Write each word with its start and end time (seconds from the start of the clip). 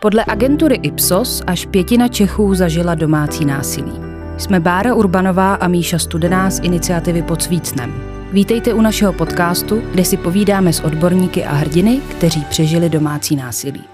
Podle 0.00 0.24
agentury 0.28 0.74
Ipsos 0.82 1.42
až 1.46 1.66
pětina 1.66 2.08
Čechů 2.08 2.54
zažila 2.54 2.94
domácí 2.94 3.44
násilí. 3.44 3.92
Jsme 4.38 4.60
Bára 4.60 4.94
Urbanová 4.94 5.54
a 5.54 5.68
Míša 5.68 5.98
Studená 5.98 6.50
z 6.50 6.60
iniciativy 6.62 7.22
Pod 7.22 7.42
Svícnem. 7.42 7.94
Vítejte 8.32 8.74
u 8.74 8.80
našeho 8.80 9.12
podcastu, 9.12 9.82
kde 9.90 10.04
si 10.04 10.16
povídáme 10.16 10.72
s 10.72 10.80
odborníky 10.80 11.44
a 11.44 11.52
hrdiny, 11.52 12.00
kteří 12.10 12.44
přežili 12.44 12.88
domácí 12.88 13.36
násilí. 13.36 13.84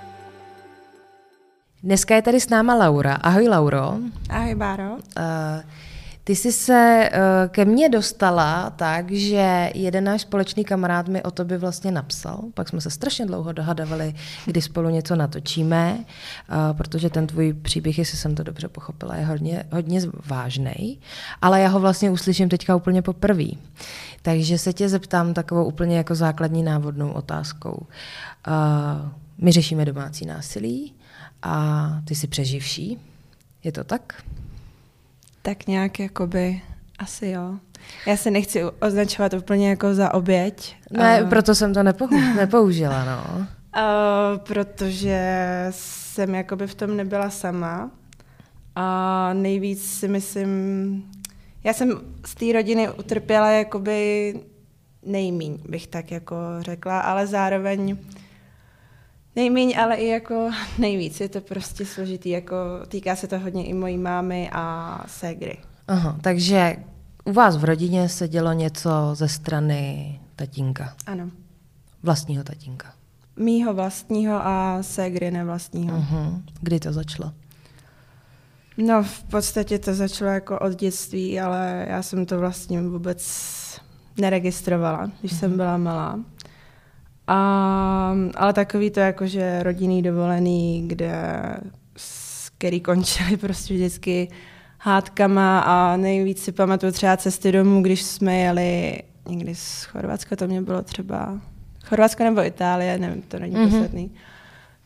Dneska 1.83 2.15
je 2.15 2.23
tady 2.23 2.41
s 2.41 2.49
náma 2.49 2.75
Laura. 2.75 3.15
Ahoj, 3.15 3.49
Lauro. 3.49 3.95
Ahoj, 4.31 4.55
Báro. 4.55 4.91
Uh, 4.93 5.01
ty 6.27 6.37
jsi 6.37 6.53
se 6.53 7.11
uh, 7.13 7.51
ke 7.51 7.65
mně 7.65 7.89
dostala 7.89 8.71
tak, 8.71 9.11
že 9.11 9.71
jeden 9.75 10.05
náš 10.05 10.21
společný 10.21 10.65
kamarád 10.65 11.09
mi 11.09 11.23
o 11.23 11.31
tobě 11.31 11.59
vlastně 11.59 11.91
napsal. 11.91 12.41
Pak 12.55 12.69
jsme 12.69 12.81
se 12.81 12.91
strašně 12.91 13.27
dlouho 13.27 13.53
dohadovali, 13.53 14.15
kdy 14.45 14.63
spolu 14.63 14.89
něco 14.89 15.17
natočíme, 15.17 15.99
uh, 15.99 16.77
protože 16.77 17.11
ten 17.11 17.27
tvůj 17.27 17.53
příběh, 17.53 17.99
jestli 17.99 18.19
jsem 18.19 18.35
to 18.35 18.43
dobře 18.43 18.69
pochopila, 18.69 19.17
je 19.17 19.27
hodně, 19.27 19.65
hodně 19.73 20.01
vážný. 20.27 21.01
Ale 21.43 21.61
já 21.61 21.69
ho 21.69 21.81
vlastně 21.81 22.11
uslyším 22.11 22.49
teďka 22.49 22.77
úplně 22.77 23.03
poprvé. 23.03 23.49
Takže 24.23 24.59
se 24.59 24.73
tě 24.73 24.89
zeptám 24.89 25.35
takovou 25.35 25.65
úplně 25.65 25.97
jako 25.97 26.15
základní 26.15 26.63
návodnou 26.63 27.11
otázkou. 27.11 27.87
Uh, 28.49 29.11
my 29.39 29.53
řešíme 29.53 29.85
domácí 29.85 30.27
násilí 30.27 30.95
a 31.43 31.89
ty 32.05 32.15
jsi 32.15 32.27
přeživší. 32.27 32.99
Je 33.65 33.73
to 33.73 33.85
tak? 33.85 34.23
Tak 35.47 35.67
nějak 35.67 36.01
jakoby, 36.01 36.61
asi 36.99 37.29
jo. 37.29 37.59
Já 38.07 38.17
se 38.17 38.31
nechci 38.31 38.65
označovat 38.65 39.35
úplně 39.35 39.69
jako 39.69 39.95
za 39.95 40.15
oběť. 40.15 40.77
Ne, 40.91 41.23
uh, 41.23 41.29
proto 41.29 41.55
jsem 41.55 41.75
to 41.75 41.83
nepou- 41.83 42.35
nepoužila, 42.37 43.05
no. 43.05 43.39
Uh, 43.39 44.39
protože 44.39 45.21
jsem 45.71 46.35
jakoby 46.35 46.67
v 46.67 46.75
tom 46.75 46.97
nebyla 46.97 47.31
sama. 47.31 47.91
A 48.75 49.31
nejvíc 49.33 49.91
si 49.91 50.09
myslím, 50.09 51.03
já 51.65 51.73
jsem 51.73 52.01
z 52.27 52.35
té 52.35 52.53
rodiny 52.53 52.91
utrpěla 52.91 53.51
jakoby 53.51 54.35
nejmíň, 55.03 55.59
bych 55.69 55.87
tak 55.87 56.11
jako 56.11 56.37
řekla, 56.61 57.01
ale 57.01 57.27
zároveň 57.27 57.97
nejmíň, 59.37 59.75
ale 59.79 59.95
i 59.97 60.09
jako 60.09 60.51
nejvíc. 60.79 61.21
Je 61.21 61.29
to 61.29 61.41
prostě 61.41 61.87
složitý, 61.87 62.29
jako 62.29 62.57
týká 62.89 63.17
se 63.17 63.27
to 63.27 63.39
hodně 63.39 63.67
i 63.67 63.75
mojí 63.75 63.99
mámy 63.99 64.51
a 64.53 64.99
ségry. 65.07 65.59
Aha, 65.89 66.19
takže 66.21 66.77
u 67.25 67.33
vás 67.33 67.57
v 67.57 67.65
rodině 67.65 68.09
se 68.09 68.29
dělo 68.29 68.53
něco 68.53 68.91
ze 69.13 69.29
strany 69.29 70.21
tatínka? 70.37 70.95
Ano. 71.07 71.31
Vlastního 72.03 72.45
tatínka? 72.45 72.93
Mýho 73.37 73.75
vlastního 73.75 74.47
a 74.47 74.79
ségry 74.83 75.31
nevlastního. 75.31 75.99
Uh-huh. 75.99 76.43
Kdy 76.61 76.81
to 76.81 76.93
začalo? 76.93 77.33
No, 78.77 79.03
v 79.03 79.23
podstatě 79.23 79.79
to 79.79 79.95
začalo 79.95 80.31
jako 80.31 80.59
od 80.59 80.75
dětství, 80.75 81.41
ale 81.41 81.87
já 81.89 82.03
jsem 82.03 82.27
to 82.27 82.39
vlastně 82.39 82.83
vůbec 82.83 83.21
neregistrovala, 84.17 85.11
když 85.21 85.33
uh-huh. 85.33 85.39
jsem 85.39 85.51
mhm. 85.51 85.57
byla 85.57 85.77
malá. 85.77 86.21
A, 87.27 88.17
ale 88.35 88.53
takový 88.53 88.91
to 88.91 89.01
jako, 89.01 89.27
že 89.27 89.63
rodinný 89.63 90.03
dovolený, 90.03 90.85
kde 90.87 91.13
který 92.59 92.81
končili 92.81 93.37
prostě 93.41 93.75
vždycky 93.75 94.29
hádkama 94.79 95.61
a 95.61 95.97
nejvíc 95.97 96.45
si 96.45 96.53
pamatuju 96.53 96.93
třeba 96.93 97.17
cesty 97.17 97.53
domů, 97.53 97.83
když 97.83 98.03
jsme 98.03 98.37
jeli 98.37 99.03
někdy 99.29 99.55
z 99.55 99.85
Chorvatska, 99.85 100.37
to 100.37 100.47
mě 100.47 100.63
bylo 100.63 100.83
třeba 100.83 101.41
Chorvatsko 101.85 102.25
nebo 102.25 102.45
Itálie, 102.45 102.99
nevím, 102.99 103.23
to 103.23 103.39
není 103.39 103.57
mm-hmm. 103.57 103.71
posledný. 103.71 104.11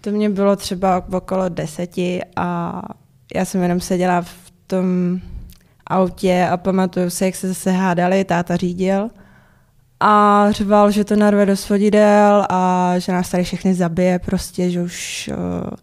To 0.01 0.11
mě 0.11 0.31
bylo 0.31 0.57
třeba 0.57 1.05
okolo 1.13 1.49
deseti 1.49 2.21
a 2.37 2.83
já 3.35 3.45
jsem 3.45 3.63
jenom 3.63 3.81
seděla 3.81 4.23
v 4.23 4.53
tom 4.67 5.21
autě 5.87 6.49
a 6.51 6.57
pamatuju 6.57 7.11
se, 7.11 7.25
jak 7.25 7.37
se 7.37 7.49
zase 7.49 7.71
hádali, 7.71 8.25
táta 8.25 8.57
řídil 8.57 9.11
a 10.01 10.47
řval, 10.51 10.91
že 10.91 11.05
to 11.05 11.17
narve 11.17 11.47
do 11.47 11.57
svodidel 11.57 12.47
a 12.51 12.95
že 12.99 13.13
nás 13.13 13.31
tady 13.31 13.45
všechny 13.45 13.75
zabije 13.75 14.19
prostě, 14.19 14.71
že 14.71 14.83
už, 14.83 15.31
eh, 15.33 15.77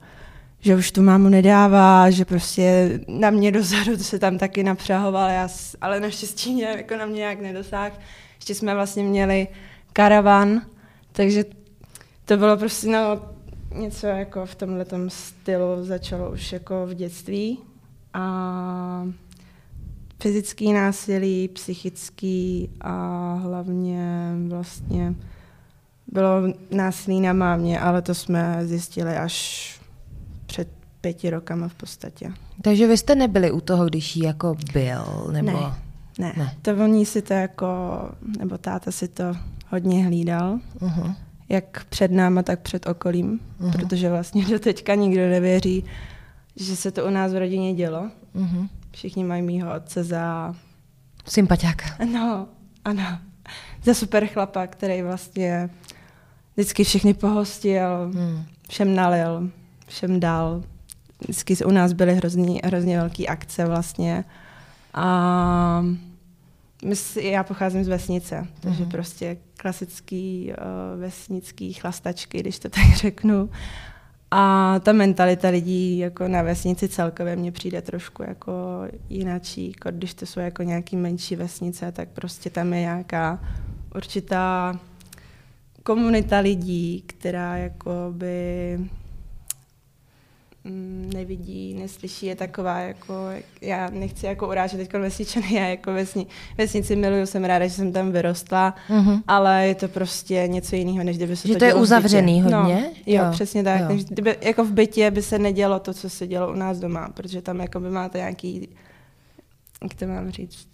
že 0.59 0.75
už 0.75 0.91
tu 0.91 1.01
mámu 1.01 1.29
nedává, 1.29 2.09
že 2.09 2.25
prostě 2.25 2.99
na 3.07 3.29
mě 3.29 3.51
dozadu 3.51 3.97
se 3.97 4.19
tam 4.19 4.37
taky 4.37 4.63
napřahoval, 4.63 5.29
já, 5.29 5.47
ale 5.81 5.99
naštěstí 5.99 6.59
jako 6.59 6.97
na 6.97 7.05
mě 7.05 7.17
nějak 7.17 7.39
nedosáhl. 7.39 7.95
Ještě 8.35 8.55
jsme 8.55 8.75
vlastně 8.75 9.03
měli 9.03 9.47
karavan, 9.93 10.61
takže 11.11 11.45
to 12.25 12.37
bylo 12.37 12.57
prostě 12.57 12.87
no, 12.87 13.21
něco 13.75 14.07
jako 14.07 14.45
v 14.45 14.55
tomhle 14.55 14.85
stylu 15.07 15.85
začalo 15.85 16.31
už 16.31 16.51
jako 16.53 16.85
v 16.87 16.93
dětství. 16.93 17.59
A 18.13 19.07
fyzický 20.19 20.73
násilí, 20.73 21.47
psychický 21.47 22.69
a 22.81 23.33
hlavně 23.33 24.31
vlastně 24.47 25.15
bylo 26.11 26.53
násilí 26.71 27.21
na 27.21 27.33
mámě, 27.33 27.79
ale 27.79 28.01
to 28.01 28.13
jsme 28.15 28.59
zjistili 28.67 29.17
až 29.17 29.79
před 30.45 30.67
pěti 31.01 31.29
rokama 31.29 31.67
v 31.67 31.73
podstatě. 31.73 32.31
Takže 32.61 32.87
vy 32.87 32.97
jste 32.97 33.15
nebyli 33.15 33.51
u 33.51 33.61
toho, 33.61 33.85
když 33.85 34.15
jí 34.15 34.23
jako 34.23 34.55
byl? 34.73 35.27
Nebo... 35.31 35.51
Ne, 35.51 35.73
ne, 36.19 36.33
ne. 36.37 36.55
To 36.61 36.71
oni 36.83 37.05
si 37.05 37.21
to 37.21 37.33
jako, 37.33 37.67
nebo 38.39 38.57
táta 38.57 38.91
si 38.91 39.07
to 39.07 39.23
hodně 39.69 40.05
hlídal. 40.05 40.59
Uh-huh. 40.79 41.15
Jak 41.49 41.85
před 41.89 42.11
náma, 42.11 42.43
tak 42.43 42.59
před 42.59 42.87
okolím. 42.87 43.39
Uh-huh. 43.61 43.71
Protože 43.71 44.09
vlastně 44.09 44.45
do 44.45 44.59
teďka 44.59 44.95
nikdo 44.95 45.21
nevěří, 45.21 45.83
že 46.55 46.75
se 46.75 46.91
to 46.91 47.05
u 47.05 47.09
nás 47.09 47.33
v 47.33 47.39
rodině 47.39 47.73
dělo. 47.73 48.09
Uh-huh. 48.35 48.69
Všichni 48.97 49.23
mají 49.23 49.41
mýho 49.41 49.75
otce 49.75 50.03
za... 50.03 50.55
Sympatiáka. 51.27 51.85
No, 52.13 52.47
ano. 52.85 53.19
Za 53.83 53.93
super 53.93 54.27
chlapa, 54.27 54.67
který 54.67 55.01
vlastně 55.01 55.69
vždycky 56.55 56.83
všechny 56.83 57.13
pohostil, 57.13 58.11
hmm. 58.13 58.45
všem 58.69 58.95
nalil, 58.95 59.49
všem 59.87 60.19
dal. 60.19 60.63
Vždycky 61.19 61.65
u 61.65 61.71
nás 61.71 61.93
byly 61.93 62.15
hrozně, 62.15 62.61
hrozně 62.63 62.97
velké 62.97 63.25
akce 63.25 63.65
vlastně. 63.65 64.25
A 64.93 65.85
já 67.21 67.43
pocházím 67.43 67.83
z 67.83 67.87
vesnice, 67.87 68.47
takže 68.59 68.83
hmm. 68.83 68.91
prostě 68.91 69.37
klasický 69.57 70.51
uh, 70.51 70.99
vesnický 70.99 71.73
chlastačky, 71.73 72.39
když 72.39 72.59
to 72.59 72.69
tak 72.69 72.83
řeknu. 72.95 73.49
A 74.31 74.75
ta 74.79 74.93
mentalita 74.93 75.49
lidí 75.49 75.97
jako 75.97 76.27
na 76.27 76.41
vesnici 76.41 76.89
celkově 76.89 77.35
mně 77.35 77.51
přijde 77.51 77.81
trošku 77.81 78.23
jako 78.23 78.53
jinačí, 79.09 79.67
jako 79.67 79.97
když 79.97 80.13
to 80.13 80.25
jsou 80.25 80.39
jako 80.39 80.63
nějaký 80.63 80.95
menší 80.95 81.35
vesnice, 81.35 81.91
tak 81.91 82.09
prostě 82.09 82.49
tam 82.49 82.73
je 82.73 82.79
nějaká 82.79 83.39
určitá 83.95 84.79
komunita 85.83 86.39
lidí, 86.39 87.03
která 87.07 87.57
jako 87.57 87.91
by 88.11 88.79
nevidí, 91.13 91.73
neslyší, 91.73 92.25
je 92.25 92.35
taková 92.35 92.79
jako, 92.79 93.29
já 93.61 93.89
nechci 93.89 94.25
jako 94.25 94.47
urážet 94.47 94.77
teď 94.77 94.93
vesničany, 94.93 95.53
já 95.53 95.67
jako 95.67 95.93
vesni, 95.93 96.27
vesnici 96.57 96.95
miluju, 96.95 97.25
jsem 97.25 97.43
ráda, 97.43 97.67
že 97.67 97.73
jsem 97.73 97.91
tam 97.91 98.11
vyrostla, 98.11 98.75
mm-hmm. 98.89 99.21
ale 99.27 99.67
je 99.67 99.75
to 99.75 99.87
prostě 99.87 100.43
něco 100.47 100.75
jiného, 100.75 101.03
než 101.03 101.17
kdyby 101.17 101.35
se 101.35 101.47
že 101.47 101.53
to, 101.53 101.59
to 101.59 101.65
je 101.65 101.73
uzavřený 101.73 102.41
hodně? 102.41 102.57
No, 102.57 102.69
jo, 103.05 103.23
jo, 103.23 103.23
přesně 103.31 103.63
tak, 103.63 103.81
jo. 103.81 103.87
Než 103.89 104.05
kdyby, 104.05 104.35
jako 104.41 104.63
v 104.63 104.71
bytě 104.71 105.11
by 105.11 105.21
se 105.21 105.39
nedělo 105.39 105.79
to, 105.79 105.93
co 105.93 106.09
se 106.09 106.27
dělo 106.27 106.51
u 106.51 106.55
nás 106.55 106.79
doma, 106.79 107.09
protože 107.13 107.41
tam 107.41 107.59
jako 107.59 107.79
by 107.79 107.89
máte 107.89 108.17
nějaký 108.17 108.69
jak 109.83 109.93
to 109.93 110.07
mám 110.07 110.31
říct? 110.31 110.67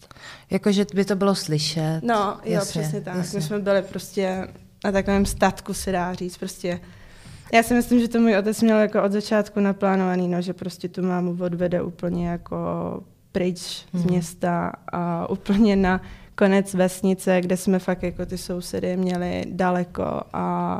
Jakože 0.50 0.86
by 0.94 1.06
to 1.06 1.16
bylo 1.16 1.36
slyšet. 1.36 2.00
No, 2.04 2.40
jo, 2.44 2.54
jasně, 2.54 2.82
přesně 2.82 3.02
tak. 3.02 3.16
Jasně. 3.16 3.40
My 3.40 3.44
jsme 3.44 3.60
byli 3.60 3.82
prostě 3.82 4.48
na 4.86 4.92
takovém 4.92 5.26
statku, 5.26 5.74
se 5.74 5.92
dá 5.92 6.14
říct, 6.14 6.38
prostě 6.38 6.80
já 7.54 7.64
si 7.64 7.74
myslím, 7.74 8.00
že 8.00 8.08
to 8.08 8.20
můj 8.20 8.38
otec 8.38 8.62
měl 8.62 8.80
jako 8.80 9.04
od 9.04 9.12
začátku 9.12 9.60
naplánovaný, 9.60 10.28
no, 10.28 10.42
že 10.42 10.54
prostě 10.54 10.90
tu 10.90 11.02
mámu 11.02 11.38
odvede 11.40 11.82
úplně 11.82 12.28
jako 12.28 12.58
pryč 13.32 13.86
hmm. 13.94 14.04
z 14.04 14.06
města 14.06 14.72
a 14.92 15.30
úplně 15.30 15.76
na 15.76 16.02
konec 16.36 16.74
vesnice, 16.74 17.42
kde 17.42 17.58
jsme 17.58 17.80
fakt 17.80 18.04
jako 18.04 18.26
ty 18.26 18.38
sousedy 18.38 18.98
měli 18.98 19.44
daleko 19.48 20.22
a 20.34 20.78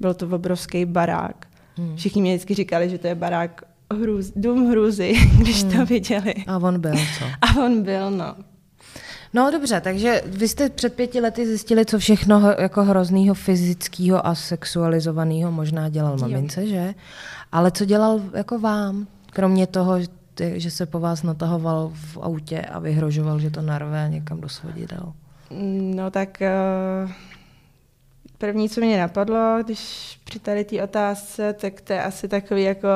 byl 0.00 0.14
to 0.14 0.28
obrovský 0.28 0.84
barák. 0.84 1.46
Hmm. 1.76 1.96
Všichni 1.96 2.22
mě 2.22 2.32
vždycky 2.32 2.54
říkali, 2.54 2.90
že 2.90 2.98
to 2.98 3.06
je 3.06 3.14
barák 3.14 3.62
hrůz, 3.92 4.32
dům 4.36 4.70
hrůzy, 4.70 5.14
když 5.38 5.64
hmm. 5.64 5.72
to 5.72 5.86
viděli. 5.86 6.34
A 6.46 6.58
on 6.58 6.80
byl, 6.80 6.94
co? 7.18 7.24
A 7.24 7.64
on 7.64 7.82
byl, 7.82 8.10
no. 8.10 8.34
No 9.34 9.50
dobře, 9.50 9.80
takže 9.80 10.22
vy 10.26 10.48
jste 10.48 10.70
před 10.70 10.94
pěti 10.94 11.20
lety 11.20 11.46
zjistili, 11.46 11.84
co 11.84 11.98
všechno 11.98 12.54
jako 12.58 12.84
hroznýho 12.84 13.34
fyzického 13.34 14.26
a 14.26 14.34
sexualizovaného 14.34 15.52
možná 15.52 15.88
dělal 15.88 16.18
mamince, 16.18 16.66
že? 16.66 16.94
Ale 17.52 17.70
co 17.70 17.84
dělal 17.84 18.20
jako 18.34 18.58
vám? 18.58 19.06
Kromě 19.32 19.66
toho, 19.66 19.94
že 20.40 20.70
se 20.70 20.86
po 20.86 21.00
vás 21.00 21.22
natahoval 21.22 21.92
v 21.94 22.18
autě 22.18 22.60
a 22.60 22.78
vyhrožoval, 22.78 23.40
že 23.40 23.50
to 23.50 23.62
narve 23.62 24.08
někam 24.10 24.40
do 24.40 24.48
svodidel. 24.48 25.12
No 25.94 26.10
tak 26.10 26.42
uh, 27.04 27.10
první, 28.38 28.68
co 28.68 28.80
mě 28.80 28.98
napadlo, 28.98 29.58
když 29.64 30.20
při 30.24 30.38
tady 30.38 30.64
té 30.64 30.82
otázce, 30.82 31.52
tak 31.52 31.80
to 31.80 31.92
je 31.92 32.02
asi 32.02 32.28
takový 32.28 32.62
jako 32.62 32.88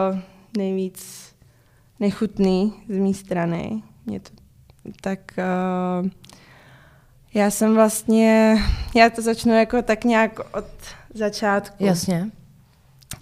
nejvíc 0.56 1.30
nechutný 2.00 2.74
z 2.88 2.98
mé 2.98 3.14
strany. 3.14 3.82
Mě 4.06 4.20
to, 4.20 4.30
tak 5.00 5.19
uh, 5.38 6.08
já 7.34 7.50
jsem 7.50 7.75
vlastně, 7.75 8.56
já 8.96 9.10
to 9.10 9.22
začnu 9.22 9.54
jako 9.54 9.82
tak 9.82 10.04
nějak 10.04 10.40
od 10.54 10.66
začátku. 11.14 11.84
Jasně. 11.84 12.31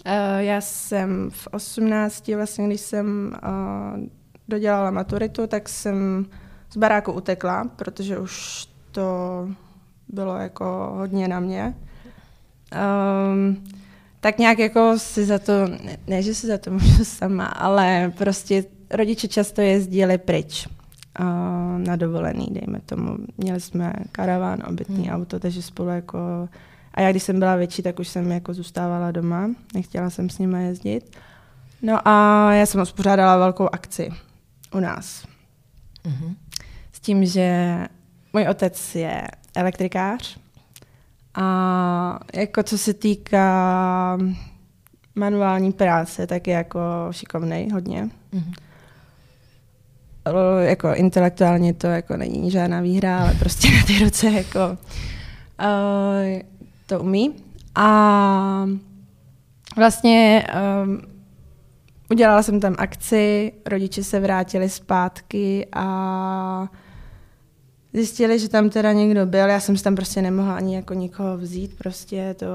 Uh, 0.05 0.37
já 0.37 0.61
jsem 0.61 1.29
v 1.31 1.47
18, 1.51 2.27
vlastně, 2.27 2.67
když 2.67 2.81
jsem 2.81 3.37
uh, 3.43 3.99
dodělala 4.47 4.91
maturitu, 4.91 5.47
tak 5.47 5.69
jsem 5.69 6.25
z 6.71 6.77
baráku 6.77 7.11
utekla, 7.11 7.63
protože 7.75 8.19
už 8.19 8.67
to 8.91 9.49
bylo 10.07 10.37
jako 10.37 10.93
hodně 10.97 11.27
na 11.27 11.39
mě. 11.39 11.75
Um, 13.31 13.63
tak 14.19 14.37
nějak 14.37 14.59
jako 14.59 14.99
si 14.99 15.25
za 15.25 15.39
to, 15.39 15.67
ne, 15.67 15.97
ne 16.07 16.21
že 16.21 16.35
si 16.35 16.47
za 16.47 16.57
to 16.57 16.71
můžu 16.71 17.05
sama, 17.05 17.45
ale 17.45 18.13
prostě 18.17 18.63
rodiče 18.91 19.27
často 19.27 19.61
jezdili 19.61 20.17
pryč 20.17 20.67
na 21.77 21.95
dovolený, 21.95 22.47
dejme 22.51 22.79
tomu. 22.85 23.17
Měli 23.37 23.59
jsme 23.59 23.93
karaván, 24.11 24.59
obytný 24.67 25.07
hmm. 25.07 25.15
auto, 25.15 25.39
takže 25.39 25.61
spolu 25.61 25.89
jako... 25.89 26.49
A 26.93 27.01
já 27.01 27.11
když 27.11 27.23
jsem 27.23 27.39
byla 27.39 27.55
větší, 27.55 27.81
tak 27.81 27.99
už 27.99 28.07
jsem 28.07 28.31
jako 28.31 28.53
zůstávala 28.53 29.11
doma, 29.11 29.49
nechtěla 29.73 30.09
jsem 30.09 30.29
s 30.29 30.37
nimi 30.37 30.65
jezdit. 30.65 31.17
No 31.81 32.07
a 32.07 32.47
já 32.53 32.65
jsem 32.65 32.81
uspořádala 32.81 33.37
velkou 33.37 33.69
akci 33.71 34.09
u 34.73 34.79
nás. 34.79 35.25
Mm-hmm. 36.05 36.35
S 36.91 36.99
tím, 36.99 37.25
že 37.25 37.77
můj 38.33 38.47
otec 38.47 38.95
je 38.95 39.27
elektrikář 39.55 40.37
a 41.35 42.19
jako 42.33 42.63
co 42.63 42.77
se 42.77 42.93
týká 42.93 44.17
manuální 45.15 45.71
práce, 45.71 46.27
tak 46.27 46.47
je 46.47 46.53
jako 46.53 46.79
šikovnej 47.11 47.69
hodně. 47.69 48.09
Mm-hmm. 48.33 48.53
Jako 50.59 50.93
intelektuálně 50.93 51.73
to 51.73 51.87
jako 51.87 52.17
není 52.17 52.51
žádná 52.51 52.81
výhra, 52.81 53.19
ale 53.19 53.33
prostě 53.39 53.67
na 53.71 53.83
ty 53.87 54.03
ruce 54.03 54.31
jako 54.31 54.59
uh, 54.69 56.41
to 56.85 56.99
umí. 56.99 57.35
A 57.75 58.65
vlastně 59.75 60.43
um, 60.83 61.01
udělala 62.11 62.43
jsem 62.43 62.59
tam 62.59 62.75
akci, 62.77 63.51
rodiče 63.65 64.03
se 64.03 64.19
vrátili 64.19 64.69
zpátky 64.69 65.67
a 65.73 66.67
zjistili, 67.93 68.39
že 68.39 68.49
tam 68.49 68.69
teda 68.69 68.93
někdo 68.93 69.25
byl. 69.25 69.47
Já 69.49 69.59
jsem 69.59 69.77
si 69.77 69.83
tam 69.83 69.95
prostě 69.95 70.21
nemohla 70.21 70.55
ani 70.55 70.75
jako 70.75 70.93
nikoho 70.93 71.37
vzít, 71.37 71.77
prostě 71.77 72.35
to 72.39 72.45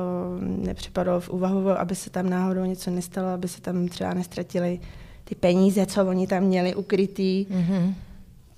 nepřipadalo 0.40 1.20
v 1.20 1.30
úvahu, 1.30 1.70
aby 1.70 1.94
se 1.94 2.10
tam 2.10 2.30
náhodou 2.30 2.64
něco 2.64 2.90
nestalo, 2.90 3.28
aby 3.28 3.48
se 3.48 3.60
tam 3.60 3.88
třeba 3.88 4.14
nestratili 4.14 4.80
ty 5.24 5.34
peníze, 5.34 5.86
co 5.86 6.06
oni 6.06 6.26
tam 6.26 6.42
měli 6.42 6.74
ukrytý. 6.74 7.46
Mm-hmm. 7.46 7.94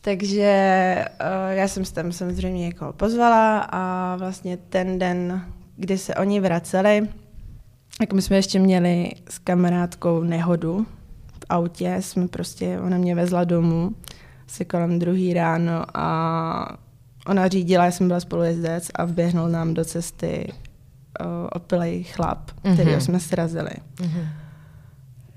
Takže 0.01 1.05
uh, 1.21 1.53
já 1.53 1.69
jsem 1.69 1.85
se 1.85 1.95
tam 1.95 2.13
samozřejmě 2.13 2.61
někoho 2.61 2.93
pozvala 2.93 3.59
a 3.59 4.17
vlastně 4.17 4.57
ten 4.57 4.99
den, 4.99 5.43
kdy 5.77 5.99
se 5.99 6.15
oni 6.15 6.41
vraceli, 6.41 7.09
tak 7.99 8.13
my 8.13 8.23
jsme 8.23 8.37
ještě 8.37 8.59
měli 8.59 9.11
s 9.31 9.39
kamarádkou 9.39 10.23
nehodu 10.23 10.87
v 11.33 11.47
autě, 11.49 11.97
jsme 12.01 12.29
prostě, 12.29 12.81
ona 12.81 12.99
mě 12.99 13.15
vezla 13.15 13.45
domů 13.45 13.95
asi 14.49 14.65
kolem 14.65 14.99
druhý 14.99 15.35
ráno 15.35 15.85
a 15.95 16.79
ona 17.27 17.49
řídila, 17.49 17.85
já 17.85 17.91
jsem 17.91 18.09
byla 18.09 18.21
spolujezdec 18.21 18.91
a 18.95 19.05
vběhnul 19.05 19.49
nám 19.49 19.75
do 19.75 19.85
cesty 19.85 20.53
uh, 21.21 21.27
opilej 21.53 22.05
chlap, 22.05 22.51
mm-hmm. 22.51 22.73
který 22.73 23.01
jsme 23.01 23.21
srazili. 23.21 23.71
Mm-hmm. 23.97 24.27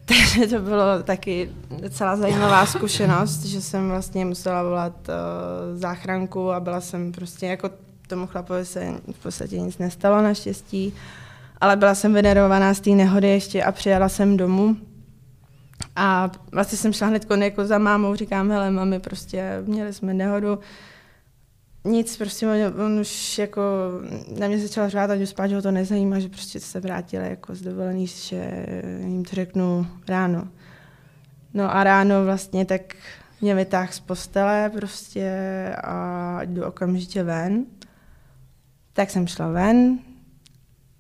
Takže 0.10 0.48
to 0.48 0.60
bylo 0.60 1.04
taky 1.04 1.50
docela 1.82 2.16
zajímavá 2.16 2.66
zkušenost, 2.66 3.46
že 3.46 3.62
jsem 3.62 3.90
vlastně 3.90 4.26
musela 4.26 4.64
volat 4.64 4.94
uh, 5.10 5.80
záchranku 5.80 6.52
a 6.52 6.60
byla 6.60 6.82
jsem 6.82 7.12
prostě 7.12 7.46
jako 7.46 7.70
tomu 8.08 8.28
chlapovi 8.28 8.66
se 8.66 8.94
v 9.12 9.24
podstatě 9.24 9.60
nic 9.60 9.78
nestalo 9.78 10.22
naštěstí, 10.22 10.94
ale 11.62 11.76
byla 11.76 11.96
jsem 11.96 12.14
venerovaná 12.14 12.74
z 12.74 12.80
té 12.80 12.90
nehody 12.90 13.28
ještě 13.28 13.64
a 13.64 13.72
přijela 13.72 14.10
jsem 14.10 14.38
domů. 14.38 14.78
A 15.96 16.32
vlastně 16.52 16.78
jsem 16.78 16.94
šla 16.94 17.08
hned 17.08 17.26
jako 17.42 17.66
za 17.66 17.78
mámou, 17.78 18.16
říkám, 18.16 18.52
hele, 18.52 18.72
mami, 18.72 19.00
prostě 19.00 19.64
měli 19.66 19.94
jsme 19.94 20.14
nehodu, 20.14 20.60
nic, 21.84 22.18
prostě 22.18 22.48
on, 22.48 22.82
on 22.82 23.00
už 23.00 23.38
jako 23.38 23.62
na 24.40 24.48
mě 24.48 24.60
začal 24.60 24.90
řvát, 24.90 25.12
ať 25.12 25.26
spát, 25.26 25.48
že 25.48 25.56
ho 25.56 25.62
to 25.62 25.72
nezajímá, 25.72 26.20
že 26.20 26.30
prostě 26.30 26.60
se 26.60 26.80
vrátili 26.80 27.30
jako 27.30 27.56
z 27.56 27.62
dovolený, 27.62 28.08
že 28.08 28.66
jim 29.00 29.26
to 29.26 29.36
řeknu 29.36 29.88
ráno. 30.08 30.48
No 31.54 31.76
a 31.76 31.84
ráno 31.84 32.26
vlastně 32.26 32.66
tak 32.66 32.82
mě 33.42 33.56
vytáhl 33.56 33.92
z 33.92 34.00
postele 34.00 34.70
prostě 34.70 35.30
a 35.84 36.40
jdu 36.44 36.66
okamžitě 36.66 37.24
ven. 37.24 37.66
Tak 38.94 39.10
jsem 39.10 39.28
šla 39.28 39.48
ven, 39.48 40.00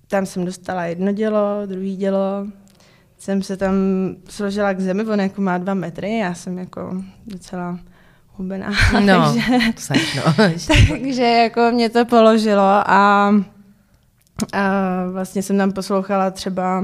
tam 0.07 0.25
jsem 0.25 0.45
dostala 0.45 0.85
jedno 0.85 1.11
dělo, 1.11 1.61
druhý 1.65 1.97
dělo, 1.97 2.47
jsem 3.17 3.41
se 3.41 3.57
tam 3.57 3.73
složila 4.29 4.73
k 4.73 4.79
zemi, 4.79 5.03
on 5.03 5.19
jako 5.19 5.41
má 5.41 5.57
dva 5.57 5.73
metry, 5.73 6.17
já 6.17 6.33
jsem 6.33 6.57
jako 6.57 7.03
docela 7.25 7.79
hubená. 8.39 8.69
No, 9.05 9.33
takže, 9.33 9.41
seš, 9.77 10.15
no. 10.15 10.33
takže 10.89 11.23
jako 11.23 11.71
mě 11.71 11.89
to 11.89 12.05
položilo 12.05 12.63
a, 12.63 13.33
a 14.53 15.05
vlastně 15.11 15.43
jsem 15.43 15.57
tam 15.57 15.71
poslouchala 15.71 16.31
třeba 16.31 16.83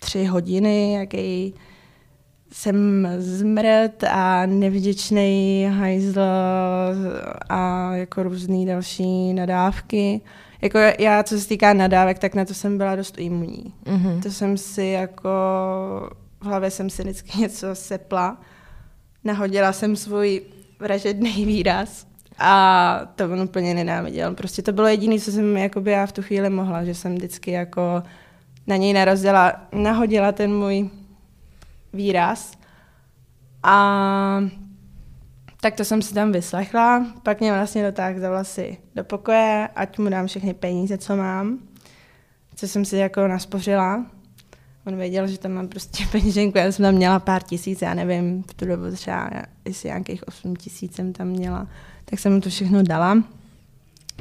tři 0.00 0.24
hodiny, 0.24 0.92
jaký 0.92 1.54
jsem 2.52 3.08
zmrt 3.18 4.04
a 4.04 4.46
nevděčný 4.46 5.68
hajzl 5.78 6.20
a 7.48 7.92
jako 7.94 8.22
různý 8.22 8.66
další 8.66 9.32
nadávky 9.32 10.20
jako 10.62 10.78
já, 10.98 11.22
co 11.22 11.40
se 11.40 11.48
týká 11.48 11.72
nadávek, 11.72 12.18
tak 12.18 12.34
na 12.34 12.44
to 12.44 12.54
jsem 12.54 12.78
byla 12.78 12.96
dost 12.96 13.18
imunní. 13.18 13.74
Mm-hmm. 13.84 14.22
To 14.22 14.30
jsem 14.30 14.58
si 14.58 14.84
jako, 14.84 15.30
v 16.40 16.44
hlavě 16.44 16.70
jsem 16.70 16.90
si 16.90 17.02
vždycky 17.02 17.40
něco 17.40 17.74
sepla, 17.74 18.40
nahodila 19.24 19.72
jsem 19.72 19.96
svůj 19.96 20.42
vražedný 20.78 21.44
výraz 21.44 22.06
a 22.38 23.00
to 23.14 23.24
on 23.24 23.40
úplně 23.40 23.74
nenáviděl. 23.74 24.34
Prostě 24.34 24.62
to 24.62 24.72
bylo 24.72 24.86
jediné, 24.86 25.18
co 25.18 25.32
jsem 25.32 25.56
jakoby 25.56 25.90
já 25.90 26.06
v 26.06 26.12
tu 26.12 26.22
chvíli 26.22 26.50
mohla, 26.50 26.84
že 26.84 26.94
jsem 26.94 27.14
vždycky 27.14 27.50
jako 27.50 28.02
na 28.66 28.76
něj 28.76 28.92
narazila, 28.92 29.52
nahodila 29.72 30.32
ten 30.32 30.54
můj 30.54 30.90
výraz 31.92 32.52
a 33.62 34.44
tak 35.60 35.74
to 35.74 35.84
jsem 35.84 36.02
si 36.02 36.14
tam 36.14 36.32
vyslechla, 36.32 37.06
pak 37.22 37.40
mě 37.40 37.52
vlastně 37.52 37.82
dotáhl 37.82 38.20
za 38.20 38.30
vlasy 38.30 38.78
do 38.94 39.04
pokoje, 39.04 39.68
ať 39.76 39.98
mu 39.98 40.08
dám 40.08 40.26
všechny 40.26 40.54
peníze, 40.54 40.98
co 40.98 41.16
mám, 41.16 41.58
co 42.54 42.68
jsem 42.68 42.84
si 42.84 42.96
jako 42.96 43.28
naspořila. 43.28 44.06
On 44.86 44.96
věděl, 44.96 45.26
že 45.26 45.38
tam 45.38 45.52
mám 45.52 45.68
prostě 45.68 46.04
peněženku, 46.12 46.58
já 46.58 46.72
jsem 46.72 46.82
tam 46.82 46.94
měla 46.94 47.18
pár 47.18 47.42
tisíc, 47.42 47.82
já 47.82 47.94
nevím, 47.94 48.42
v 48.42 48.54
tu 48.54 48.66
dobu 48.66 48.90
třeba, 48.92 49.30
jestli 49.64 49.88
nějakých 49.88 50.28
8 50.28 50.56
tisíc 50.56 50.94
jsem 50.94 51.12
tam 51.12 51.26
měla, 51.26 51.66
tak 52.04 52.18
jsem 52.18 52.34
mu 52.34 52.40
to 52.40 52.48
všechno 52.48 52.82
dala. 52.82 53.22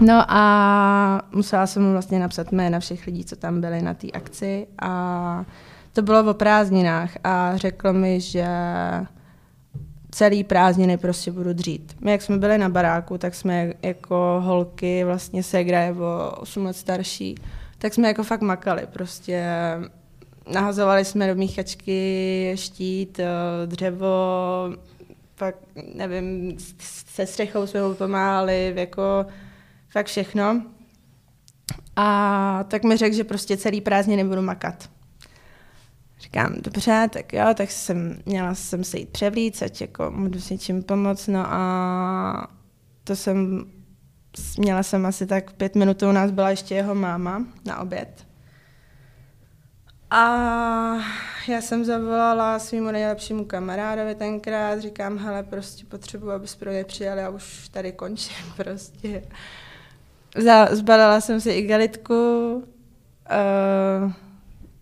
No 0.02 0.26
a 0.28 1.22
musela 1.32 1.68
jsem 1.68 1.84
mu 1.84 1.92
vlastně 1.92 2.20
napsat 2.20 2.52
jména 2.52 2.80
všech 2.80 3.06
lidí, 3.06 3.26
co 3.26 3.36
tam 3.36 3.62
byli 3.62 3.82
na 3.82 3.94
té 3.94 4.08
akci 4.12 4.68
a 4.82 5.46
to 5.94 6.02
bylo 6.02 6.32
o 6.32 6.34
prázdninách 6.34 7.12
a 7.24 7.58
řekl 7.58 7.94
mi, 7.94 8.22
že 8.22 8.46
celý 10.12 10.44
prázdniny 10.44 10.98
prostě 10.98 11.32
budu 11.32 11.54
dřít. 11.54 11.96
My, 12.02 12.12
jak 12.12 12.22
jsme 12.22 12.38
byli 12.38 12.58
na 12.58 12.70
baráku, 12.70 13.18
tak 13.18 13.36
jsme 13.36 13.74
jako 13.82 14.42
holky, 14.46 15.04
vlastně 15.04 15.44
Segra 15.44 15.80
je 15.80 15.94
o 15.94 16.32
8 16.38 16.66
let 16.66 16.78
starší, 16.78 17.36
tak 17.78 17.94
jsme 17.94 18.08
jako 18.08 18.24
fakt 18.24 18.42
makali, 18.42 18.88
prostě 18.94 19.46
nahazovali 20.54 21.06
jsme 21.06 21.28
do 21.28 21.36
míchačky 21.36 22.52
štít, 22.56 23.20
eh, 23.20 23.28
dřevo, 23.66 24.08
pak 25.36 25.56
nevím, 25.96 26.58
se 27.06 27.28
střechou 27.28 27.68
jsme 27.68 27.88
mu 27.88 27.94
pomáhali, 27.94 28.74
jako 28.76 29.26
fakt 29.90 30.08
všechno. 30.08 30.62
A 31.96 32.66
tak 32.68 32.84
mi 32.84 32.98
řekl, 32.98 33.16
že 33.16 33.24
prostě 33.24 33.58
celý 33.58 33.82
prázdniny 33.82 34.24
budu 34.24 34.42
makat. 34.42 34.90
Říkám, 36.20 36.54
dobře, 36.62 37.10
tak 37.14 37.34
jo, 37.34 37.46
tak 37.56 37.72
jsem, 37.72 38.22
měla 38.26 38.56
jsem 38.56 38.84
se 38.84 39.00
jít 39.00 39.10
převlít, 39.10 39.64
ať 39.64 39.82
jako 39.82 40.12
můžu 40.12 40.40
s 40.40 40.50
něčím 40.50 40.84
pomoct, 40.84 41.28
no 41.28 41.54
a 41.54 42.48
to 43.04 43.16
jsem, 43.16 43.66
měla 44.58 44.84
jsem 44.84 45.06
asi 45.06 45.28
tak 45.28 45.52
pět 45.52 45.76
minut, 45.76 46.04
u 46.04 46.12
nás 46.12 46.32
byla 46.32 46.50
ještě 46.50 46.76
jeho 46.76 46.96
máma 46.96 47.46
na 47.66 47.80
oběd. 47.80 48.31
A 50.12 50.98
já 51.48 51.62
jsem 51.62 51.86
zavolala 51.86 52.60
svýmu 52.60 52.92
nejlepšímu 52.92 53.46
kamarádovi 53.46 54.16
tenkrát, 54.16 54.80
říkám, 54.80 55.18
hele, 55.18 55.44
prostě 55.44 55.86
potřebuji, 55.86 56.32
abys 56.32 56.56
pro 56.56 56.72
mě 56.72 56.84
přijel, 56.84 57.18
já 57.18 57.30
už 57.30 57.70
tady 57.70 57.92
končím 57.92 58.46
prostě. 58.56 59.24
Zbalila 60.72 61.22
jsem 61.22 61.42
si 61.42 61.52
igelitku. 61.52 62.14
Uh, 62.56 64.12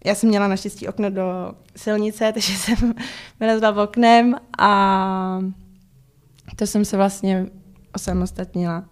já 0.06 0.16
jsem 0.16 0.30
měla 0.30 0.48
naštěstí 0.48 0.88
okno 0.88 1.10
do 1.10 1.54
silnice, 1.76 2.32
takže 2.34 2.54
jsem 2.54 2.94
vylezla 3.40 3.72
v 3.72 3.80
oknem 3.80 4.36
a 4.58 5.40
to 6.56 6.68
jsem 6.68 6.86
se 6.86 6.98
vlastně 6.98 7.46
osamostatnila. 7.96 8.86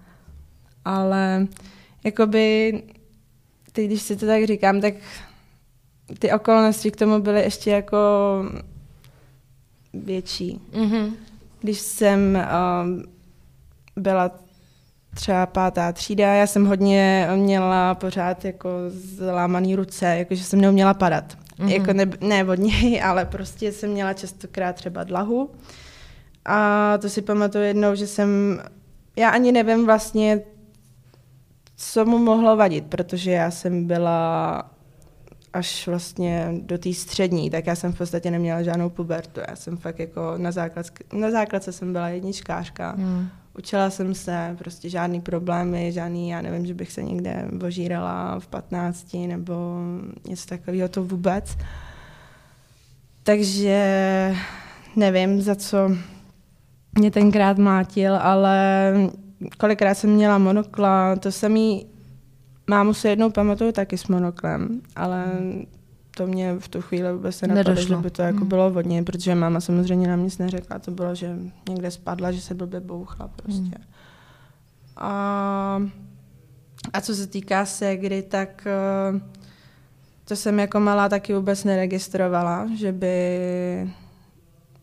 Ale 0.85 1.47
jakoby, 2.03 2.73
teď 3.71 3.85
když 3.85 4.01
si 4.01 4.15
to 4.15 4.25
tak 4.25 4.45
říkám, 4.45 4.81
tak 4.81 4.93
ty 6.19 6.31
okolnosti 6.31 6.91
k 6.91 6.95
tomu 6.95 7.19
byly 7.19 7.41
ještě 7.41 7.71
jako 7.71 7.97
větší. 9.93 10.61
Mm-hmm. 10.73 11.13
Když 11.61 11.79
jsem 11.79 12.47
um, 12.83 13.03
byla 13.95 14.31
třeba 15.13 15.45
pátá 15.45 15.91
třída, 15.91 16.33
já 16.33 16.47
jsem 16.47 16.65
hodně 16.65 17.27
měla 17.35 17.95
pořád 17.95 18.45
jako 18.45 18.69
zlámaný 18.87 19.75
ruce, 19.75 20.05
jakože 20.05 20.43
jsem 20.43 20.61
neuměla 20.61 20.93
padat. 20.93 21.37
Mm-hmm. 21.59 21.67
Jako 21.67 21.93
ne, 21.93 22.05
ne 22.21 22.43
od 22.45 22.59
něj, 22.59 23.01
ale 23.03 23.25
prostě 23.25 23.71
jsem 23.71 23.89
měla 23.89 24.13
častokrát 24.13 24.75
třeba 24.75 25.03
dlahu. 25.03 25.51
A 26.45 26.97
to 26.97 27.09
si 27.09 27.21
pamatuju 27.21 27.63
jednou, 27.63 27.95
že 27.95 28.07
jsem, 28.07 28.59
já 29.15 29.29
ani 29.29 29.51
nevím 29.51 29.85
vlastně, 29.85 30.41
co 31.75 32.05
mu 32.05 32.17
mohlo 32.17 32.55
vadit, 32.55 32.85
protože 32.85 33.31
já 33.31 33.51
jsem 33.51 33.87
byla 33.87 34.63
až 35.57 35.87
vlastně 35.87 36.53
do 36.61 36.77
té 36.77 36.93
střední, 36.93 37.49
tak 37.49 37.67
já 37.67 37.75
jsem 37.75 37.93
v 37.93 37.97
podstatě 37.97 38.31
neměla 38.31 38.63
žádnou 38.63 38.89
pubertu. 38.89 39.41
Já 39.49 39.55
jsem 39.55 39.77
fakt 39.77 39.99
jako 39.99 40.33
na, 40.37 40.51
základ, 40.51 40.85
na 41.13 41.31
základce 41.31 41.71
jsem 41.71 41.93
byla 41.93 42.09
jedničkářka. 42.09 42.91
Hmm. 42.91 43.29
Učila 43.57 43.89
jsem 43.89 44.15
se, 44.15 44.55
prostě 44.59 44.89
žádný 44.89 45.21
problémy, 45.21 45.91
žádný, 45.91 46.29
já 46.29 46.41
nevím, 46.41 46.65
že 46.65 46.73
bych 46.73 46.91
se 46.91 47.03
někde 47.03 47.47
ožírala 47.65 48.39
v 48.39 48.47
15 48.47 49.13
nebo 49.13 49.53
něco 50.27 50.45
takového, 50.45 50.89
to 50.89 51.03
vůbec. 51.03 51.57
Takže 53.23 54.35
nevím, 54.95 55.41
za 55.41 55.55
co 55.55 55.77
mě 56.99 57.11
tenkrát 57.11 57.57
mlátil, 57.57 58.15
ale 58.15 58.93
kolikrát 59.57 59.95
jsem 59.95 60.09
měla 60.09 60.37
monokla, 60.37 61.15
to 61.15 61.31
samý 61.31 61.85
mámu 62.67 62.93
se 62.93 63.09
jednou 63.09 63.29
pamatuju 63.29 63.71
taky 63.71 63.97
s 63.97 64.07
monoklem, 64.07 64.81
ale 64.95 65.25
to 66.17 66.27
mě 66.27 66.55
v 66.59 66.67
tu 66.67 66.81
chvíli 66.81 67.13
vůbec 67.13 67.35
se 67.35 67.47
napadlo, 67.47 67.75
že 67.75 67.95
by 67.95 68.11
to 68.11 68.21
jako 68.21 68.37
hmm. 68.37 68.47
bylo 68.47 68.71
vodně, 68.71 69.03
protože 69.03 69.35
máma 69.35 69.59
samozřejmě 69.59 70.07
nám 70.07 70.23
nic 70.23 70.37
neřekla, 70.37 70.79
to 70.79 70.91
bylo, 70.91 71.15
že 71.15 71.37
někde 71.69 71.91
spadla, 71.91 72.31
že 72.31 72.41
se 72.41 72.53
blbě 72.53 72.79
bouchla 72.79 73.27
prostě. 73.27 73.61
Hmm. 73.61 73.83
A, 74.97 75.81
a 76.93 77.01
co 77.01 77.15
se 77.15 77.27
týká 77.27 77.65
segry, 77.65 78.21
tak 78.21 78.67
eh, 78.67 79.21
to 80.25 80.35
jsem 80.35 80.59
jako 80.59 80.79
malá 80.79 81.09
taky 81.09 81.33
vůbec 81.33 81.63
neregistrovala, 81.63 82.67
že 82.75 82.91
by, 82.91 83.39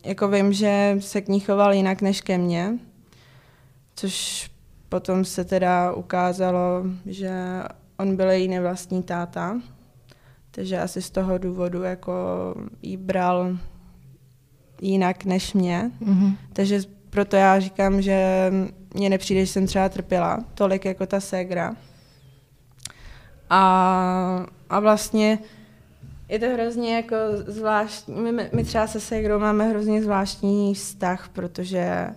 jako 0.03 0.27
vím, 0.27 0.53
že 0.53 0.97
se 0.99 1.21
k 1.21 1.27
ní 1.27 1.39
choval 1.39 1.73
jinak 1.73 2.01
než 2.01 2.21
ke 2.21 2.37
mně, 2.37 2.73
což 3.95 4.49
potom 4.95 5.25
se 5.25 5.43
teda 5.45 5.93
ukázalo, 5.93 6.83
že 7.05 7.31
on 7.97 8.15
byl 8.15 8.29
její 8.29 8.47
nevlastní 8.47 9.03
táta, 9.03 9.61
takže 10.51 10.79
asi 10.79 11.01
z 11.01 11.09
toho 11.09 11.37
důvodu 11.37 11.83
jako 11.83 12.13
jí 12.81 12.97
bral 12.97 13.57
jinak 14.81 15.25
než 15.25 15.53
mě. 15.53 15.91
Mm-hmm. 16.01 16.37
Takže 16.53 16.79
proto 17.09 17.35
já 17.35 17.59
říkám, 17.59 18.01
že 18.01 18.51
mně 18.93 19.09
nepřijde, 19.09 19.45
že 19.45 19.51
jsem 19.51 19.67
třeba 19.67 19.89
trpěla 19.89 20.39
tolik 20.53 20.85
jako 20.85 21.05
ta 21.05 21.19
ségra. 21.19 21.75
A, 23.49 24.45
a 24.69 24.79
vlastně 24.79 25.39
je 26.29 26.39
to 26.39 26.45
hrozně 26.45 26.95
jako 26.95 27.15
zvláštní. 27.47 28.15
My, 28.15 28.49
my 28.53 28.63
třeba 28.63 28.87
se 28.87 28.99
ségrou 28.99 29.39
máme 29.39 29.67
hrozně 29.67 30.03
zvláštní 30.03 30.73
vztah, 30.73 31.29
protože 31.29 32.07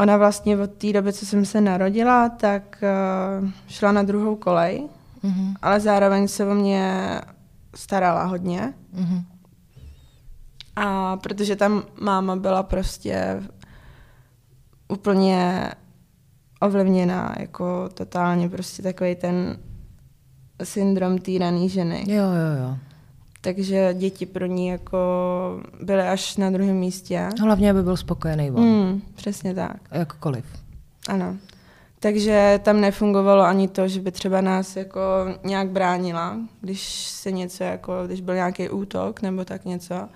ona 0.00 0.16
vlastně 0.16 0.58
od 0.58 0.70
té 0.70 0.92
doby, 0.92 1.12
co 1.12 1.26
jsem 1.26 1.44
se 1.44 1.60
narodila, 1.60 2.28
tak 2.28 2.82
uh, 3.42 3.48
šla 3.68 3.92
na 3.92 4.02
druhou 4.02 4.36
kolej, 4.36 4.88
mm-hmm. 5.24 5.54
ale 5.62 5.80
zároveň 5.80 6.28
se 6.28 6.46
o 6.46 6.54
mě 6.54 7.20
starala 7.74 8.24
hodně. 8.24 8.74
Mm-hmm. 8.94 9.24
A 10.76 11.16
protože 11.16 11.56
tam 11.56 11.82
máma 12.00 12.36
byla 12.36 12.62
prostě 12.62 13.42
úplně 14.88 15.70
ovlivněná, 16.60 17.34
jako 17.38 17.88
totálně 17.94 18.48
prostě 18.48 18.82
takový 18.82 19.14
ten 19.16 19.58
syndrom 20.64 21.18
týraný 21.18 21.68
ženy. 21.68 22.04
Jo, 22.08 22.24
jo, 22.24 22.68
jo. 22.68 22.76
Takže 23.40 23.94
děti 23.94 24.26
pro 24.26 24.46
ní 24.46 24.68
jako 24.68 24.98
byly 25.82 26.02
až 26.02 26.36
na 26.36 26.50
druhém 26.50 26.76
místě. 26.76 27.28
Hlavně, 27.40 27.70
aby 27.70 27.82
byl 27.82 27.96
spokojený 27.96 28.50
on. 28.50 28.64
Mm, 28.64 29.02
přesně 29.14 29.54
tak. 29.54 29.76
Jakkoliv. 29.90 30.44
Ano. 31.08 31.36
Takže 32.00 32.60
tam 32.62 32.80
nefungovalo 32.80 33.42
ani 33.42 33.68
to, 33.68 33.88
že 33.88 34.00
by 34.00 34.10
třeba 34.10 34.40
nás 34.40 34.76
jako 34.76 35.00
nějak 35.44 35.68
bránila, 35.68 36.36
když 36.60 37.04
se 37.06 37.32
něco 37.32 37.64
jako, 37.64 37.92
když 38.06 38.20
byl 38.20 38.34
nějaký 38.34 38.68
útok 38.68 39.22
nebo 39.22 39.44
tak 39.44 39.64
něco. 39.64 40.08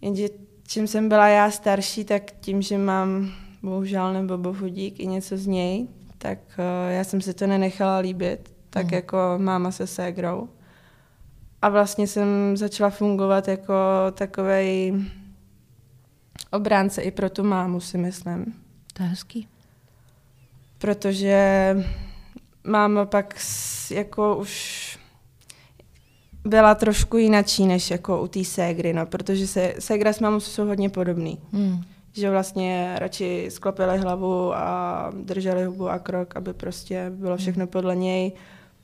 Jenže 0.00 0.28
čím 0.66 0.86
jsem 0.86 1.08
byla 1.08 1.28
já 1.28 1.50
starší, 1.50 2.04
tak 2.04 2.22
tím, 2.40 2.62
že 2.62 2.78
mám 2.78 3.30
bohužel 3.62 4.12
nebo 4.12 4.38
bohudík 4.38 5.00
i 5.00 5.06
něco 5.06 5.36
z 5.36 5.46
něj, 5.46 5.86
tak 6.18 6.38
uh, 6.58 6.92
já 6.92 7.04
jsem 7.04 7.20
si 7.20 7.34
to 7.34 7.46
nenechala 7.46 7.98
líbit, 7.98 8.54
tak 8.70 8.86
mm. 8.86 8.94
jako 8.94 9.18
máma 9.36 9.70
se 9.70 9.86
ségrou. 9.86 10.48
A 11.62 11.68
vlastně 11.68 12.06
jsem 12.06 12.56
začala 12.56 12.90
fungovat 12.90 13.48
jako 13.48 13.74
takový 14.14 14.92
obránce 16.50 17.02
i 17.02 17.10
pro 17.10 17.30
tu 17.30 17.44
mámu, 17.44 17.80
si 17.80 17.98
myslím. 17.98 18.54
To 18.92 19.02
je 19.02 19.08
hezký. 19.08 19.48
Protože 20.78 21.76
máma 22.64 23.06
pak 23.06 23.34
jako 23.90 24.36
už 24.36 24.98
byla 26.44 26.74
trošku 26.74 27.16
jinačí 27.16 27.66
než 27.66 27.90
jako 27.90 28.22
u 28.22 28.28
té 28.28 28.44
ségry, 28.44 28.92
no, 28.92 29.06
protože 29.06 29.46
se, 29.46 29.74
ségra 29.78 30.12
s 30.12 30.20
mámou 30.20 30.40
jsou 30.40 30.66
hodně 30.66 30.88
podobný. 30.88 31.38
Hmm. 31.52 31.82
Že 32.12 32.30
vlastně 32.30 32.94
radši 32.98 33.46
sklopili 33.50 33.98
hlavu 33.98 34.54
a 34.54 35.10
drželi 35.22 35.64
hubu 35.64 35.88
a 35.88 35.98
krok, 35.98 36.36
aby 36.36 36.54
prostě 36.54 37.10
bylo 37.10 37.36
všechno 37.36 37.66
podle 37.66 37.96
něj 37.96 38.32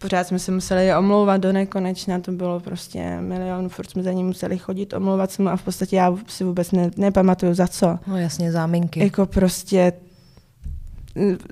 pořád 0.03 0.27
jsme 0.27 0.39
se 0.39 0.53
museli 0.53 0.95
omlouvat 0.97 1.41
do 1.41 1.53
nekonečna, 1.53 2.21
to 2.21 2.33
bylo 2.33 2.61
prostě 2.61 3.21
milion, 3.21 3.69
furt 3.69 3.91
jsme 3.91 4.03
za 4.03 4.13
ní 4.13 4.25
museli 4.25 4.59
chodit, 4.59 4.93
omlouvat 4.93 5.31
se 5.31 5.43
mu 5.43 5.49
a 5.49 5.57
v 5.57 5.63
podstatě 5.63 5.97
já 5.97 6.17
si 6.27 6.45
vůbec 6.45 6.73
ne, 6.73 6.91
nepamatuju 6.97 7.55
za 7.55 7.67
co. 7.67 7.99
No 8.07 8.17
jasně, 8.17 8.53
záminky. 8.53 9.01
Jako 9.01 9.27
prostě 9.27 9.93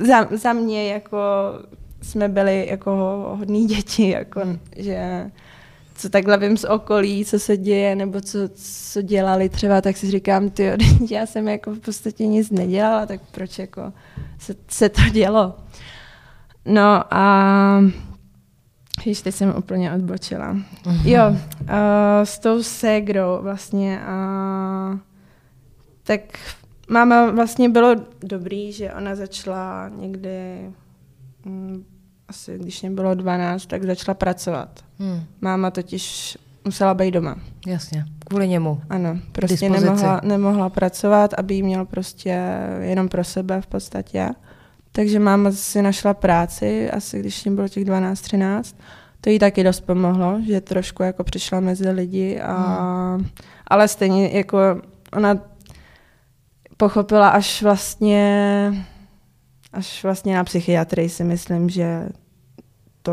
za, 0.06 0.28
za 0.36 0.52
mě 0.52 0.92
jako 0.92 1.18
jsme 2.02 2.28
byli 2.28 2.66
jako 2.70 2.90
hodní 3.38 3.66
děti, 3.66 4.08
jako, 4.08 4.40
že 4.76 5.30
co 5.94 6.08
takhle 6.08 6.38
vím 6.38 6.56
z 6.56 6.64
okolí, 6.64 7.24
co 7.24 7.38
se 7.38 7.56
děje, 7.56 7.96
nebo 7.96 8.20
co, 8.20 8.38
co 8.54 9.02
dělali 9.02 9.48
třeba, 9.48 9.80
tak 9.80 9.96
si 9.96 10.10
říkám, 10.10 10.50
ty 10.50 10.72
já 11.10 11.26
jsem 11.26 11.48
jako 11.48 11.70
v 11.70 11.78
podstatě 11.78 12.26
nic 12.26 12.50
nedělala, 12.50 13.06
tak 13.06 13.20
proč 13.30 13.58
jako 13.58 13.92
se, 14.38 14.54
se 14.68 14.88
to 14.88 15.02
dělo. 15.12 15.54
No 16.64 17.14
a 17.14 17.80
Víš, 19.06 19.22
teď 19.22 19.34
jsem 19.34 19.54
úplně 19.58 19.92
odbočila. 19.92 20.54
Uh-huh. 20.54 21.06
Jo, 21.06 21.30
uh, 21.30 21.36
s 22.24 22.38
tou 22.38 22.62
ségrou 22.62 23.38
vlastně. 23.42 24.00
Uh, 24.00 24.98
tak 26.02 26.20
máma 26.88 27.30
vlastně 27.30 27.68
bylo 27.68 27.94
dobrý, 28.22 28.72
že 28.72 28.92
ona 28.92 29.14
začala 29.14 29.88
někdy, 29.88 30.70
um, 31.46 31.84
asi 32.28 32.58
když 32.58 32.82
mě 32.82 32.90
bylo 32.90 33.14
12, 33.14 33.66
tak 33.66 33.84
začala 33.84 34.14
pracovat. 34.14 34.84
Hmm. 34.98 35.22
Máma 35.40 35.70
totiž 35.70 36.38
musela 36.64 36.94
být 36.94 37.10
doma. 37.10 37.36
Jasně, 37.66 38.04
kvůli 38.28 38.48
němu. 38.48 38.80
Ano, 38.90 39.18
prostě 39.32 39.70
nemohla, 39.70 40.20
nemohla 40.24 40.68
pracovat, 40.68 41.34
aby 41.34 41.54
jí 41.54 41.62
měl 41.62 41.84
prostě 41.84 42.42
jenom 42.80 43.08
pro 43.08 43.24
sebe 43.24 43.60
v 43.60 43.66
podstatě. 43.66 44.28
Takže 44.92 45.18
máma 45.18 45.52
si 45.52 45.82
našla 45.82 46.14
práci, 46.14 46.90
asi 46.90 47.20
když 47.20 47.44
jim 47.44 47.54
bylo 47.54 47.68
těch 47.68 47.84
12-13. 47.84 48.76
To 49.20 49.30
jí 49.30 49.38
taky 49.38 49.64
dost 49.64 49.80
pomohlo, 49.80 50.40
že 50.46 50.60
trošku 50.60 51.02
jako 51.02 51.24
přišla 51.24 51.60
mezi 51.60 51.90
lidi, 51.90 52.40
a, 52.40 52.54
hmm. 53.16 53.26
ale 53.66 53.88
stejně 53.88 54.28
jako 54.28 54.58
ona 55.12 55.38
pochopila 56.76 57.28
až 57.28 57.62
vlastně 57.62 58.72
až 59.72 60.02
vlastně 60.02 60.36
na 60.36 60.44
psychiatrii 60.44 61.08
si 61.08 61.24
myslím, 61.24 61.70
že 61.70 62.08
to 63.02 63.12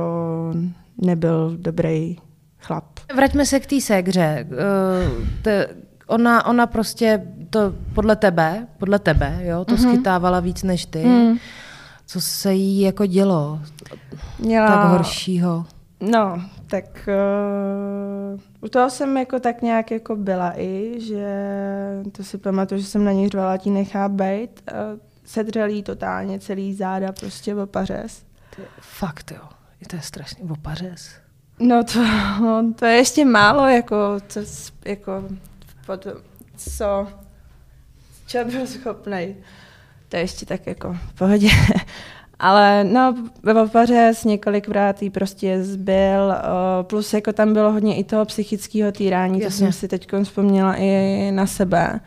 nebyl 0.98 1.58
dobrý 1.58 2.18
chlap. 2.60 2.86
Vraťme 3.16 3.46
se 3.46 3.60
k 3.60 3.66
té 3.66 3.82
ségře. 3.82 4.48
Uh, 4.50 5.88
ona, 6.08 6.46
ona 6.46 6.68
prostě 6.68 7.28
to 7.50 7.74
podle 7.94 8.16
tebe, 8.16 8.68
podle 8.78 9.00
tebe, 9.00 9.40
jo, 9.42 9.66
to 9.66 9.76
mm-hmm. 9.76 9.90
schytávala 9.90 10.40
víc 10.40 10.64
než 10.64 10.86
ty. 10.86 11.06
Mm. 11.06 11.38
Co 12.08 12.22
se 12.22 12.54
jí 12.54 12.82
jako 12.82 13.06
dělo 13.06 13.60
Měla... 14.40 14.68
tak 14.68 14.92
horšího? 14.92 15.66
No, 16.00 16.42
tak 16.68 17.10
uh, 18.34 18.40
u 18.62 18.68
toho 18.68 18.90
jsem 18.90 19.18
jako 19.18 19.40
tak 19.40 19.62
nějak 19.62 19.92
jako 19.92 20.16
byla 20.16 20.54
i, 20.60 20.96
že 20.98 21.28
to 22.12 22.24
si 22.24 22.38
pamatuju, 22.38 22.82
že 22.82 22.88
jsem 22.88 23.04
na 23.04 23.12
něj 23.12 23.30
řvala, 23.30 23.58
ti 23.58 23.70
nechá 23.70 24.10
bejt. 24.10 24.72
Uh, 24.72 25.00
sedřelý 25.26 25.84
totálně 25.84 26.40
celý 26.40 26.74
záda, 26.74 27.12
prostě 27.12 27.56
v 27.56 27.60
opařez. 27.60 28.24
Fakt 28.80 29.32
jo, 29.32 29.50
to 29.90 29.96
je 29.96 30.02
strašný 30.02 30.50
opařez. 30.50 31.10
No 31.60 31.84
to, 31.84 32.00
to 32.76 32.86
je 32.86 32.96
ještě 32.96 33.26
málo, 33.26 33.68
jako, 33.68 33.96
co, 34.28 34.40
jako 34.86 35.24
potom, 35.86 36.14
co, 36.58 37.08
čo 38.28 38.46
byl 38.46 38.68
schopný. 38.68 39.36
To 40.10 40.16
je 40.16 40.24
ještě 40.24 40.46
tak 40.46 40.68
jako 40.68 40.94
v 40.94 41.14
pohodě. 41.14 41.50
Ale 42.40 42.84
no, 42.84 43.16
ve 43.44 43.64
Opařez 43.64 44.24
několikrát 44.24 45.02
jí 45.02 45.10
prostě 45.10 45.64
zbyl, 45.64 46.34
plus 46.82 47.14
jako 47.14 47.34
tam 47.34 47.54
bylo 47.54 47.72
hodně 47.72 47.96
i 47.96 48.04
toho 48.04 48.26
psychického 48.26 48.92
týrání, 48.92 49.42
Jasně. 49.42 49.48
to 49.48 49.56
jsem 49.56 49.72
si 49.72 49.88
teď 49.88 50.08
vzpomněla 50.24 50.76
i 50.76 51.32
na 51.32 51.46
sebe. 51.46 52.00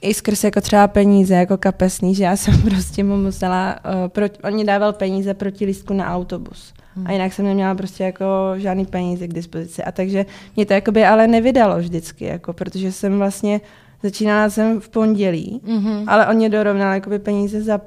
I 0.00 0.14
skrz 0.14 0.44
jako 0.44 0.60
třeba 0.60 0.88
peníze, 0.88 1.34
jako 1.34 1.56
kapesný, 1.56 2.14
že 2.14 2.24
já 2.24 2.36
jsem 2.36 2.62
prostě 2.70 3.04
mu 3.04 3.16
musela, 3.16 3.76
uh, 3.84 4.08
pro, 4.08 4.26
oni 4.44 4.64
dával 4.64 4.92
peníze 4.92 5.34
proti 5.34 5.64
lístku 5.64 5.94
na 5.94 6.14
autobus. 6.14 6.74
Hmm. 6.94 7.06
A 7.06 7.12
jinak 7.12 7.32
jsem 7.32 7.44
neměla 7.44 7.74
prostě 7.74 8.04
jako 8.04 8.24
žádný 8.56 8.86
peníze 8.86 9.28
k 9.28 9.34
dispozici. 9.34 9.84
A 9.84 9.92
takže 9.92 10.26
mě 10.56 10.66
to 10.66 10.72
jakoby 10.72 11.04
ale 11.04 11.26
nevydalo 11.26 11.78
vždycky, 11.78 12.24
jako, 12.24 12.52
protože 12.52 12.92
jsem 12.92 13.18
vlastně 13.18 13.60
začínala 14.02 14.50
jsem 14.50 14.80
v 14.80 14.88
pondělí, 14.88 15.60
mm-hmm. 15.64 16.04
ale 16.06 16.26
oni 16.26 16.48
dorovnali 16.48 16.94
jakoby 16.94 17.18
peníze 17.18 17.62
za 17.62 17.80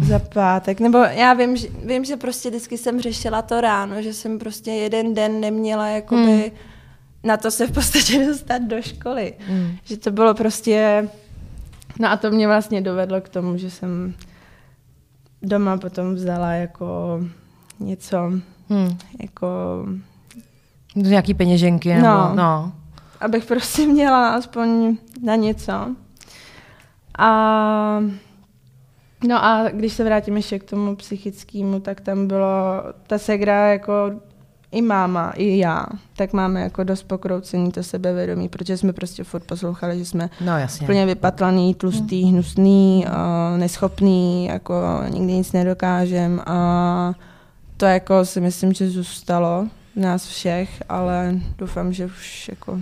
za 0.00 0.18
pátek, 0.18 0.80
nebo 0.80 0.98
já 0.98 1.34
vím, 1.34 1.56
že, 1.56 1.68
vím, 1.84 2.04
že 2.04 2.16
prostě 2.16 2.48
vždycky 2.50 2.78
jsem 2.78 3.00
řešila 3.00 3.42
to 3.42 3.60
ráno, 3.60 4.02
že 4.02 4.14
jsem 4.14 4.38
prostě 4.38 4.70
jeden 4.70 5.14
den 5.14 5.40
neměla 5.40 5.88
jakoby 5.88 6.52
mm. 6.52 6.58
na 7.24 7.36
to 7.36 7.50
se 7.50 7.66
v 7.66 7.72
podstatě 7.72 8.26
dostat 8.26 8.62
do 8.62 8.82
školy. 8.82 9.34
Mm. 9.48 9.76
Že 9.84 9.96
to 9.96 10.10
bylo 10.10 10.34
prostě, 10.34 11.08
no 12.00 12.10
a 12.10 12.16
to 12.16 12.30
mě 12.30 12.46
vlastně 12.46 12.80
dovedlo 12.80 13.20
k 13.20 13.28
tomu, 13.28 13.56
že 13.56 13.70
jsem 13.70 14.14
doma 15.42 15.76
potom 15.76 16.14
vzala 16.14 16.52
jako 16.52 17.20
něco, 17.80 18.16
mm. 18.68 18.98
jako... 19.22 19.48
Nějaký 20.94 21.34
peněženky, 21.34 21.88
no, 21.88 21.94
nebo, 21.96 22.34
no. 22.34 22.72
Abych 23.20 23.44
prostě 23.44 23.86
měla 23.86 24.28
aspoň 24.34 24.96
na 25.22 25.34
něco. 25.36 25.72
A 27.18 28.00
No 29.24 29.44
a 29.44 29.68
když 29.68 29.92
se 29.92 30.04
vrátím 30.04 30.36
ještě 30.36 30.58
k 30.58 30.64
tomu 30.64 30.96
psychickému, 30.96 31.80
tak 31.80 32.00
tam 32.00 32.26
bylo, 32.26 32.82
ta 33.06 33.18
segra 33.18 33.72
jako 33.72 33.92
i 34.72 34.82
máma, 34.82 35.30
i 35.30 35.58
já, 35.58 35.86
tak 36.16 36.32
máme 36.32 36.60
jako 36.60 36.84
dost 36.84 37.02
pokroucený 37.02 37.72
to 37.72 37.82
sebevědomí, 37.82 38.48
protože 38.48 38.76
jsme 38.76 38.92
prostě 38.92 39.24
furt 39.24 39.44
poslouchali, 39.44 39.98
že 39.98 40.04
jsme 40.04 40.30
no, 40.40 40.58
jasně. 40.58 40.86
plně 40.86 41.06
vypatlaný, 41.06 41.74
tlustý, 41.74 42.22
hmm. 42.22 42.32
hnusný, 42.32 43.06
uh, 43.06 43.58
neschopný, 43.58 44.46
jako 44.46 44.74
nikdy 45.08 45.32
nic 45.32 45.52
nedokážem 45.52 46.42
a 46.46 47.12
to 47.76 47.86
jako 47.86 48.24
si 48.24 48.40
myslím, 48.40 48.72
že 48.72 48.90
zůstalo 48.90 49.66
nás 49.96 50.26
všech, 50.26 50.82
ale 50.88 51.34
doufám, 51.58 51.92
že 51.92 52.06
už 52.06 52.48
jako 52.48 52.80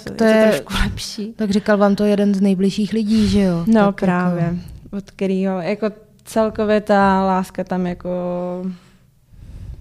tak 0.00 0.16
to 0.16 0.24
je, 0.24 0.30
je 0.30 0.44
to 0.44 0.50
trošku 0.50 0.82
lepší. 0.84 1.32
Tak 1.32 1.50
říkal 1.50 1.78
vám 1.78 1.96
to 1.96 2.04
jeden 2.04 2.34
z 2.34 2.40
nejbližších 2.40 2.92
lidí, 2.92 3.28
že 3.28 3.40
jo? 3.40 3.64
No 3.66 3.86
tak 3.86 4.00
právě. 4.00 4.42
Jako 4.42 4.96
od 4.96 5.10
kterého, 5.10 5.60
jako 5.60 5.86
celkově 6.24 6.80
ta 6.80 7.24
láska 7.24 7.64
tam 7.64 7.86
jako 7.86 8.10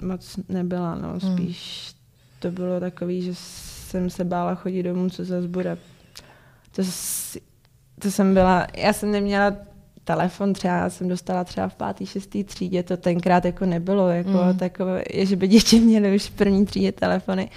moc 0.01 0.39
nebyla, 0.49 0.95
no, 0.95 1.09
hmm. 1.09 1.33
spíš 1.33 1.87
hmm. 1.87 1.99
to 2.39 2.51
bylo 2.51 2.79
takový, 2.79 3.21
že 3.21 3.31
jsem 3.35 4.09
se 4.09 4.23
bála 4.23 4.55
chodit 4.55 4.83
domů, 4.83 5.09
co 5.09 5.25
zase 5.25 5.47
bude. 5.47 5.77
To, 6.75 6.81
to 7.99 8.11
jsem 8.11 8.33
byla, 8.33 8.67
já 8.77 8.93
jsem 8.93 9.11
neměla 9.11 9.53
telefon 10.03 10.53
třeba, 10.53 10.73
já 10.73 10.89
jsem 10.89 11.07
dostala 11.07 11.43
třeba 11.43 11.67
v 11.67 11.75
pátý, 11.75 12.05
šestý 12.05 12.43
třídě, 12.43 12.83
to 12.83 12.97
tenkrát 12.97 13.45
jako 13.45 13.65
nebylo, 13.65 14.09
jako 14.09 14.29
mm. 14.29 14.57
takové, 14.57 15.03
že 15.13 15.35
by 15.35 15.47
děti 15.47 15.79
měly 15.79 16.15
už 16.15 16.23
v 16.23 16.31
první 16.31 16.65
třídě 16.65 16.91
telefony. 16.91 17.49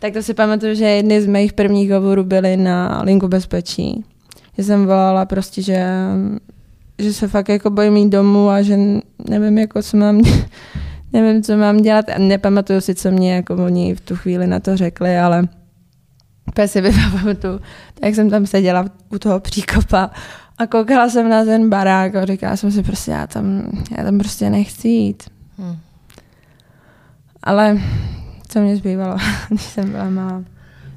Tak 0.00 0.12
to 0.12 0.22
si 0.22 0.34
pamatuju, 0.34 0.74
že 0.74 0.84
jedny 0.84 1.22
z 1.22 1.26
mých 1.26 1.52
prvních 1.52 1.90
hovorů 1.90 2.24
byly 2.24 2.56
na 2.56 3.02
linku 3.02 3.28
bezpečí. 3.28 4.04
Že 4.58 4.64
jsem 4.64 4.86
volala 4.86 5.26
prostě, 5.26 5.62
že 5.62 5.84
že 7.00 7.12
se 7.12 7.28
fakt 7.28 7.48
jako 7.48 7.70
bojím 7.70 7.96
jít 7.96 8.08
domů 8.08 8.48
a 8.48 8.62
že 8.62 8.78
nevím, 9.28 9.58
jako 9.58 9.82
co 9.82 9.96
mám, 9.96 10.20
nevím, 11.12 11.42
co 11.42 11.56
mám 11.56 11.76
dělat. 11.76 12.08
A 12.08 12.18
nepamatuju 12.18 12.80
si, 12.80 12.94
co 12.94 13.10
mě 13.10 13.34
jako 13.34 13.56
oni 13.56 13.94
v 13.94 14.00
tu 14.00 14.16
chvíli 14.16 14.46
na 14.46 14.60
to 14.60 14.76
řekli, 14.76 15.18
ale 15.18 15.48
si 16.66 16.80
vypamatuju. 16.80 17.60
Tak 18.00 18.14
jsem 18.14 18.30
tam 18.30 18.46
seděla 18.46 18.84
u 19.10 19.18
toho 19.18 19.40
příkopa 19.40 20.10
a 20.58 20.66
koukala 20.66 21.08
jsem 21.08 21.28
na 21.28 21.44
ten 21.44 21.70
barák 21.70 22.14
a 22.14 22.24
říkala 22.24 22.56
jsem 22.56 22.70
si 22.72 22.82
prostě, 22.82 23.10
já 23.10 23.26
tam, 23.26 23.62
já 23.98 24.04
tam 24.04 24.18
prostě 24.18 24.50
nechci 24.50 24.88
jít. 24.88 25.22
Hmm. 25.58 25.76
Ale 27.42 27.78
co 28.50 28.60
mě 28.60 28.76
zbývalo, 28.76 29.16
když 29.48 29.62
jsem 29.62 29.90
byla 29.90 30.10
malá. 30.10 30.44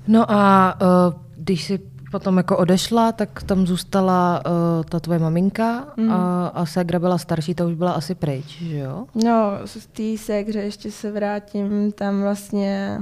No 0.07 0.31
a 0.31 0.73
uh, 0.81 1.13
když 1.35 1.63
si 1.63 1.79
potom 2.11 2.37
jako 2.37 2.57
odešla, 2.57 3.11
tak 3.11 3.43
tam 3.43 3.67
zůstala 3.67 4.43
uh, 4.45 4.83
ta 4.83 4.99
tvoje 4.99 5.19
maminka 5.19 5.87
mm. 5.97 6.11
a, 6.11 6.47
a 6.47 6.65
ségra 6.65 6.99
byla 6.99 7.17
starší, 7.17 7.55
ta 7.55 7.65
už 7.65 7.73
byla 7.73 7.91
asi 7.91 8.15
pryč, 8.15 8.45
že 8.45 8.77
jo? 8.77 9.05
No, 9.15 9.51
z 9.65 9.87
té 9.87 10.17
ségře 10.17 10.59
ještě 10.59 10.91
se 10.91 11.11
vrátím, 11.11 11.91
tam 11.91 12.21
vlastně, 12.21 13.01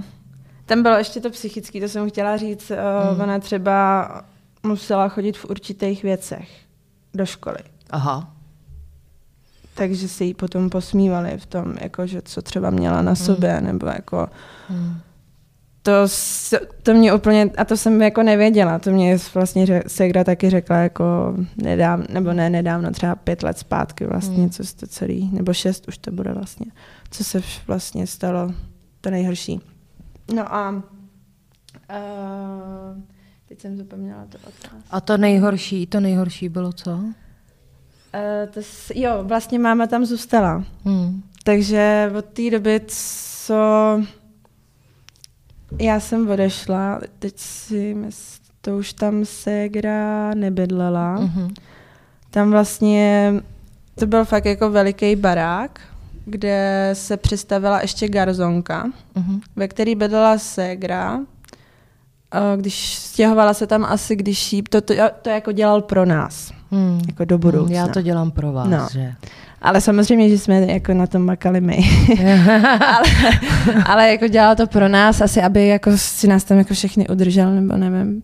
tam 0.65 0.83
bylo 0.83 0.97
ještě 0.97 1.19
to 1.19 1.29
psychické, 1.29 1.81
to 1.81 1.87
jsem 1.87 2.09
chtěla 2.09 2.37
říct, 2.37 2.71
uh, 2.71 3.15
mm. 3.15 3.21
ona 3.21 3.39
třeba 3.39 4.07
musela 4.63 5.09
chodit 5.09 5.37
v 5.37 5.45
určitých 5.45 6.03
věcech 6.03 6.49
do 7.13 7.25
školy. 7.25 7.59
Aha. 7.89 8.33
Takže 9.73 10.07
si 10.07 10.23
ji 10.23 10.33
potom 10.33 10.69
posmívali 10.69 11.37
v 11.37 11.45
tom, 11.45 11.75
jako, 11.81 12.07
že 12.07 12.21
co 12.21 12.41
třeba 12.41 12.69
měla 12.69 13.01
na 13.01 13.15
sobě, 13.15 13.59
mm. 13.59 13.67
nebo 13.67 13.87
jako... 13.87 14.27
Mm 14.69 14.95
to, 15.83 15.91
to 16.83 16.93
mě 16.93 17.13
úplně, 17.13 17.49
a 17.57 17.65
to 17.65 17.77
jsem 17.77 18.01
jako 18.01 18.23
nevěděla, 18.23 18.79
to 18.79 18.91
mě 18.91 19.17
vlastně 19.33 19.83
Segra 19.87 20.23
taky 20.23 20.49
řekla 20.49 20.77
jako 20.77 21.35
nedávno, 21.55 22.05
nebo 22.09 22.33
ne 22.33 22.49
nedávno, 22.49 22.91
třeba 22.91 23.15
pět 23.15 23.43
let 23.43 23.57
zpátky 23.57 24.05
vlastně, 24.05 24.37
hmm. 24.37 24.49
co 24.49 24.63
se 24.63 24.75
to 24.75 24.87
celý, 24.87 25.29
nebo 25.33 25.53
šest 25.53 25.87
už 25.87 25.97
to 25.97 26.11
bude 26.11 26.33
vlastně, 26.33 26.65
co 27.11 27.23
se 27.23 27.41
vlastně 27.67 28.07
stalo 28.07 28.53
to 29.01 29.09
nejhorší. 29.09 29.61
No 30.35 30.55
a 30.55 30.71
uh, 30.71 30.81
teď 33.45 33.61
jsem 33.61 33.77
zapomněla 33.77 34.25
to 34.29 34.37
otázku. 34.37 34.77
A 34.91 35.01
to 35.01 35.17
nejhorší, 35.17 35.87
to 35.87 35.99
nejhorší 35.99 36.49
bylo 36.49 36.73
co? 36.73 37.03
Uh, 38.13 38.53
to, 38.53 38.59
jo, 38.95 39.11
vlastně 39.23 39.59
máma 39.59 39.87
tam 39.87 40.05
zůstala. 40.05 40.63
Hmm. 40.85 41.23
Takže 41.43 42.11
od 42.17 42.25
té 42.25 42.49
doby, 42.49 42.81
co 42.87 43.55
já 45.79 45.99
jsem 45.99 46.29
odešla, 46.29 46.99
teď 47.19 47.33
si 47.37 47.93
myslím, 47.93 48.41
to 48.61 48.77
už 48.77 48.93
tam 48.93 49.25
Segra 49.25 50.33
nebydlela. 50.33 51.17
Mm-hmm. 51.17 51.53
Tam 52.29 52.51
vlastně, 52.51 53.33
to 53.95 54.05
byl 54.05 54.25
fakt 54.25 54.45
jako 54.45 54.69
veliký 54.69 55.15
barák, 55.15 55.79
kde 56.25 56.89
se 56.93 57.17
přistavila 57.17 57.81
ještě 57.81 58.09
garzonka, 58.09 58.85
mm-hmm. 59.15 59.41
ve 59.55 59.67
který 59.67 59.95
bydlela 59.95 60.37
Segra. 60.37 61.19
Když 62.55 62.95
stěhovala 62.95 63.53
se 63.53 63.67
tam 63.67 63.85
asi, 63.85 64.15
když 64.15 64.53
jí, 64.53 64.61
to, 64.61 64.81
to, 64.81 64.93
to 65.21 65.29
jako 65.29 65.51
dělal 65.51 65.81
pro 65.81 66.05
nás, 66.05 66.51
mm. 66.71 67.01
jako 67.07 67.25
do 67.25 67.37
budoucna. 67.37 67.75
Já 67.75 67.87
to 67.87 68.01
dělám 68.01 68.31
pro 68.31 68.51
vás, 68.51 68.69
no. 68.69 68.87
že? 68.91 69.13
Ale 69.61 69.81
samozřejmě, 69.81 70.29
že 70.29 70.37
jsme 70.37 70.71
jako 70.71 70.93
na 70.93 71.07
tom 71.07 71.25
makali 71.25 71.61
my. 71.61 71.77
ale, 72.87 73.03
ale 73.85 74.11
jako 74.11 74.27
dělal 74.27 74.55
to 74.55 74.67
pro 74.67 74.87
nás, 74.87 75.21
asi 75.21 75.41
aby 75.41 75.67
jako 75.67 75.91
si 75.95 76.27
nás 76.27 76.43
tam 76.43 76.57
jako 76.57 76.73
všechny 76.73 77.07
udržel, 77.07 77.51
nebo 77.51 77.77
nevím. 77.77 78.21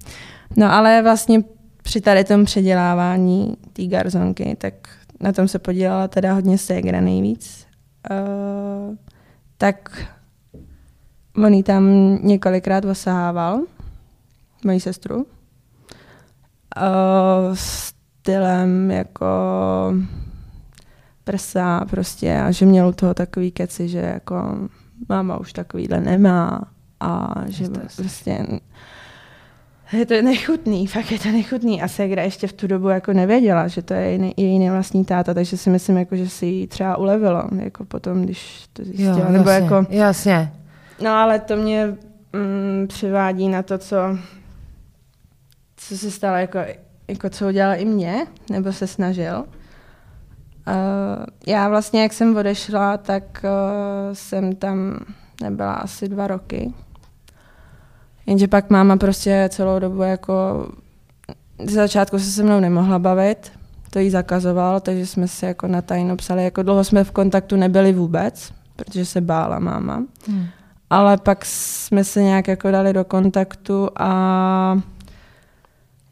No 0.58 0.74
ale 0.74 1.02
vlastně 1.02 1.44
při 1.84 2.02
tady 2.02 2.24
tom 2.24 2.46
předělávání 2.46 3.58
té 3.74 3.86
garzonky, 3.86 4.56
tak 4.58 4.74
na 5.20 5.32
tom 5.32 5.48
se 5.48 5.60
podílela 5.60 6.08
teda 6.08 6.34
hodně 6.34 6.58
Segra 6.58 7.02
nejvíc. 7.02 7.68
Uh, 8.12 8.96
tak 9.58 10.08
on 11.46 11.54
jí 11.54 11.64
tam 11.64 12.16
několikrát 12.24 12.86
osahával, 12.86 13.62
moji 14.66 14.80
sestru. 14.80 15.16
Uh, 15.16 15.24
stylem 18.28 18.92
jako 18.92 19.26
prsa 21.24 21.86
prostě 21.90 22.40
a 22.40 22.52
že 22.52 22.66
měl 22.66 22.88
u 22.88 22.92
toho 22.92 23.14
takový 23.14 23.52
keci, 23.52 23.88
že 23.90 24.00
jako 24.00 24.58
máma 25.10 25.38
už 25.38 25.54
takovýhle 25.54 26.00
nemá 26.02 26.62
a 27.00 27.34
že 27.46 27.66
prostě 27.96 28.46
Je 29.94 30.06
to 30.06 30.22
nechutný, 30.22 30.88
fakt 30.88 31.12
je 31.12 31.20
to 31.20 31.32
nechutný. 31.32 31.82
A 31.82 31.88
Segra 31.88 32.24
ještě 32.24 32.48
v 32.48 32.54
tu 32.54 32.68
dobu 32.68 32.90
jako 32.90 33.14
nevěděla, 33.14 33.68
že 33.68 33.82
to 33.82 33.94
je 33.94 34.02
její, 34.02 34.34
její 34.38 34.60
nevlastní 34.60 35.06
táta, 35.06 35.34
takže 35.34 35.58
si 35.58 35.70
myslím, 35.70 35.98
jako, 35.98 36.16
že 36.16 36.30
si 36.30 36.46
jí 36.46 36.68
třeba 36.68 36.98
ulevilo, 36.98 37.44
jako 37.60 37.86
potom, 37.86 38.22
když 38.22 38.68
to 38.74 38.84
zjistila. 38.84 39.20
Jo, 39.20 39.26
Nebo 39.30 39.50
jasně, 39.50 39.64
jako, 39.64 39.86
jasně. 39.90 40.52
no 41.04 41.10
ale 41.10 41.40
to 41.40 41.56
mě 41.56 41.86
mm, 42.34 42.88
přivádí 42.88 43.50
na 43.50 43.64
to, 43.64 43.78
co, 43.78 43.98
co 45.78 45.98
se 45.98 46.12
stalo, 46.12 46.38
jako, 46.38 46.60
jako 47.08 47.30
co 47.30 47.48
udělal 47.48 47.76
i 47.80 47.86
mě, 47.86 48.28
nebo 48.50 48.74
se 48.74 48.88
snažil. 48.88 49.40
Uh, 50.68 51.26
já 51.48 51.70
vlastně, 51.70 52.02
jak 52.02 52.14
jsem 52.14 52.38
odešla, 52.38 52.98
tak 52.98 53.24
uh, 53.44 54.14
jsem 54.14 54.56
tam 54.56 55.00
nebyla 55.42 55.74
asi 55.74 56.08
dva 56.08 56.28
roky. 56.28 56.74
Jenže 58.26 58.48
pak 58.48 58.70
máma 58.70 58.98
prostě 58.98 59.50
celou 59.52 59.80
dobu 59.80 60.02
jako 60.02 60.68
z 61.66 61.72
začátku 61.72 62.20
se 62.20 62.26
se 62.26 62.44
mnou 62.44 62.60
nemohla 62.60 63.00
bavit, 63.00 63.52
to 63.90 64.00
jí 64.00 64.10
zakazoval, 64.10 64.80
takže 64.80 65.06
jsme 65.06 65.28
se 65.28 65.46
jako 65.46 65.68
na 65.68 65.82
tajno 65.82 66.16
psali, 66.16 66.44
jako 66.44 66.64
dlouho 66.64 66.84
jsme 66.84 67.04
v 67.04 67.12
kontaktu 67.12 67.56
nebyli 67.56 67.94
vůbec, 67.94 68.54
protože 68.76 69.06
se 69.06 69.22
bála 69.22 69.60
máma. 69.60 70.04
Hmm. 70.28 70.46
Ale 70.90 71.18
pak 71.18 71.46
jsme 71.46 72.04
se 72.04 72.22
nějak 72.22 72.48
jako 72.48 72.72
dali 72.72 72.94
do 72.94 73.04
kontaktu 73.04 73.90
a 73.96 74.82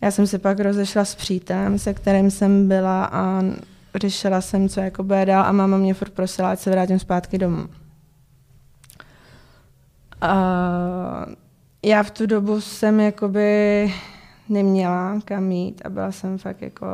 já 0.01 0.11
jsem 0.11 0.27
se 0.27 0.39
pak 0.39 0.59
rozešla 0.59 1.05
s 1.05 1.15
přítelem, 1.15 1.79
se 1.79 1.93
kterým 1.93 2.31
jsem 2.31 2.67
byla 2.67 3.05
a 3.05 3.41
řešila 3.95 4.41
jsem, 4.41 4.69
co 4.69 4.79
jako 4.79 5.03
bude 5.03 5.25
dál 5.25 5.45
a 5.45 5.51
máma 5.51 5.77
mě 5.77 5.93
furt 5.93 6.13
prosila, 6.13 6.51
ať 6.51 6.59
se 6.59 6.71
vrátím 6.71 6.99
zpátky 6.99 7.37
domů. 7.37 7.67
A 10.21 11.25
já 11.83 12.03
v 12.03 12.11
tu 12.11 12.25
dobu 12.25 12.61
jsem 12.61 12.99
jakoby 12.99 13.93
neměla 14.49 15.19
kam 15.25 15.51
jít 15.51 15.81
a 15.85 15.89
byla 15.89 16.11
jsem 16.11 16.37
fakt 16.37 16.61
jako 16.61 16.87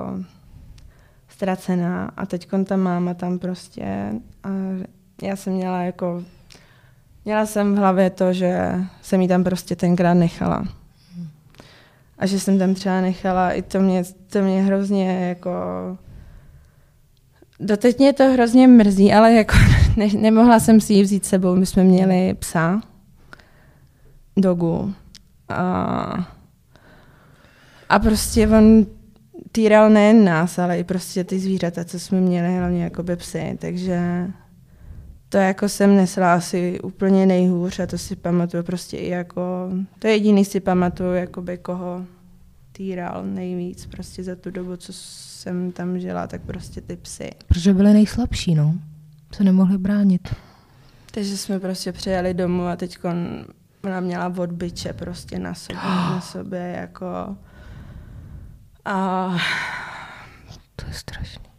ztracená 1.28 2.12
a 2.18 2.26
teď 2.26 2.50
ta 2.66 2.78
máma 2.78 3.14
tam 3.14 3.40
prostě 3.40 4.12
a 4.44 4.50
já 5.22 5.36
jsem 5.36 5.54
měla 5.54 5.82
jako 5.82 6.24
měla 7.26 7.46
jsem 7.46 7.76
v 7.76 7.78
hlavě 7.78 8.10
to, 8.10 8.34
že 8.34 8.76
jsem 9.02 9.22
jí 9.22 9.28
tam 9.28 9.44
prostě 9.44 9.76
tenkrát 9.76 10.14
nechala. 10.14 10.81
A 12.22 12.26
že 12.26 12.40
jsem 12.40 12.60
tam 12.60 12.74
třeba 12.74 13.02
nechala, 13.02 13.52
i 13.52 13.62
to 13.62 13.80
mě, 13.80 14.04
to 14.28 14.42
mě 14.42 14.62
hrozně 14.62 15.28
jako 15.30 15.52
Doteď 17.64 18.00
mě 18.00 18.14
to 18.14 18.24
hrozně 18.24 18.68
mrzí, 18.68 19.14
ale 19.14 19.34
jako 19.34 19.56
ne, 19.98 20.08
nemohla 20.18 20.60
jsem 20.60 20.82
si 20.82 20.94
ji 20.94 21.04
vzít 21.04 21.26
sebou. 21.26 21.56
My 21.56 21.66
jsme 21.66 21.84
měli 21.84 22.34
psa, 22.34 22.82
dogu. 24.38 24.94
A, 25.50 26.34
a 27.90 28.00
prostě 28.00 28.48
on 28.48 28.86
týral 29.52 29.90
nejen 29.90 30.26
nás, 30.26 30.60
ale 30.60 30.80
i 30.80 30.84
prostě 30.84 31.24
ty 31.24 31.40
zvířata, 31.40 31.86
co 31.86 32.00
jsme 32.00 32.22
měli, 32.22 32.58
hlavně 32.58 32.84
jako 32.84 33.04
psy. 33.16 33.58
Takže 33.62 34.28
to 35.32 35.38
jako 35.38 35.70
jsem 35.70 35.96
nesla 35.96 36.34
asi 36.34 36.80
úplně 36.82 37.26
nejhůř 37.26 37.80
a 37.80 37.88
to 37.88 37.98
si 37.98 38.16
pamatuju 38.16 38.64
prostě 38.64 38.98
i 38.98 39.10
jako, 39.10 39.70
to 40.00 40.08
je 40.08 40.14
jediný 40.14 40.46
si 40.46 40.60
pamatuju, 40.60 41.14
jakoby 41.14 41.58
koho 41.58 42.06
týral 42.72 43.24
nejvíc 43.26 43.86
prostě 43.86 44.24
za 44.24 44.36
tu 44.36 44.52
dobu, 44.52 44.76
co 44.76 44.94
jsem 44.94 45.72
tam 45.72 46.00
žila, 46.00 46.28
tak 46.28 46.42
prostě 46.42 46.82
ty 46.82 46.96
psy. 46.96 47.30
Protože 47.48 47.74
byly 47.74 47.94
nejslabší, 47.94 48.56
no. 48.56 48.76
Se 49.34 49.44
nemohli 49.44 49.78
bránit. 49.78 50.36
Takže 51.12 51.38
jsme 51.38 51.60
prostě 51.60 51.92
přijeli 51.92 52.34
domů 52.34 52.68
a 52.68 52.76
teď 52.76 52.98
ona 53.84 54.00
měla 54.00 54.34
odbyče 54.38 54.94
prostě 54.94 55.40
na 55.40 55.54
sobě, 55.54 55.82
na 55.86 56.22
sobě 56.22 56.76
jako 56.78 57.36
a 58.86 59.30
to 60.76 60.86
je 60.88 60.94
strašný. 60.94 61.51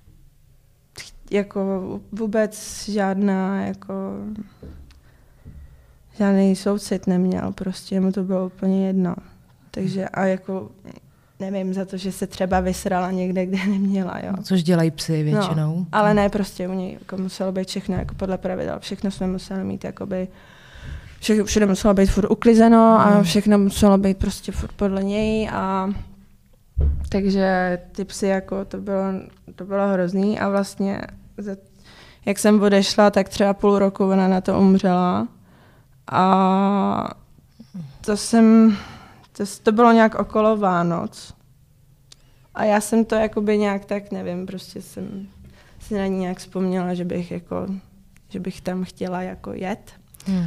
Jako 1.32 2.00
vůbec 2.12 2.84
žádná 2.88 3.66
jako 3.66 3.94
žádný 6.18 6.56
soucit 6.56 7.06
neměl, 7.06 7.52
prostě 7.52 8.00
mu 8.00 8.12
to 8.12 8.22
bylo 8.22 8.46
úplně 8.46 8.86
jedno. 8.86 9.14
Takže 9.70 10.08
a 10.08 10.24
jako 10.24 10.70
nevím, 11.40 11.74
za 11.74 11.84
to, 11.84 11.96
že 11.96 12.12
se 12.12 12.26
třeba 12.26 12.60
vysrala 12.60 13.10
někde, 13.10 13.46
kde 13.46 13.66
neměla. 13.66 14.20
Jo. 14.24 14.32
Což 14.42 14.62
dělají 14.62 14.90
psy 14.90 15.24
no, 15.24 15.30
většinou. 15.30 15.76
No, 15.78 15.86
ale 15.92 16.14
ne, 16.14 16.28
prostě 16.28 16.68
u 16.68 16.72
něj 16.72 16.92
jako 16.92 17.16
muselo 17.16 17.52
být 17.52 17.68
všechno 17.68 17.96
jako 17.96 18.14
podle 18.14 18.38
pravidel. 18.38 18.80
Všechno 18.80 19.10
jsme 19.10 19.26
museli 19.26 19.64
mít 19.64 19.84
jakoby 19.84 20.28
všechno, 21.20 21.44
všude 21.44 21.66
muselo 21.66 21.94
být 21.94 22.06
furt 22.06 22.30
uklizeno 22.30 22.78
a 22.78 23.04
hmm. 23.04 23.22
všechno 23.22 23.58
muselo 23.58 23.98
být 23.98 24.18
prostě 24.18 24.52
furt 24.52 24.72
podle 24.72 25.04
něj 25.04 25.48
a 25.52 25.90
takže 27.08 27.78
ty 27.92 28.04
psy 28.04 28.26
jako 28.26 28.64
to 28.64 28.78
bylo, 28.78 29.04
to 29.54 29.64
bylo 29.64 29.88
hrozný 29.88 30.38
a 30.38 30.48
vlastně 30.48 31.00
jak 32.26 32.38
jsem 32.38 32.62
odešla, 32.62 33.10
tak 33.10 33.28
třeba 33.28 33.54
půl 33.54 33.78
roku 33.78 34.04
ona 34.04 34.28
na 34.28 34.40
to 34.40 34.58
umřela 34.60 35.28
a 36.10 37.10
to 38.00 38.16
jsem, 38.16 38.76
to, 39.32 39.44
to 39.62 39.72
bylo 39.72 39.92
nějak 39.92 40.14
okolo 40.14 40.56
Vánoc 40.56 41.34
a 42.54 42.64
já 42.64 42.80
jsem 42.80 43.04
to 43.04 43.14
jakoby 43.14 43.58
nějak 43.58 43.84
tak, 43.84 44.12
nevím, 44.12 44.46
prostě 44.46 44.82
jsem 44.82 45.28
si 45.80 45.94
na 45.94 46.06
ní 46.06 46.18
nějak 46.18 46.38
vzpomněla, 46.38 46.94
že 46.94 47.04
bych 47.04 47.30
jako, 47.30 47.66
že 48.28 48.40
bych 48.40 48.60
tam 48.60 48.84
chtěla 48.84 49.22
jako 49.22 49.52
jet. 49.52 49.92
Hmm. 50.26 50.46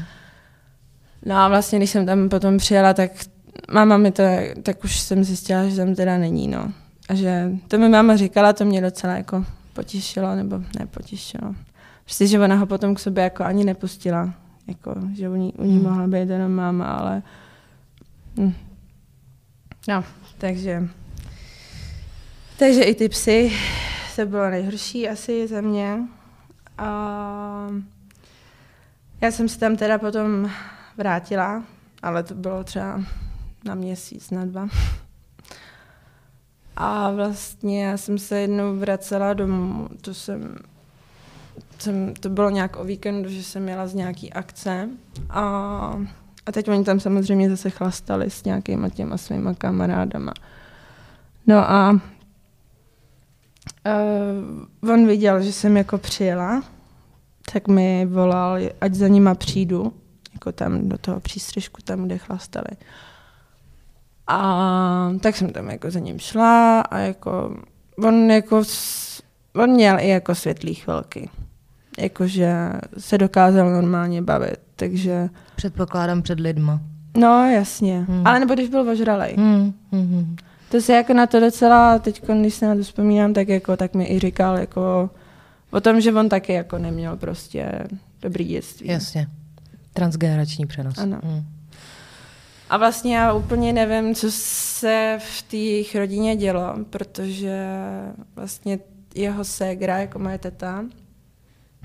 No 1.25 1.35
a 1.35 1.47
vlastně, 1.47 1.79
když 1.79 1.89
jsem 1.89 2.05
tam 2.05 2.29
potom 2.29 2.57
přijela, 2.57 2.93
tak 2.93 3.11
máma 3.71 3.97
mi 3.97 4.11
to, 4.11 4.23
tak 4.63 4.83
už 4.83 4.99
jsem 4.99 5.23
zjistila, 5.23 5.69
že 5.69 5.75
tam 5.75 5.95
teda 5.95 6.17
není, 6.17 6.47
no. 6.47 6.71
A 7.09 7.15
že 7.15 7.51
to 7.67 7.77
mi 7.77 7.89
máma 7.89 8.15
říkala, 8.15 8.53
to 8.53 8.65
mě 8.65 8.81
docela 8.81 9.13
jako 9.13 9.45
potěšilo, 9.75 10.35
nebo 10.35 10.61
nepotěšilo. 10.79 11.55
Prostě, 12.03 12.27
že 12.27 12.39
ona 12.39 12.55
ho 12.55 12.65
potom 12.65 12.95
k 12.95 12.99
sobě 12.99 13.23
jako 13.23 13.43
ani 13.43 13.63
nepustila. 13.63 14.33
Jako, 14.67 14.95
že 15.13 15.29
u 15.29 15.35
ní, 15.35 15.53
u 15.53 15.63
ní 15.63 15.73
hmm. 15.73 15.83
mohla 15.83 16.07
být 16.07 16.29
jenom 16.29 16.51
máma, 16.51 16.85
ale... 16.85 17.23
Hm. 18.39 18.53
No, 19.87 20.03
takže... 20.37 20.87
Takže 22.59 22.83
i 22.83 22.95
ty 22.95 23.09
psy, 23.09 23.51
to 24.15 24.25
bylo 24.25 24.49
nejhorší 24.49 25.09
asi 25.09 25.47
za 25.47 25.61
mě. 25.61 25.99
A 26.77 27.67
já 29.21 29.31
jsem 29.31 29.49
se 29.49 29.59
tam 29.59 29.75
teda 29.75 29.97
potom 29.97 30.51
vrátila, 30.97 31.63
ale 32.01 32.23
to 32.23 32.33
bylo 32.33 32.63
třeba 32.63 33.03
na 33.65 33.75
měsíc, 33.75 34.31
na 34.31 34.45
dva. 34.45 34.67
A 36.75 37.11
vlastně 37.11 37.85
já 37.85 37.97
jsem 37.97 38.17
se 38.17 38.39
jednou 38.39 38.75
vracela 38.75 39.33
domů, 39.33 39.89
to 40.01 40.13
jsem, 40.13 40.55
jsem, 41.79 42.13
to 42.13 42.29
bylo 42.29 42.49
nějak 42.49 42.79
o 42.79 42.83
víkendu, 42.83 43.29
že 43.29 43.43
jsem 43.43 43.63
měla 43.63 43.87
z 43.87 43.93
nějaký 43.93 44.33
akce 44.33 44.89
a, 45.29 45.43
a 46.45 46.51
teď 46.51 46.69
oni 46.69 46.83
tam 46.83 46.99
samozřejmě 46.99 47.49
zase 47.49 47.69
chlastali 47.69 48.29
s 48.29 48.43
nějakýma 48.43 48.89
těma 48.89 49.17
svýma 49.17 49.53
kamarádama. 49.53 50.33
No 51.47 51.71
a 51.71 51.99
uh, 54.81 54.91
on 54.91 55.07
viděl, 55.07 55.41
že 55.41 55.53
jsem 55.53 55.77
jako 55.77 55.97
přijela, 55.97 56.63
tak 57.53 57.67
mi 57.67 58.05
volal, 58.05 58.57
ať 58.81 58.93
za 58.93 59.07
nima 59.07 59.35
přijdu 59.35 59.93
jako 60.33 60.51
tam 60.51 60.89
do 60.89 60.97
toho 60.97 61.19
přístřežku, 61.19 61.81
tam, 61.81 62.05
kde 62.05 62.17
chlastali. 62.17 62.67
A 64.27 65.11
tak 65.19 65.35
jsem 65.35 65.49
tam 65.49 65.69
jako 65.69 65.91
za 65.91 65.99
ním 65.99 66.19
šla 66.19 66.81
a 66.81 66.97
jako 66.97 67.57
on 67.97 68.31
jako, 68.31 68.63
on 69.55 69.69
měl 69.69 69.99
i 69.99 70.07
jako 70.07 70.35
světlý 70.35 70.73
chvilky. 70.73 71.29
Jakože 71.99 72.69
se 72.97 73.17
dokázal 73.17 73.71
normálně 73.71 74.21
bavit, 74.21 74.57
takže... 74.75 75.29
Předpokládám 75.55 76.21
před 76.21 76.39
lidma. 76.39 76.81
No, 77.17 77.49
jasně. 77.49 78.05
Hmm. 78.09 78.27
Ale 78.27 78.39
nebo 78.39 78.53
když 78.53 78.69
byl 78.69 78.89
ožralej. 78.89 79.35
Hmm. 79.37 79.73
Hmm. 79.91 80.35
To 80.71 80.81
se 80.81 80.93
jako 80.93 81.13
na 81.13 81.27
to 81.27 81.39
docela, 81.39 81.99
teď 81.99 82.25
když 82.39 82.53
se 82.53 82.67
na 82.67 82.75
to 82.75 82.81
vzpomínám, 82.81 83.33
tak 83.33 83.47
jako 83.47 83.77
tak 83.77 83.93
mi 83.93 84.05
i 84.05 84.19
říkal 84.19 84.57
jako 84.57 85.09
o 85.71 85.81
tom, 85.81 86.01
že 86.01 86.13
on 86.13 86.29
taky 86.29 86.53
jako 86.53 86.77
neměl 86.77 87.17
prostě 87.17 87.87
dobrý 88.21 88.45
dětství. 88.45 88.87
Jasně. 88.87 89.27
Transgenerační 89.93 90.65
přenos. 90.65 90.97
Ano. 90.97 91.19
Hmm. 91.23 91.43
A 92.69 92.77
vlastně 92.77 93.15
já 93.15 93.33
úplně 93.33 93.73
nevím, 93.73 94.15
co 94.15 94.31
se 94.31 95.17
v 95.21 95.41
té 95.41 95.57
jejich 95.57 95.95
rodině 95.95 96.35
dělo, 96.35 96.75
protože 96.89 97.67
vlastně 98.35 98.79
jeho 99.15 99.43
ségra, 99.43 99.97
jako 99.97 100.19
moje 100.19 100.37
teta, 100.37 100.85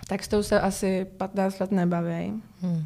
tak 0.08 0.24
s 0.24 0.28
tou 0.28 0.42
se 0.42 0.60
asi 0.60 1.04
15 1.16 1.58
let 1.58 1.72
nebaví. 1.72 2.42
Hmm. 2.60 2.84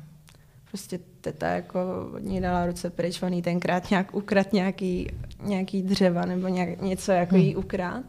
Prostě 0.69 0.99
teta 1.21 1.49
jako 1.49 2.11
od 2.15 2.19
ní 2.19 2.41
dala 2.41 2.67
ruce 2.67 2.91
pryč, 2.91 3.23
on 3.23 3.33
jí 3.33 3.43
tenkrát 3.43 3.91
nějak 3.91 4.15
ukrad 4.15 4.53
nějaký, 4.53 5.11
nějaký 5.43 5.83
dřeva 5.83 6.25
nebo 6.25 6.49
nějak, 6.49 6.83
něco 6.83 7.13
jako 7.13 7.35
hmm. 7.35 7.45
jí 7.45 7.57
ukrát. 7.57 8.05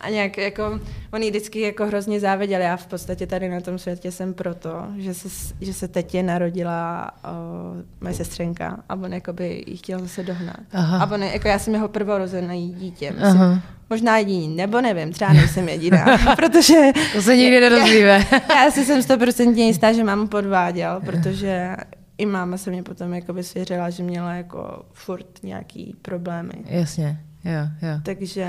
A 0.00 0.08
nějak 0.08 0.38
jako, 0.38 0.80
oni 1.12 1.30
vždycky 1.30 1.60
jako 1.60 1.86
hrozně 1.86 2.20
záviděli. 2.20 2.64
Já 2.64 2.76
v 2.76 2.86
podstatě 2.86 3.26
tady 3.26 3.48
na 3.48 3.60
tom 3.60 3.78
světě 3.78 4.12
jsem 4.12 4.34
proto, 4.34 4.86
že 4.96 5.14
se, 5.14 5.54
že 5.60 5.72
se 5.72 5.88
teď 5.88 6.22
narodila 6.22 7.10
uh, 7.24 7.82
moje 8.00 8.14
sestřenka 8.14 8.80
a 8.88 8.94
on 8.94 9.14
jakoby 9.14 9.64
jí 9.66 9.76
chtěl 9.76 9.98
zase 10.00 10.22
dohnat. 10.22 10.60
Aha. 10.72 11.04
A 11.04 11.12
on, 11.12 11.22
jako 11.22 11.48
já 11.48 11.58
jsem 11.58 11.74
jeho 11.74 11.88
prvorozený 11.88 12.74
dítě. 12.74 13.10
Myslím, 13.10 13.42
Aha. 13.42 13.62
Možná 13.90 14.18
jediný, 14.18 14.48
nebo 14.48 14.80
nevím, 14.80 15.12
třeba 15.12 15.32
nejsem 15.32 15.68
jediná, 15.68 16.06
protože... 16.36 16.92
To 17.12 17.22
se 17.22 17.36
nikdy 17.36 17.60
nedozvíme. 17.60 18.26
já, 18.32 18.40
já 18.64 18.70
si 18.70 18.84
jsem 18.84 19.02
stoprocentně 19.02 19.66
jistá, 19.66 19.92
že 19.92 20.04
mám 20.04 20.28
podváděl, 20.28 21.00
protože 21.04 21.76
i 22.18 22.26
máma 22.26 22.56
se 22.56 22.70
mě 22.70 22.82
potom 22.82 23.14
jakoby 23.14 23.42
svěřila, 23.42 23.90
že 23.90 24.02
měla 24.02 24.34
jako 24.34 24.82
furt 24.92 25.42
nějaký 25.42 25.96
problémy. 26.02 26.52
Jasně. 26.64 27.20
Jo, 27.44 27.88
jo. 27.88 28.00
Takže... 28.02 28.48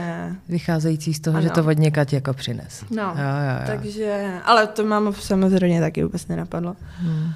Vycházející 0.49 1.13
z 1.13 1.19
toho, 1.19 1.37
ano. 1.37 1.43
že 1.43 1.49
to 1.49 1.65
od 1.65 1.77
někať 1.77 2.13
jako 2.13 2.33
přines. 2.33 2.83
No, 2.91 3.03
jo, 3.03 3.09
jo, 3.09 3.59
jo. 3.59 3.65
takže, 3.65 4.33
ale 4.45 4.67
to 4.67 4.85
mám 4.85 5.13
samozřejmě 5.13 5.81
taky 5.81 6.03
vůbec 6.03 6.27
nenapadlo. 6.27 6.75
Hmm. 6.97 7.33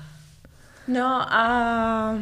No 0.88 1.34
a 1.34 2.16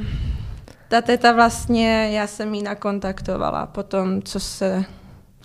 ta 0.88 1.02
teta 1.02 1.34
vlastně, 1.34 2.10
já 2.12 2.28
jsem 2.28 2.54
jí 2.54 2.63
nakontaktovala 2.63 3.65
po 3.65 3.84
tom, 3.84 4.22
co 4.22 4.39
se 4.39 4.86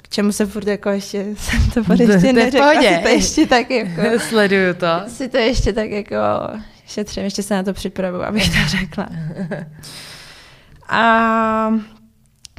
k 0.03 0.09
čemu 0.09 0.33
se 0.33 0.47
furt 0.47 0.67
jako 0.67 0.91
ještě, 0.91 1.27
jsem 1.37 1.71
to 1.71 1.85
furt 1.85 2.01
ještě 2.01 2.33
neřekla, 2.33 2.73
si 2.83 3.03
to 3.03 3.09
ještě 3.09 3.47
tak 3.47 3.71
jako... 3.71 4.19
Sleduju 4.29 4.75
to. 4.75 4.87
Si 5.09 5.29
to 5.29 5.37
ještě 5.37 5.73
tak 5.73 5.91
jako 5.91 6.17
šetřím, 6.87 7.25
ještě 7.25 7.43
se 7.43 7.55
na 7.55 7.63
to 7.63 7.73
připravu, 7.73 8.23
abych 8.23 8.49
to 8.49 8.69
řekla. 8.79 9.09
A 10.89 11.73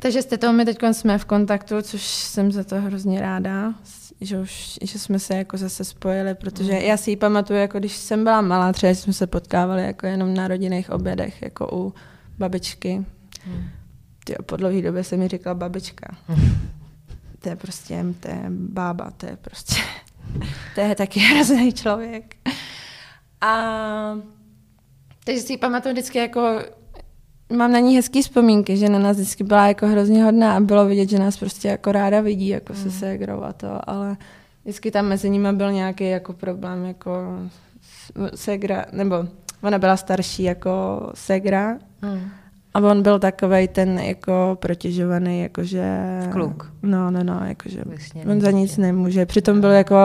takže 0.02 0.22
s 0.22 0.26
tetou 0.26 0.52
my 0.52 0.66
teď 0.66 0.78
jsme 0.92 1.18
v 1.18 1.26
kontaktu, 1.26 1.82
což 1.82 2.02
jsem 2.02 2.52
za 2.52 2.64
to 2.64 2.82
hrozně 2.82 3.22
ráda, 3.22 3.74
že 4.22 4.40
už 4.40 4.80
že 4.82 5.00
jsme 5.00 5.20
se 5.20 5.38
jako 5.38 5.58
zase 5.58 5.86
spojili, 5.86 6.36
protože 6.36 6.72
mm. 6.72 6.78
já 6.78 6.98
si 6.98 7.12
ji 7.12 7.18
pamatuju, 7.18 7.60
jako 7.60 7.80
když 7.80 7.96
jsem 7.96 8.24
byla 8.24 8.42
malá, 8.42 8.74
třeba 8.74 8.94
jsme 8.94 9.14
se 9.14 9.28
potkávali 9.28 9.84
jako 9.84 10.08
jenom 10.08 10.34
na 10.34 10.48
rodinných 10.48 10.90
obědech, 10.90 11.42
jako 11.42 11.70
u 11.74 11.94
babičky. 12.38 13.06
Mm. 13.46 13.70
Tyjo, 14.24 14.44
po 14.46 14.58
dlouhé 14.58 14.82
době 14.82 15.04
se 15.04 15.18
mi 15.18 15.28
říkala 15.28 15.56
babička. 15.56 16.18
To 17.40 17.50
je 17.50 17.56
prostě, 17.56 18.06
to 18.20 18.28
je 18.28 18.44
bába, 18.50 19.12
to 19.18 19.26
je 19.26 19.38
prostě, 19.42 19.76
to 20.76 20.82
je 20.82 20.96
taky 20.96 21.20
hrozný 21.34 21.74
člověk. 21.74 22.36
A 23.42 23.54
takže 25.24 25.42
si 25.42 25.54
ji 25.54 25.58
pamatuju 25.58 25.94
vždycky 25.94 26.18
jako 26.18 26.60
mám 27.56 27.72
na 27.72 27.80
ní 27.80 27.96
hezký 27.96 28.22
vzpomínky, 28.22 28.78
že 28.78 28.90
na 28.90 29.00
nás 29.00 29.18
vždycky 29.18 29.44
byla 29.44 29.68
jako 29.68 29.88
hrozně 29.88 30.24
hodná 30.24 30.56
a 30.56 30.60
bylo 30.60 30.86
vidět, 30.86 31.10
že 31.10 31.20
nás 31.20 31.38
prostě 31.38 31.68
jako 31.68 31.92
ráda 31.92 32.22
vidí, 32.22 32.48
jako 32.48 32.74
mm. 32.74 32.80
se 32.80 32.92
ségrou 32.92 33.44
a 33.44 33.54
to, 33.54 33.90
ale 33.90 34.18
vždycky 34.64 34.92
tam 34.92 35.06
mezi 35.06 35.30
nimi 35.30 35.54
byl 35.54 35.72
nějaký 35.72 36.10
jako 36.10 36.34
problém, 36.34 36.86
jako 36.86 37.12
segra, 38.36 38.86
nebo 38.92 39.16
ona 39.64 39.80
byla 39.80 39.98
starší 39.98 40.44
jako 40.44 40.72
segra 41.14 41.78
mm. 42.02 42.30
A 42.78 42.82
on 42.92 43.04
byl 43.04 43.20
takový 43.20 43.68
ten 43.68 44.00
jako 44.00 44.58
protěžovaný, 44.62 45.42
jakože... 45.42 45.98
Kluk. 46.32 46.74
No, 46.84 47.12
no, 47.12 47.24
no, 47.24 47.42
jakože 47.46 47.82
Vysně 47.86 48.26
on 48.26 48.42
za 48.42 48.52
nic 48.52 48.78
nemůže. 48.78 49.26
Přitom 49.26 49.62
byl 49.62 49.70
jako 49.70 49.96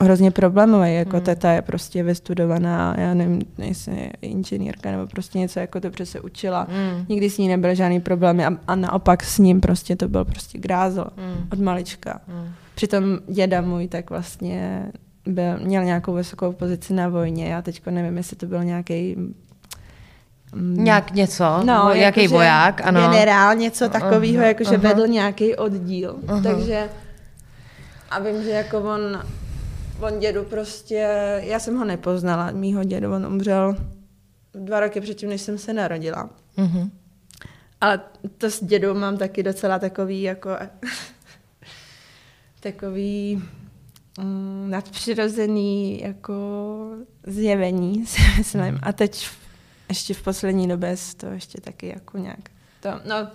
hrozně 0.00 0.30
problémový, 0.30 0.94
jako 0.94 1.16
hmm. 1.16 1.24
teta 1.24 1.52
je 1.52 1.62
prostě 1.62 2.02
vystudovaná, 2.02 2.94
já 2.98 3.14
nevím, 3.14 3.42
jestli 3.58 4.10
inženýrka 4.22 4.90
nebo 4.90 5.06
prostě 5.06 5.38
něco, 5.38 5.60
jako 5.60 5.80
to 5.80 5.90
přece 5.90 6.20
učila. 6.20 6.66
Hmm. 6.70 7.04
Nikdy 7.08 7.30
s 7.30 7.38
ní 7.38 7.48
nebyl 7.48 7.74
žádný 7.74 8.00
problémy 8.00 8.46
a, 8.46 8.58
a 8.66 8.74
naopak 8.74 9.22
s 9.22 9.38
ním 9.38 9.60
prostě 9.60 9.96
to 9.96 10.08
byl 10.08 10.24
prostě 10.24 10.58
grázl 10.58 11.04
hmm. 11.16 11.48
od 11.52 11.58
malička. 11.58 12.20
Hmm. 12.28 12.48
Přitom 12.74 13.18
děda 13.28 13.60
můj 13.60 13.88
tak 13.88 14.10
vlastně 14.10 14.86
byl, 15.26 15.58
měl 15.64 15.84
nějakou 15.84 16.14
vysokou 16.14 16.52
pozici 16.52 16.94
na 16.94 17.08
vojně, 17.08 17.46
já 17.46 17.62
teďko 17.62 17.90
nevím, 17.90 18.16
jestli 18.16 18.36
to 18.36 18.46
byl 18.46 18.64
nějaký. 18.64 19.16
Nějak 20.56 21.12
něco, 21.12 21.44
no, 21.64 21.94
nějaký 21.94 22.22
jako, 22.22 22.34
voják, 22.34 22.80
ano. 22.84 23.00
Generál, 23.00 23.54
něco 23.54 23.88
takového, 23.88 24.36
uh, 24.36 24.48
jakože 24.48 24.70
uh-huh. 24.70 24.80
vedl 24.80 25.06
nějaký 25.06 25.56
oddíl. 25.56 26.16
Uh-huh. 26.26 26.42
Takže 26.42 26.88
a 28.10 28.18
vím, 28.18 28.42
že 28.42 28.50
jako 28.50 28.78
on, 28.78 29.22
on 30.00 30.18
dědu 30.18 30.44
prostě, 30.44 31.08
já 31.42 31.58
jsem 31.58 31.76
ho 31.76 31.84
nepoznala, 31.84 32.50
mýho 32.50 32.84
dědu, 32.84 33.12
on 33.12 33.26
umřel 33.26 33.76
dva 34.54 34.80
roky 34.80 35.00
předtím, 35.00 35.28
než 35.28 35.40
jsem 35.40 35.58
se 35.58 35.72
narodila. 35.72 36.30
Uh-huh. 36.58 36.90
Ale 37.80 38.00
to 38.38 38.50
s 38.50 38.64
dědou 38.64 38.94
mám 38.94 39.16
taky 39.16 39.42
docela 39.42 39.78
takový 39.78 40.22
jako 40.22 40.50
takový 42.60 43.42
mm, 44.18 44.66
nadpřirozený 44.70 46.00
jako 46.02 46.34
zjevení, 47.26 48.06
si 48.06 48.20
myslím. 48.38 48.80
A 48.82 48.92
teď 48.92 49.28
ještě 49.92 50.14
v 50.14 50.22
poslední 50.22 50.68
době 50.68 50.96
to 51.16 51.26
ještě 51.26 51.60
taky 51.60 51.88
jako 51.88 52.18
nějak. 52.18 52.50
To, 52.80 52.90
no, 53.04 53.28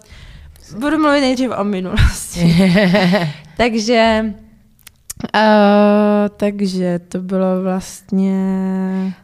budu 0.79 0.99
mluvit 0.99 1.21
nejdřív 1.21 1.51
o 1.57 1.63
minulosti. 1.63 2.55
takže, 3.57 4.33
uh, 5.35 6.29
takže 6.37 6.99
to 6.99 7.21
bylo 7.21 7.61
vlastně... 7.63 8.33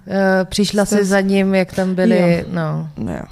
Uh, 0.05 0.45
přišla 0.45 0.85
jsi 0.85 1.05
za 1.05 1.21
ním, 1.21 1.55
jak 1.55 1.73
tam 1.73 1.95
byli, 1.95 2.37
jo. 2.37 2.45
no. 2.47 2.89
no. 2.97 3.13
Jo. 3.13 3.23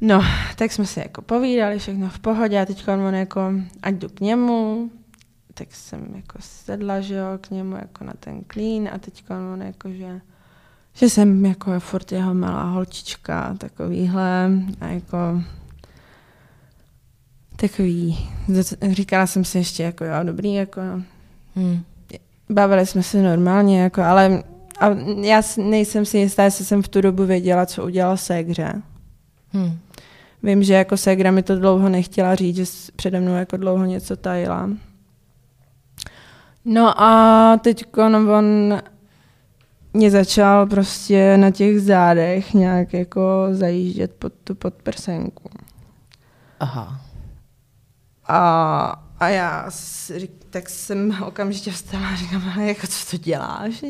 No, 0.00 0.22
tak 0.56 0.72
jsme 0.72 0.86
si 0.86 1.00
jako 1.00 1.22
povídali, 1.22 1.78
všechno 1.78 2.08
v 2.08 2.18
pohodě 2.18 2.60
a 2.60 2.64
teď 2.64 2.88
on 2.88 3.14
jako, 3.14 3.52
ať 3.82 3.94
jdu 3.94 4.08
k 4.08 4.20
němu, 4.20 4.90
tak 5.54 5.68
jsem 5.70 6.14
jako 6.14 6.38
sedla, 6.40 7.00
že 7.00 7.14
jo, 7.14 7.26
k 7.40 7.50
němu 7.50 7.76
jako 7.76 8.04
na 8.04 8.12
ten 8.20 8.40
klín 8.46 8.88
a 8.92 8.98
teď 8.98 9.24
on 9.30 9.62
jako, 9.62 9.90
že 9.90 10.20
že 10.96 11.10
jsem 11.10 11.46
jako 11.46 11.80
furt 11.80 12.12
jeho 12.12 12.34
malá 12.34 12.62
holčička, 12.62 13.54
takovýhle 13.58 14.50
a 14.80 14.86
jako 14.86 15.42
takový, 17.56 18.28
říkala 18.90 19.26
jsem 19.26 19.44
si 19.44 19.58
ještě 19.58 19.82
jako 19.82 20.04
jo, 20.04 20.14
dobrý, 20.22 20.54
jako 20.54 20.80
hmm. 21.56 21.82
bavili 22.50 22.86
jsme 22.86 23.02
se 23.02 23.22
normálně, 23.22 23.82
jako, 23.82 24.02
ale 24.02 24.42
a 24.80 24.88
já 25.20 25.42
nejsem 25.56 26.04
si 26.04 26.18
jistá, 26.18 26.44
jestli 26.44 26.64
jsem 26.64 26.82
v 26.82 26.88
tu 26.88 27.00
dobu 27.00 27.26
věděla, 27.26 27.66
co 27.66 27.84
udělal 27.84 28.16
Segře. 28.16 28.82
Hmm. 29.50 29.78
Vím, 30.42 30.62
že 30.62 30.74
jako 30.74 30.96
Segra 30.96 31.30
mi 31.30 31.42
to 31.42 31.58
dlouho 31.58 31.88
nechtěla 31.88 32.34
říct, 32.34 32.56
že 32.56 32.64
přede 32.96 33.20
mnou 33.20 33.34
jako 33.34 33.56
dlouho 33.56 33.84
něco 33.84 34.16
tajila. 34.16 34.70
No 36.64 37.02
a 37.02 37.60
teď 37.62 37.84
on 37.96 38.82
mě 39.96 40.10
začal 40.10 40.66
prostě 40.66 41.36
na 41.36 41.50
těch 41.50 41.80
zádech 41.80 42.54
nějak 42.54 42.92
jako 42.92 43.22
zajíždět 43.50 44.14
pod 44.14 44.32
tu 44.44 44.54
podprsenku. 44.54 45.50
Aha. 46.60 47.00
A, 48.28 49.02
a 49.20 49.28
já 49.28 49.66
si, 49.68 50.28
tak 50.50 50.68
jsem 50.68 51.22
okamžitě 51.26 51.70
vstala 51.70 52.08
a 52.08 52.16
říkám, 52.16 52.52
ale 52.54 52.66
jako 52.66 52.86
co 52.86 53.10
to 53.10 53.16
děláš? 53.16 53.84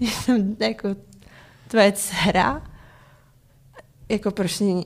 Jsem 0.00 0.56
jako 0.60 0.88
tvoje 1.68 1.92
dcera? 1.92 2.62
Jako 4.08 4.30
proč 4.30 4.60
mě, 4.60 4.84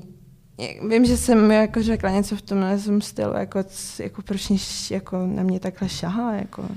Vím, 0.88 1.05
že 1.05 1.16
jsem 1.16 1.50
jako 1.50 1.83
řekla 1.83 2.11
něco 2.11 2.37
v 2.37 2.42
tomhle 2.42 2.79
stylu, 3.00 3.33
jako, 3.35 3.64
jako 3.98 4.22
proč 4.22 4.50
jako 4.90 5.26
na 5.26 5.42
mě 5.42 5.61
takhle 5.61 5.88
šahá, 5.88 6.35
jako, 6.35 6.68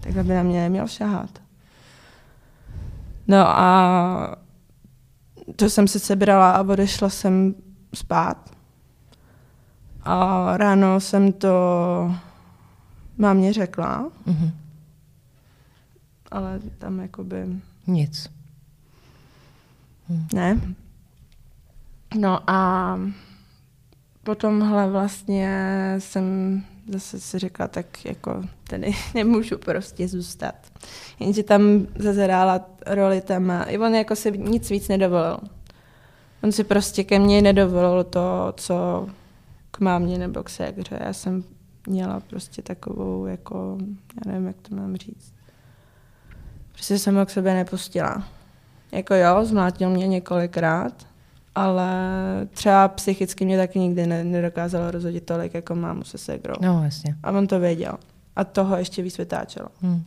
takhle 0.00 0.24
by 0.24 0.34
na 0.34 0.42
mě 0.42 0.60
neměl 0.60 0.88
šahat. 0.88 1.47
No 3.28 3.48
a 3.48 4.36
to 5.56 5.70
jsem 5.70 5.88
se 5.88 5.98
sebrala 5.98 6.50
a 6.52 6.62
odešla 6.62 7.08
jsem 7.08 7.54
spát. 7.94 8.50
A 10.02 10.56
ráno 10.56 11.00
jsem 11.00 11.32
to 11.32 11.48
mámě 13.18 13.52
řekla, 13.52 14.10
mm-hmm. 14.26 14.50
ale 16.30 16.60
tam 16.78 17.00
jakoby... 17.00 17.46
Nic. 17.86 18.30
Hm. 20.08 20.26
Ne. 20.32 20.60
No 22.18 22.50
a 22.50 22.98
potomhle 24.22 24.90
vlastně 24.90 25.94
jsem 25.98 26.64
zase 26.88 27.20
si 27.20 27.38
řekla, 27.38 27.68
tak 27.68 28.04
jako 28.04 28.42
tady 28.64 28.94
nemůžu 29.14 29.58
prostě 29.58 30.08
zůstat. 30.08 30.54
Jenže 31.20 31.42
tam 31.42 31.86
zase 31.98 32.24
hrála 32.24 32.66
roli 32.86 33.20
tam 33.20 33.50
a 33.50 33.66
on 33.80 33.94
jako 33.94 34.16
si 34.16 34.38
nic 34.38 34.70
víc 34.70 34.88
nedovolil. 34.88 35.38
On 36.42 36.52
si 36.52 36.64
prostě 36.64 37.04
ke 37.04 37.18
mně 37.18 37.42
nedovolil 37.42 38.04
to, 38.04 38.52
co 38.56 39.08
k 39.70 39.80
mámě 39.80 40.18
nebo 40.18 40.42
k 40.42 40.50
ségře. 40.50 40.98
Já 41.04 41.12
jsem 41.12 41.44
měla 41.86 42.20
prostě 42.20 42.62
takovou, 42.62 43.26
jako, 43.26 43.78
já 44.16 44.32
nevím, 44.32 44.46
jak 44.46 44.56
to 44.68 44.74
mám 44.74 44.96
říct. 44.96 45.34
Prostě 46.72 46.98
jsem 46.98 47.16
ho 47.16 47.26
k 47.26 47.30
sebe 47.30 47.54
nepustila. 47.54 48.24
Jako 48.92 49.14
jo, 49.14 49.44
zmlátil 49.44 49.90
mě 49.90 50.08
několikrát, 50.08 51.07
ale 51.58 51.90
třeba 52.50 52.88
psychicky 52.88 53.44
mě 53.44 53.56
taky 53.56 53.78
nikdy 53.78 54.06
nedokázalo 54.06 54.90
rozhodit 54.90 55.26
tolik, 55.26 55.54
jako 55.54 55.74
mámu 55.74 56.04
se 56.04 56.18
segrou. 56.18 56.54
No, 56.60 56.84
jasně. 56.84 57.16
A 57.22 57.30
on 57.30 57.46
to 57.46 57.60
věděl. 57.60 57.92
A 58.36 58.44
toho 58.44 58.76
ještě 58.76 59.02
víc 59.02 59.18
vytáčelo. 59.18 59.68
Hmm. 59.82 60.04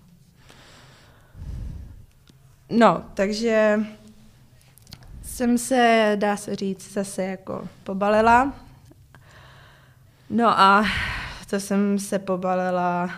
No, 2.70 3.04
takže 3.14 3.80
jsem 5.22 5.58
se, 5.58 6.16
dá 6.20 6.38
se 6.38 6.56
říct, 6.56 6.94
zase 6.94 7.24
jako 7.24 7.68
pobalila. 7.84 8.54
No 10.30 10.60
a 10.60 10.86
to 11.50 11.60
jsem 11.60 12.00
se 12.00 12.20
pobalila 12.20 13.10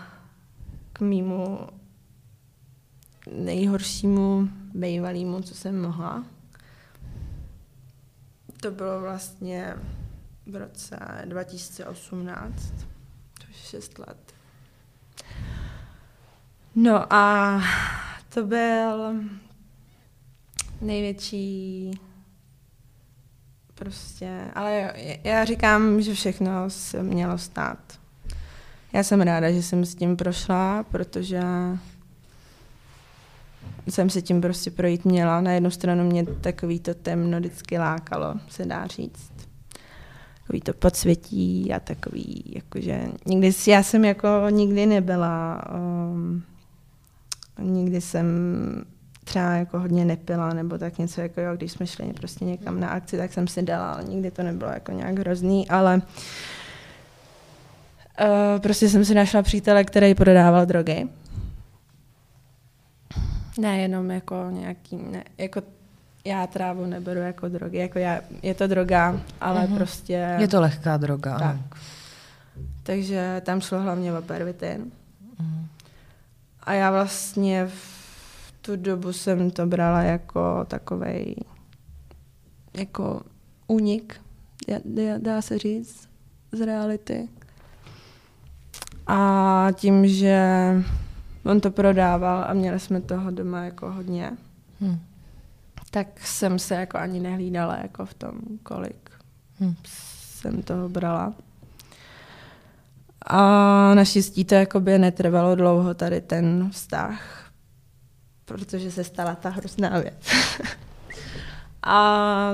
k 0.93 0.99
mýmu 0.99 1.59
nejhoršímu 3.31 4.49
bývalýmu, 4.73 5.41
co 5.41 5.55
jsem 5.55 5.81
mohla. 5.81 6.23
To 8.63 8.71
bylo 8.71 9.01
vlastně 9.01 9.75
v 10.45 10.55
roce 10.55 10.97
2018, 11.25 12.73
to 13.39 13.47
je 13.47 13.53
6 13.53 13.99
let. 13.99 14.33
No 16.75 17.13
a 17.13 17.61
to 18.33 18.43
byl 18.43 19.13
největší 20.81 21.91
prostě, 23.75 24.51
ale 24.55 24.93
já 25.23 25.45
říkám, 25.45 26.01
že 26.01 26.13
všechno 26.13 26.69
se 26.69 27.03
mělo 27.03 27.37
stát. 27.37 27.99
Já 28.93 29.03
jsem 29.03 29.21
ráda, 29.21 29.51
že 29.51 29.63
jsem 29.63 29.85
s 29.85 29.95
tím 29.95 30.17
prošla, 30.17 30.83
protože 30.83 31.41
jsem 33.87 34.09
se 34.09 34.21
tím 34.21 34.41
prostě 34.41 34.71
projít 34.71 35.05
měla. 35.05 35.41
Na 35.41 35.51
jednu 35.51 35.71
stranu 35.71 36.03
mě 36.03 36.25
takový 36.25 36.79
to 36.79 36.93
temno 36.93 37.39
vždycky 37.39 37.77
lákalo, 37.77 38.35
se 38.47 38.65
dá 38.65 38.87
říct. 38.87 39.33
Takový 40.41 40.61
to 40.61 40.73
podsvětí 40.73 41.73
a 41.73 41.79
takový, 41.79 42.43
jakože, 42.55 43.07
nikdy, 43.25 43.51
já 43.67 43.83
jsem 43.83 44.05
jako 44.05 44.27
nikdy 44.49 44.85
nebyla, 44.85 45.63
um, 45.75 46.43
nikdy 47.59 48.01
jsem 48.01 48.25
třeba 49.23 49.53
jako 49.53 49.79
hodně 49.79 50.05
nepila, 50.05 50.53
nebo 50.53 50.77
tak 50.77 50.97
něco, 50.97 51.21
jako 51.21 51.41
jo, 51.41 51.55
když 51.55 51.71
jsme 51.71 51.87
šli 51.87 52.13
prostě 52.13 52.45
někam 52.45 52.79
na 52.79 52.89
akci, 52.89 53.17
tak 53.17 53.33
jsem 53.33 53.47
si 53.47 53.61
dala, 53.61 53.91
ale 53.91 54.03
nikdy 54.03 54.31
to 54.31 54.43
nebylo 54.43 54.71
jako 54.71 54.91
nějak 54.91 55.19
hrozný, 55.19 55.69
ale 55.69 55.95
uh, 55.95 56.01
prostě 58.59 58.89
jsem 58.89 59.05
si 59.05 59.13
našla 59.13 59.41
přítele, 59.41 59.83
který 59.83 60.15
prodával 60.15 60.65
drogy 60.65 61.07
ne, 63.59 63.77
jenom 63.77 64.11
jako 64.11 64.47
nějaký, 64.49 64.95
ne, 64.95 65.23
jako 65.37 65.61
já 66.25 66.47
trávu 66.47 66.85
neberu 66.85 67.19
jako 67.19 67.49
drogy, 67.49 67.77
jako 67.77 67.99
já, 67.99 68.21
je 68.41 68.53
to 68.53 68.67
droga, 68.67 69.19
ale 69.41 69.61
mm-hmm. 69.61 69.75
prostě... 69.75 70.35
Je 70.39 70.47
to 70.47 70.61
lehká 70.61 70.97
droga. 70.97 71.39
Tak. 71.39 71.79
Takže 72.83 73.41
tam 73.45 73.61
šlo 73.61 73.81
hlavně 73.81 74.17
o 74.17 74.21
pervitin. 74.21 74.91
Mm. 75.39 75.67
A 76.63 76.73
já 76.73 76.91
vlastně 76.91 77.65
v 77.65 78.03
tu 78.61 78.75
dobu 78.75 79.13
jsem 79.13 79.51
to 79.51 79.65
brala 79.65 80.01
jako 80.01 80.65
takovej 80.67 81.35
jako 82.77 83.21
únik, 83.67 84.21
dá, 84.85 85.17
dá 85.17 85.41
se 85.41 85.57
říct, 85.57 86.09
z 86.51 86.61
reality. 86.65 87.29
A 89.07 89.67
tím, 89.73 90.07
že 90.07 90.39
on 91.45 91.61
to 91.61 91.71
prodával 91.71 92.45
a 92.47 92.53
měli 92.53 92.79
jsme 92.79 93.01
toho 93.01 93.31
doma 93.31 93.63
jako 93.63 93.91
hodně. 93.91 94.31
Hmm. 94.81 94.99
Tak 95.91 96.19
jsem 96.19 96.59
se 96.59 96.75
jako 96.75 96.97
ani 96.97 97.19
nehlídala 97.19 97.77
jako 97.77 98.05
v 98.05 98.13
tom, 98.13 98.31
kolik 98.63 99.11
hmm. 99.59 99.75
jsem 99.83 100.61
toho 100.61 100.89
brala. 100.89 101.33
A 103.27 103.93
naštěstí 103.93 104.45
to 104.45 104.55
jakoby 104.55 104.99
netrvalo 104.99 105.55
dlouho 105.55 105.93
tady 105.93 106.21
ten 106.21 106.69
vztah, 106.71 107.51
protože 108.45 108.91
se 108.91 109.03
stala 109.03 109.35
ta 109.35 109.49
hrozná 109.49 109.89
věc. 109.99 110.29
a 111.83 112.49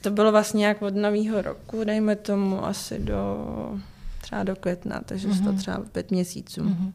to 0.00 0.10
bylo 0.10 0.32
vlastně 0.32 0.66
jak 0.66 0.82
od 0.82 0.94
nového 0.94 1.42
roku, 1.42 1.84
dejme 1.84 2.16
tomu 2.16 2.64
asi 2.64 2.98
do 2.98 3.46
třeba 4.20 4.44
do 4.44 4.56
května, 4.56 5.00
takže 5.04 5.28
mm-hmm. 5.28 5.44
to 5.44 5.52
třeba 5.52 5.80
pět 5.92 6.10
měsíců. 6.10 6.60
Mm-hmm. 6.60 6.92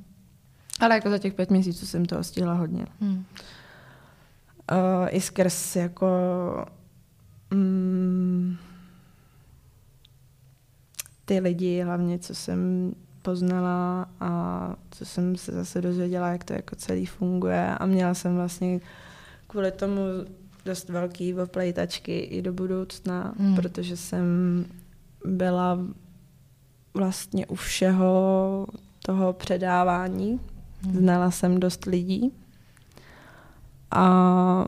Ale 0.79 0.95
jako 0.95 1.09
za 1.09 1.17
těch 1.17 1.33
pět 1.33 1.51
měsíců 1.51 1.85
jsem 1.85 2.05
toho 2.05 2.23
stihla 2.23 2.53
hodně. 2.53 2.85
Hmm. 3.01 3.25
Uh, 4.71 5.07
I 5.09 5.21
skrz 5.21 5.75
jako 5.75 6.07
mm, 7.51 8.57
ty 11.25 11.39
lidi 11.39 11.81
hlavně, 11.81 12.19
co 12.19 12.35
jsem 12.35 12.91
poznala 13.21 14.09
a 14.19 14.75
co 14.91 15.05
jsem 15.05 15.35
se 15.35 15.51
zase 15.51 15.81
dozvěděla, 15.81 16.27
jak 16.27 16.43
to 16.43 16.53
jako 16.53 16.75
celý 16.75 17.05
funguje 17.05 17.75
a 17.77 17.85
měla 17.85 18.13
jsem 18.13 18.35
vlastně 18.35 18.79
kvůli 19.47 19.71
tomu 19.71 20.01
dost 20.65 20.89
velký 20.89 21.33
oplejtačky 21.33 22.19
i 22.19 22.41
do 22.41 22.53
budoucna, 22.53 23.33
hmm. 23.39 23.55
protože 23.55 23.97
jsem 23.97 24.25
byla 25.25 25.79
vlastně 26.93 27.45
u 27.45 27.55
všeho 27.55 28.67
toho 29.05 29.33
předávání. 29.33 30.39
Znala 30.81 31.31
jsem 31.31 31.59
dost 31.59 31.85
lidí 31.85 32.31
a 33.91 34.65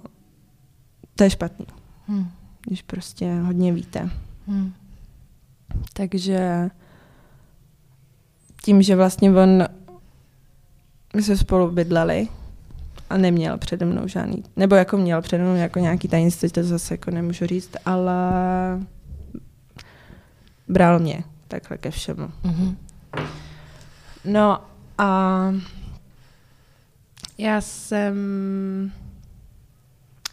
to 1.15 1.23
je 1.23 1.29
špatný, 1.29 1.65
hmm. 2.07 2.31
když 2.67 2.81
prostě 2.81 3.39
hodně 3.39 3.73
víte. 3.73 4.09
Hmm. 4.47 4.73
Takže 5.93 6.69
tím, 8.63 8.81
že 8.81 8.95
vlastně 8.95 9.31
on, 9.31 9.63
my 11.15 11.23
jsme 11.23 11.37
spolu 11.37 11.71
bydleli 11.71 12.27
a 13.09 13.17
neměl 13.17 13.57
přede 13.57 13.85
mnou 13.85 14.07
žádný, 14.07 14.43
nebo 14.55 14.75
jako 14.75 14.97
měl 14.97 15.21
přede 15.21 15.43
mnou 15.43 15.55
jako 15.55 15.79
nějaký 15.79 16.07
tajemství, 16.07 16.49
to 16.49 16.63
zase 16.63 16.93
jako 16.93 17.11
nemůžu 17.11 17.45
říct, 17.45 17.71
ale 17.85 18.13
bral 20.67 20.99
mě 20.99 21.23
takhle 21.47 21.77
ke 21.77 21.91
všemu. 21.91 22.27
Mm-hmm. 22.43 22.75
No 24.25 24.61
a 24.97 25.53
já 27.39 27.61
jsem 27.61 28.15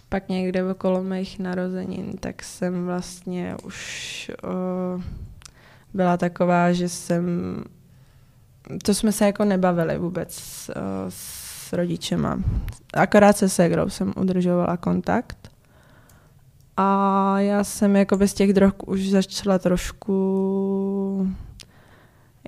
pak 0.09 0.29
někde 0.29 0.71
okolo 0.71 1.03
mých 1.03 1.39
narozenin, 1.39 2.17
tak 2.21 2.43
jsem 2.43 2.87
vlastně 2.87 3.57
už 3.65 4.31
o, 4.43 5.01
byla 5.95 6.17
taková, 6.17 6.73
že 6.73 6.89
jsem, 6.89 7.25
to 8.83 8.95
jsme 8.95 9.13
se 9.13 9.27
jako 9.27 9.45
nebavili 9.45 9.99
vůbec 9.99 10.41
o, 10.71 10.73
s 11.09 11.73
rodičema. 11.73 12.39
Akorát 12.95 13.37
se 13.37 13.49
segrou 13.49 13.89
jsem 13.89 14.13
udržovala 14.17 14.77
kontakt. 14.77 15.51
A 16.77 17.41
já 17.41 17.65
jsem 17.65 17.97
jako 17.97 18.17
bez 18.17 18.35
těch 18.35 18.53
drog 18.53 18.75
už 18.87 19.09
začala 19.09 19.59
trošku 19.59 21.35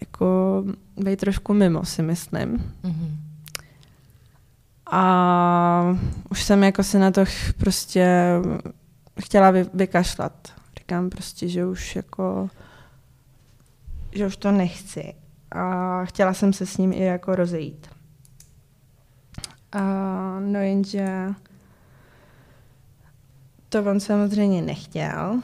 jako 0.01 0.65
být 0.97 1.21
trošku 1.21 1.55
mimo, 1.55 1.85
si 1.85 2.03
myslím. 2.03 2.57
Mm-hmm. 2.85 3.28
A 4.91 5.97
už 6.31 6.43
jsem 6.43 6.65
jako 6.65 6.83
se 6.83 6.99
na 6.99 7.11
to 7.11 7.25
prostě 7.59 8.33
chtěla 9.21 9.51
vy, 9.51 9.67
vykašlat. 9.75 10.49
Říkám 10.79 11.11
prostě, 11.11 11.49
že 11.49 11.67
už 11.67 11.97
jako, 11.97 12.51
že 14.13 14.27
už 14.27 14.37
to 14.37 14.53
nechci. 14.53 15.15
A 15.53 16.05
chtěla 16.05 16.35
jsem 16.35 16.53
se 16.53 16.67
s 16.67 16.77
ním 16.77 16.93
i 16.93 17.05
jako 17.05 17.35
rozejít. 17.35 17.87
A 19.73 19.81
no 20.41 20.59
jenže 20.59 21.29
to 23.69 23.85
on 23.85 24.01
samozřejmě 24.01 24.63
nechtěl. 24.63 25.41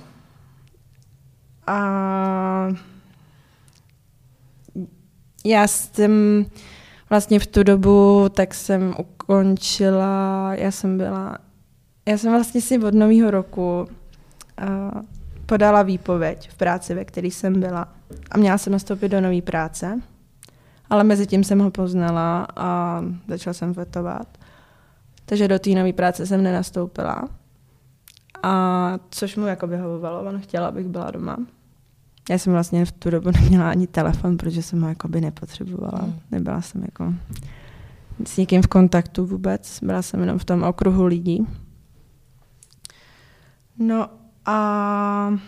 A 1.67 2.69
já 5.45 5.69
jsem 5.69 6.47
vlastně 7.11 7.39
v 7.39 7.47
tu 7.47 7.63
dobu 7.63 8.29
tak 8.29 8.55
jsem 8.55 8.95
ukončila, 9.25 10.55
já 10.55 10.71
jsem 10.71 10.99
byla, 10.99 11.39
já 12.09 12.19
jsem 12.19 12.33
vlastně 12.33 12.61
si 12.61 12.79
od 12.79 12.95
nového 12.95 13.31
roku 13.31 13.87
uh, 14.63 15.03
podala 15.47 15.83
výpověď 15.83 16.51
v 16.51 16.55
práci, 16.55 16.95
ve 16.95 17.05
které 17.05 17.29
jsem 17.29 17.61
byla 17.61 17.89
a 18.31 18.39
měla 18.39 18.59
jsem 18.59 18.73
nastoupit 18.73 19.09
do 19.09 19.21
nové 19.21 19.43
práce, 19.43 20.01
ale 20.91 21.05
mezi 21.05 21.27
tím 21.27 21.45
jsem 21.45 21.59
ho 21.59 21.71
poznala 21.71 22.47
a 22.57 23.01
začala 23.29 23.55
jsem 23.55 23.73
vetovat. 23.73 24.39
Takže 25.27 25.49
do 25.49 25.59
té 25.59 25.71
nové 25.71 25.93
práce 25.93 26.27
jsem 26.27 26.43
nenastoupila. 26.43 27.29
A 28.43 28.99
což 29.11 29.37
mu 29.37 29.47
jako 29.47 29.67
vyhovovalo, 29.67 30.23
on 30.23 30.41
chtěl, 30.41 30.65
abych 30.65 30.89
byla 30.89 31.11
doma. 31.11 31.37
Já 32.31 32.39
jsem 32.39 32.53
vlastně 32.53 32.85
v 32.85 32.93
tu 32.93 33.11
dobu 33.11 33.31
neměla 33.41 33.71
ani 33.71 33.87
telefon, 33.87 34.37
protože 34.37 34.63
jsem 34.63 34.83
ho 34.83 34.89
jakoby 34.89 35.21
nepotřebovala. 35.21 35.99
Hmm. 36.03 36.21
Nebyla 36.31 36.61
jsem 36.61 36.83
jako 36.83 37.15
s 38.27 38.37
někým 38.37 38.63
v 38.63 38.67
kontaktu 38.67 39.27
vůbec. 39.27 39.81
Byla 39.83 40.03
jsem 40.03 40.21
jenom 40.21 40.39
v 40.39 40.45
tom 40.45 40.63
okruhu 40.63 41.05
lidí. 41.05 41.47
No 43.79 44.09
a 44.47 45.39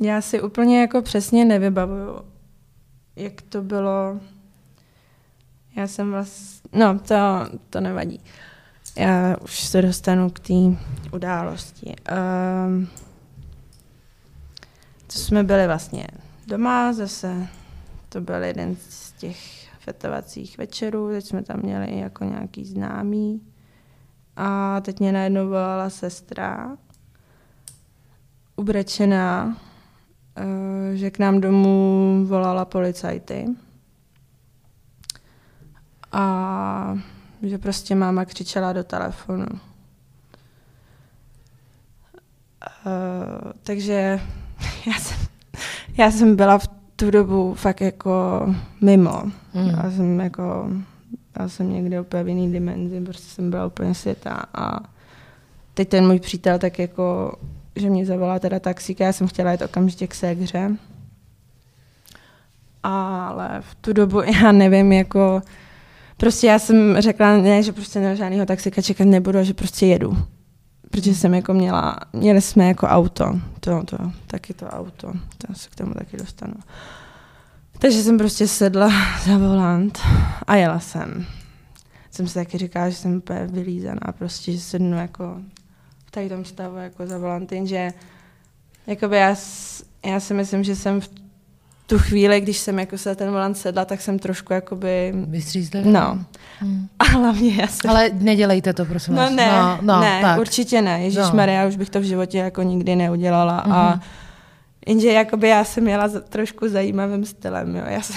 já 0.00 0.20
si 0.20 0.42
úplně 0.42 0.80
jako 0.80 1.02
přesně 1.02 1.44
nevybavuju, 1.44 2.20
jak 3.16 3.42
to 3.42 3.62
bylo, 3.62 4.20
já 5.76 5.86
jsem 5.86 6.10
vlastně, 6.10 6.70
no 6.72 6.98
to, 6.98 7.14
to 7.70 7.80
nevadí. 7.80 8.20
Já 8.96 9.36
už 9.42 9.60
se 9.60 9.82
dostanu 9.82 10.30
k 10.30 10.40
té 10.40 10.54
události. 11.12 11.96
Um, 12.66 12.88
to 15.06 15.18
jsme 15.18 15.44
byli 15.44 15.66
vlastně 15.66 16.06
doma, 16.46 16.92
zase 16.92 17.46
to 18.08 18.20
byl 18.20 18.44
jeden 18.44 18.76
z 18.88 19.12
těch 19.12 19.55
fetovacích 19.86 20.58
večerů, 20.58 21.08
teď 21.08 21.24
jsme 21.24 21.42
tam 21.42 21.60
měli 21.62 21.98
jako 21.98 22.24
nějaký 22.24 22.64
známý. 22.64 23.40
A 24.36 24.80
teď 24.80 25.00
mě 25.00 25.12
najednou 25.12 25.48
volala 25.48 25.90
sestra, 25.90 26.76
ubrečená, 28.56 29.56
eh, 30.36 30.96
že 30.96 31.10
k 31.10 31.18
nám 31.18 31.40
domů 31.40 32.24
volala 32.28 32.64
policajty. 32.64 33.46
A 36.12 36.98
že 37.42 37.58
prostě 37.58 37.94
máma 37.94 38.24
křičela 38.24 38.72
do 38.72 38.84
telefonu. 38.84 39.46
Uh, 42.86 43.52
takže 43.62 44.20
já 44.86 44.98
jsem, 44.98 45.18
já 45.98 46.10
jsem 46.10 46.36
byla 46.36 46.58
v 46.58 46.75
tu 46.96 47.10
dobu 47.10 47.54
fakt 47.54 47.80
jako 47.80 48.46
mimo. 48.80 49.22
Mm. 49.54 49.68
Já 49.68 49.90
jsem 49.90 50.20
jako, 50.20 50.70
já 51.38 51.48
jsem 51.48 51.72
někde 51.72 52.00
úplně 52.00 52.24
v 52.24 52.28
jiný 52.28 52.52
dimenzi, 52.52 53.00
prostě 53.00 53.26
jsem 53.34 53.50
byla 53.50 53.66
úplně 53.66 53.94
světa 53.94 54.44
a 54.54 54.80
teď 55.74 55.88
ten 55.88 56.06
můj 56.06 56.20
přítel 56.20 56.58
tak 56.58 56.78
jako, 56.78 57.36
že 57.76 57.90
mě 57.90 58.06
zavolá 58.06 58.38
teda 58.38 58.60
taxíka, 58.60 59.04
já 59.04 59.12
jsem 59.12 59.26
chtěla 59.26 59.52
jít 59.52 59.62
okamžitě 59.62 60.06
k 60.06 60.14
ségře. 60.14 60.76
Ale 62.82 63.48
v 63.60 63.74
tu 63.74 63.92
dobu 63.92 64.20
já 64.42 64.52
nevím, 64.52 64.92
jako 64.92 65.42
prostě 66.16 66.46
já 66.46 66.58
jsem 66.58 66.96
řekla, 66.98 67.36
ne, 67.36 67.62
že 67.62 67.72
prostě 67.72 68.00
na 68.00 68.14
žádného 68.14 68.46
taxika 68.46 68.82
čekat 68.82 69.04
nebudu, 69.04 69.44
že 69.44 69.54
prostě 69.54 69.86
jedu. 69.86 70.16
Protože 70.96 71.14
jsem 71.14 71.34
jako 71.34 71.54
měla, 71.54 71.96
měli 72.12 72.40
jsme 72.40 72.68
jako 72.68 72.86
auto, 72.86 73.40
to, 73.60 73.82
to, 73.84 73.96
taky 74.26 74.54
to 74.54 74.66
auto, 74.66 75.12
to 75.38 75.54
se 75.54 75.68
k 75.70 75.74
tomu 75.74 75.94
taky 75.94 76.16
dostanu. 76.16 76.54
Takže 77.78 78.02
jsem 78.02 78.18
prostě 78.18 78.48
sedla 78.48 78.90
za 79.26 79.38
volant 79.38 79.98
a 80.46 80.56
jela 80.56 80.80
jsem. 80.80 81.26
Jsem 82.10 82.28
si 82.28 82.34
taky 82.34 82.58
říkala, 82.58 82.90
že 82.90 82.96
jsem 82.96 83.16
úplně 83.16 83.46
vylízaná, 83.46 84.12
prostě, 84.18 84.52
že 84.52 84.60
sednu 84.60 84.96
jako 84.96 85.40
v 86.06 86.10
tady 86.10 86.28
tom 86.28 86.44
stavu 86.44 86.76
jako 86.76 87.06
za 87.06 87.18
volant, 87.18 87.52
že 87.64 87.92
jakoby 88.86 89.16
já, 89.16 89.36
já 90.06 90.20
si 90.20 90.34
myslím, 90.34 90.64
že 90.64 90.76
jsem 90.76 91.00
v 91.00 91.08
tu 91.86 91.98
chvíli, 91.98 92.40
když 92.40 92.58
jsem 92.58 92.78
jako 92.78 92.98
se 92.98 93.14
ten 93.16 93.30
volant 93.30 93.58
sedla, 93.58 93.84
tak 93.84 94.00
jsem 94.00 94.18
trošku 94.18 94.52
jakoby... 94.52 95.12
Vystřízlivá? 95.28 95.90
No. 95.90 96.24
Hmm. 96.60 96.88
A 96.98 97.04
hlavně 97.04 97.54
já 97.54 97.66
jsem... 97.66 97.90
Ale 97.90 98.10
nedělejte 98.12 98.72
to, 98.72 98.84
prosím 98.84 99.14
No 99.14 99.22
vás. 99.22 99.32
ne, 99.32 99.52
no, 99.52 99.78
no, 99.82 100.00
ne, 100.00 100.18
tak. 100.22 100.40
určitě 100.40 100.82
ne. 100.82 101.02
Ježíš 101.04 101.18
no. 101.18 101.30
Maria, 101.34 101.66
už 101.66 101.76
bych 101.76 101.90
to 101.90 102.00
v 102.00 102.04
životě 102.04 102.38
jako 102.38 102.62
nikdy 102.62 102.96
neudělala. 102.96 103.64
Mm-hmm. 103.66 103.72
A 103.72 103.90
Mhm. 103.90 104.00
jenže 104.88 105.12
jakoby 105.12 105.48
já 105.48 105.64
jsem 105.64 105.88
jela 105.88 106.08
za, 106.08 106.20
trošku 106.20 106.68
zajímavým 106.68 107.24
stylem, 107.24 107.76
jo. 107.76 107.82
Já 107.88 108.02
jsem, 108.02 108.16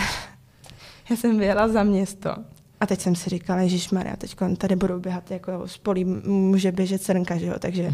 já 1.10 1.16
jsem 1.16 1.40
vyjela 1.40 1.68
za 1.68 1.84
město. 1.84 2.36
A 2.82 2.86
teď 2.86 3.02
jsem 3.02 3.16
si 3.16 3.30
říkala, 3.30 3.62
Ježíš 3.62 3.90
Maria, 3.90 4.16
teď 4.16 4.36
tady 4.58 4.76
budou 4.76 5.00
běhat 5.00 5.32
jako 5.32 5.52
z 5.66 5.78
polí, 5.78 6.06
může 6.26 6.72
běžet 6.72 7.04
srnka, 7.04 7.38
že 7.38 7.46
jo, 7.46 7.54
takže, 7.60 7.92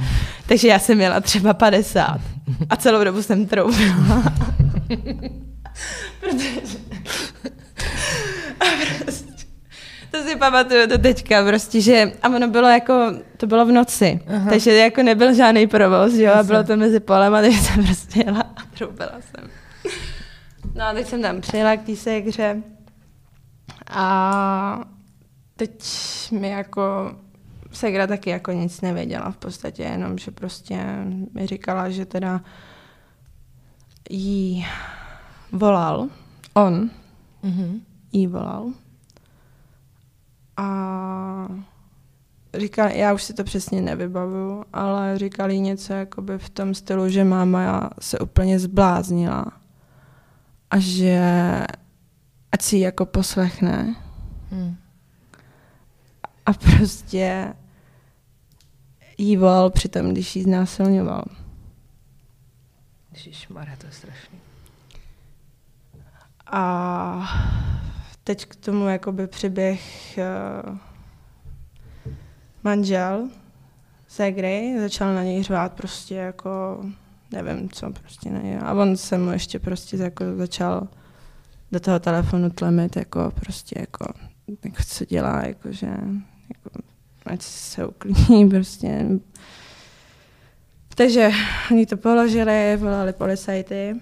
takže 0.48 0.68
já 0.68 0.80
jsem 0.80 1.02
jela 1.02 1.22
třeba 1.22 1.54
50 1.54 2.22
a 2.70 2.76
celou 2.76 3.04
dobu 3.04 3.22
jsem 3.24 3.46
troubila. 3.46 4.24
Protože... 6.20 6.50
A 8.60 8.66
prostě, 9.04 9.34
to 10.12 10.24
si 10.24 10.36
pamatuju 10.36 10.88
do 10.88 10.98
teďka, 10.98 11.46
prostě, 11.46 11.82
že 11.82 12.12
a 12.24 12.30
ono 12.30 12.48
bylo 12.48 12.68
jako, 12.68 13.12
to 13.38 13.48
bylo 13.48 13.66
v 13.66 13.72
noci, 13.72 14.20
Aha. 14.28 14.50
takže 14.50 14.74
jako 14.74 15.04
nebyl 15.04 15.34
žádný 15.34 15.68
provoz, 15.68 16.14
jo, 16.14 16.34
a 16.34 16.44
bylo 16.44 16.64
to 16.64 16.78
mezi 16.78 17.00
polem 17.00 17.36
a 17.36 17.42
teď 17.42 17.54
jsem 17.54 17.86
prostě 17.86 18.24
jela 18.26 18.42
a 18.42 18.78
troubila 18.78 19.12
jsem. 19.12 19.50
No 20.76 20.84
a 20.84 20.94
teď 20.94 21.08
jsem 21.08 21.22
tam 21.22 21.42
přijela 21.42 21.78
k 21.78 21.86
té 21.86 21.96
ségře 21.96 22.62
a 23.90 24.82
teď 25.56 25.72
mi 26.32 26.50
jako 26.50 27.16
Segra 27.76 28.08
taky 28.08 28.30
jako 28.30 28.52
nic 28.52 28.82
nevěděla 28.82 29.32
v 29.32 29.38
podstatě, 29.38 29.84
jenom 29.84 30.18
že 30.18 30.32
prostě 30.32 30.78
mi 31.34 31.48
říkala, 31.48 31.90
že 31.90 32.06
teda 32.06 32.42
jí 34.10 34.66
volal, 35.56 36.08
on 36.54 36.90
Mhm. 37.44 37.82
jí 38.12 38.28
volal 38.28 38.68
a 40.58 40.68
říkal, 42.60 42.88
já 42.90 43.14
už 43.14 43.24
si 43.24 43.34
to 43.34 43.44
přesně 43.44 43.82
nevybavuju, 43.82 44.66
ale 44.74 45.18
říkal 45.20 45.52
jí 45.52 45.60
něco 45.60 45.94
jakoby 45.94 46.38
v 46.38 46.50
tom 46.50 46.74
stylu, 46.74 47.10
že 47.10 47.24
máma 47.24 47.90
se 48.00 48.20
úplně 48.20 48.60
zbláznila 48.60 49.46
a 50.72 50.80
že 50.80 51.20
ať 52.52 52.62
si 52.62 52.76
ji 52.76 52.82
jako 52.82 53.06
poslechne 53.06 53.96
Hmm. 54.52 54.76
a 56.46 56.54
prostě 56.54 57.54
jí 59.18 59.38
volal 59.38 59.70
přitom, 59.70 60.10
když 60.12 60.36
jí 60.36 60.44
znásilňoval. 60.44 61.24
Ježišmarja, 63.14 63.76
to 63.78 63.86
je 63.86 63.92
strašný. 63.92 64.35
A 66.48 67.24
teď 68.24 68.46
k 68.46 68.56
tomu 68.56 68.88
jakoby 68.88 69.28
přiběh 69.28 69.82
uh, 70.68 70.78
manžel 72.64 73.30
Segry, 74.08 74.76
začal 74.80 75.16
na 75.16 75.24
něj 75.24 75.44
řvát 75.44 75.74
prostě 75.74 76.16
jako, 76.16 76.84
nevím 77.32 77.70
co, 77.70 77.92
prostě 77.92 78.30
na 78.30 78.42
něj. 78.42 78.58
A 78.62 78.74
on 78.74 78.98
se 78.98 79.18
mu 79.18 79.32
ještě 79.32 79.60
prostě 79.60 79.98
jako 79.98 80.26
začal 80.36 80.88
do 81.72 81.80
toho 81.80 82.00
telefonu 82.00 82.50
tlemit, 82.50 82.96
jako 82.96 83.32
prostě 83.36 83.80
jako, 83.80 84.14
jako 84.66 84.84
co 84.88 85.06
dělá, 85.06 85.46
jako 85.46 85.72
že 85.72 85.88
jako, 86.50 86.70
ať 87.26 87.42
se 87.42 87.86
uklidní 87.86 88.50
prostě. 88.50 89.06
Takže 90.96 91.32
oni 91.72 91.86
to 91.86 91.98
položili, 91.98 92.78
volali 92.78 93.14
policajty. 93.14 93.96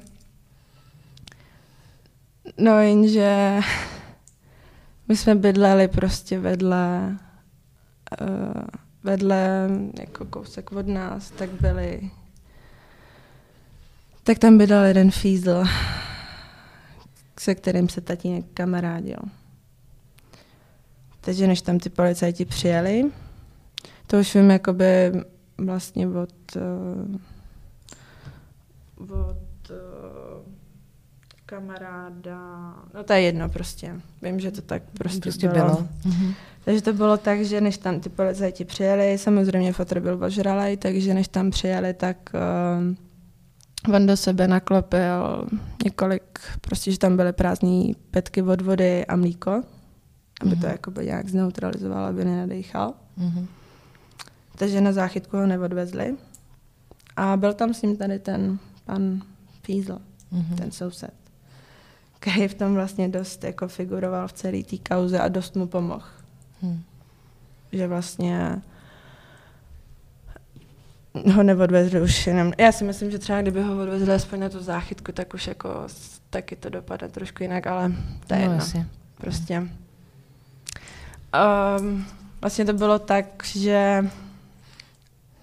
No 2.57 2.79
jenže 2.79 3.59
my 5.07 5.17
jsme 5.17 5.35
bydleli 5.35 5.87
prostě 5.87 6.39
vedle, 6.39 7.17
uh, 8.21 8.61
vedle 9.03 9.69
jako 9.99 10.25
kousek 10.25 10.71
od 10.71 10.87
nás, 10.87 11.31
tak 11.31 11.49
byli, 11.49 12.11
tak 14.23 14.39
tam 14.39 14.57
bydlel 14.57 14.83
jeden 14.83 15.11
fízl, 15.11 15.63
se 17.39 17.55
kterým 17.55 17.89
se 17.89 18.01
tatínek 18.01 18.45
kamarádil. 18.53 19.19
Takže 21.21 21.47
než 21.47 21.61
tam 21.61 21.79
ty 21.79 21.89
policajti 21.89 22.45
přijeli, 22.45 23.11
to 24.07 24.19
už 24.19 24.35
vím 24.35 24.51
jakoby 24.51 25.11
vlastně 25.57 26.07
od, 26.07 26.55
uh, 26.55 27.15
od 29.09 29.69
uh, 29.69 30.22
kamaráda, 31.53 32.37
no 32.93 33.03
to 33.03 33.13
je 33.13 33.21
jedno 33.21 33.49
prostě, 33.49 33.95
vím, 34.21 34.39
že 34.39 34.51
to 34.51 34.61
tak 34.61 34.81
prostě, 34.97 35.19
Prostě 35.21 35.47
bylo. 35.47 35.87
Mhm. 36.05 36.33
Takže 36.65 36.81
to 36.81 36.93
bylo 36.93 37.17
tak, 37.17 37.45
že 37.45 37.61
než 37.61 37.77
tam 37.77 37.99
ty 37.99 38.09
policajti 38.09 38.65
přijeli, 38.65 39.17
samozřejmě 39.17 39.73
fotr 39.73 39.99
byl 39.99 40.23
ožralej, 40.23 40.77
takže 40.77 41.13
než 41.13 41.27
tam 41.27 41.51
přijeli, 41.51 41.93
tak 41.93 42.17
uh, 43.87 43.95
on 43.95 44.05
do 44.05 44.17
sebe 44.17 44.47
naklopil 44.47 45.47
několik, 45.85 46.39
prostě, 46.61 46.91
že 46.91 46.99
tam 46.99 47.17
byly 47.17 47.33
prázdné 47.33 47.93
petky 48.11 48.41
od 48.41 48.61
vody 48.61 49.05
a 49.05 49.15
mlíko, 49.15 49.51
aby 50.41 50.49
to 50.55 50.55
Mhm. 50.55 50.71
jakoby 50.71 51.05
nějak 51.05 51.29
zneutralizoval, 51.29 52.05
aby 52.05 52.25
nenadýchal. 52.25 52.93
Mhm. 53.17 53.47
Takže 54.55 54.81
na 54.81 54.91
záchytku 54.91 55.37
ho 55.37 55.45
neodvezli. 55.47 56.15
A 57.15 57.37
byl 57.37 57.53
tam 57.53 57.73
s 57.73 57.81
ním 57.81 57.97
tady 57.97 58.19
ten 58.19 58.59
pan 58.85 59.21
Fízl, 59.63 59.99
Mhm. 60.31 60.55
ten 60.57 60.71
soused, 60.71 61.13
který 62.23 62.47
v 62.47 62.53
tom 62.53 62.73
vlastně 62.73 63.07
dost 63.09 63.43
jako 63.43 63.67
figuroval 63.67 64.27
v 64.27 64.33
celé 64.33 64.63
té 64.63 64.77
kauze 64.77 65.19
a 65.19 65.27
dost 65.27 65.55
mu 65.55 65.67
pomohl. 65.67 66.05
Hmm. 66.61 66.83
Že 67.71 67.87
vlastně 67.87 68.61
ho 71.33 71.43
neodvezli 71.43 72.01
už 72.01 72.27
jenom. 72.27 72.53
Já 72.57 72.71
si 72.71 72.83
myslím, 72.83 73.11
že 73.11 73.19
třeba 73.19 73.41
kdyby 73.41 73.61
ho 73.61 73.81
odvezli 73.81 74.13
aspoň 74.13 74.39
na 74.39 74.49
tu 74.49 74.63
záchytku, 74.63 75.11
tak 75.11 75.33
už 75.33 75.47
jako 75.47 75.69
taky 76.29 76.55
to 76.55 76.69
dopadne 76.69 77.09
trošku 77.09 77.43
jinak, 77.43 77.67
ale 77.67 77.91
to 78.27 78.33
je 78.33 78.39
No, 78.39 78.43
jedno. 78.43 78.55
jasně. 78.55 78.87
Prostě. 79.17 79.67
Um, 81.79 82.05
vlastně 82.41 82.65
to 82.65 82.73
bylo 82.73 82.99
tak, 82.99 83.25
že 83.45 84.05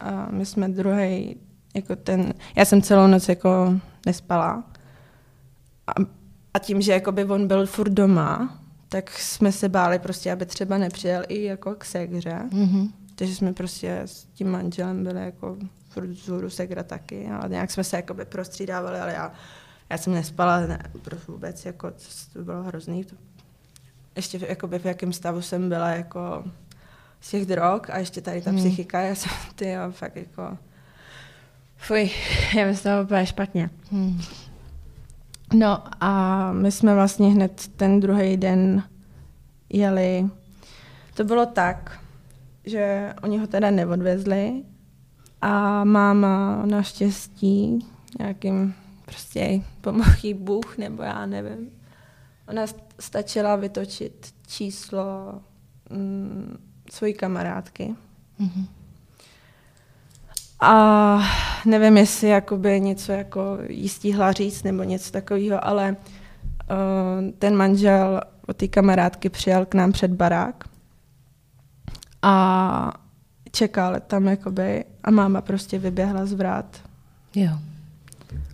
uh, 0.03 0.33
my 0.33 0.47
jsme 0.47 0.68
druhý, 0.68 1.37
jako 1.74 1.97
ten, 1.97 2.35
já 2.57 2.64
jsem 2.64 2.83
celou 2.83 3.07
noc 3.07 3.28
jako 3.28 3.74
nespala. 4.07 4.64
A 5.87 6.20
a 6.55 6.59
tím, 6.59 6.80
že 6.80 6.92
jakoby 6.92 7.24
on 7.24 7.48
byl 7.48 7.66
furt 7.66 7.90
doma, 7.90 8.61
tak 8.88 9.11
jsme 9.11 9.53
se 9.53 9.68
báli 9.68 9.98
prostě, 9.98 10.32
aby 10.32 10.46
třeba 10.46 10.78
nepřijel 10.78 11.22
i 11.28 11.44
jako 11.44 11.74
k 11.74 11.84
segře. 11.84 12.42
Mm-hmm. 12.51 12.90
Takže 13.14 13.34
jsme 13.34 13.53
prostě 13.53 14.01
s 14.01 14.24
tím 14.24 14.51
manželem 14.51 15.05
byli 15.05 15.24
jako 15.24 15.57
furt 15.88 16.07
vzhůru 16.07 16.51
segra 16.51 16.82
taky, 16.82 17.26
ale 17.26 17.48
nějak 17.48 17.70
jsme 17.70 17.84
se 17.84 17.96
jakoby 17.96 18.24
prostřídávali, 18.24 18.98
ale 18.98 19.12
já, 19.12 19.32
já 19.90 19.98
jsem 19.98 20.14
nespala 20.14 20.61
ne, 20.61 20.78
prostě 21.03 21.32
vůbec, 21.32 21.66
jako 21.66 21.92
to 22.32 22.44
bylo 22.44 22.62
hrozný. 22.62 23.05
To, 23.05 23.16
ještě 24.16 24.38
v, 24.38 24.42
jakoby 24.42 24.78
v 24.78 24.84
jakém 24.84 25.12
stavu 25.12 25.42
jsem 25.42 25.68
byla 25.68 25.88
jako 25.88 26.44
z 27.20 27.30
těch 27.30 27.46
drog 27.46 27.80
a 27.88 27.98
ještě 27.98 28.20
tady 28.20 28.42
ta 28.42 28.51
mm. 28.51 28.57
psychika, 28.57 29.01
já 29.01 29.14
jsem, 29.14 29.32
ty 29.55 29.70
jo, 29.70 29.82
fakt 29.90 30.16
jako, 30.16 30.59
fuj, 31.76 32.11
já 32.57 32.66
mi 32.66 32.76
z 32.76 32.82
toho 32.82 33.03
úplně 33.03 33.26
špatně. 33.26 33.70
Mm. 33.90 34.22
No 35.55 35.82
a 36.01 36.53
my 36.53 36.72
jsme 36.72 36.94
vlastně 36.94 37.28
hned 37.30 37.68
ten 37.76 38.01
druhý 38.01 38.36
den 38.36 38.82
jeli. 39.68 40.26
To 41.14 41.24
bylo 41.24 41.46
tak, 41.46 42.01
že 42.64 43.14
oni 43.22 43.38
ho 43.38 43.46
teda 43.46 43.70
neodvezli 43.70 44.62
a 45.40 45.84
máma 45.84 46.62
naštěstí 46.66 47.86
nějakým 48.18 48.74
prostě 49.05 49.62
pomohý 49.80 50.34
Bůh, 50.34 50.78
nebo 50.78 51.03
já 51.03 51.26
nevím. 51.26 51.70
Ona 52.48 52.62
stačila 53.01 53.57
vytočit 53.57 54.34
číslo 54.46 55.34
mm, 55.90 56.59
svojí 56.90 57.14
kamarádky. 57.14 57.94
Mm-hmm. 58.40 58.66
A 60.61 61.22
nevím, 61.66 61.96
jestli 61.96 62.28
jakoby 62.28 62.80
něco 62.80 63.12
jako 63.12 63.58
jí 63.68 63.88
stíhla 63.88 64.32
říct 64.32 64.62
nebo 64.62 64.82
něco 64.82 65.12
takového, 65.12 65.64
ale 65.64 65.96
uh, 65.96 67.30
ten 67.38 67.56
manžel 67.56 68.20
od 68.46 68.56
té 68.56 68.68
kamarádky 68.68 69.28
přijel 69.28 69.66
k 69.66 69.74
nám 69.74 69.92
před 69.92 70.11
barák 70.11 70.64
a 72.22 72.92
čekal 73.52 73.96
tam 74.06 74.26
jakoby 74.26 74.84
a 75.04 75.11
máma 75.11 75.40
prostě 75.40 75.78
vyběhla 75.78 76.26
z 76.26 76.32
vrát. 76.32 76.80
Jo. 77.34 77.50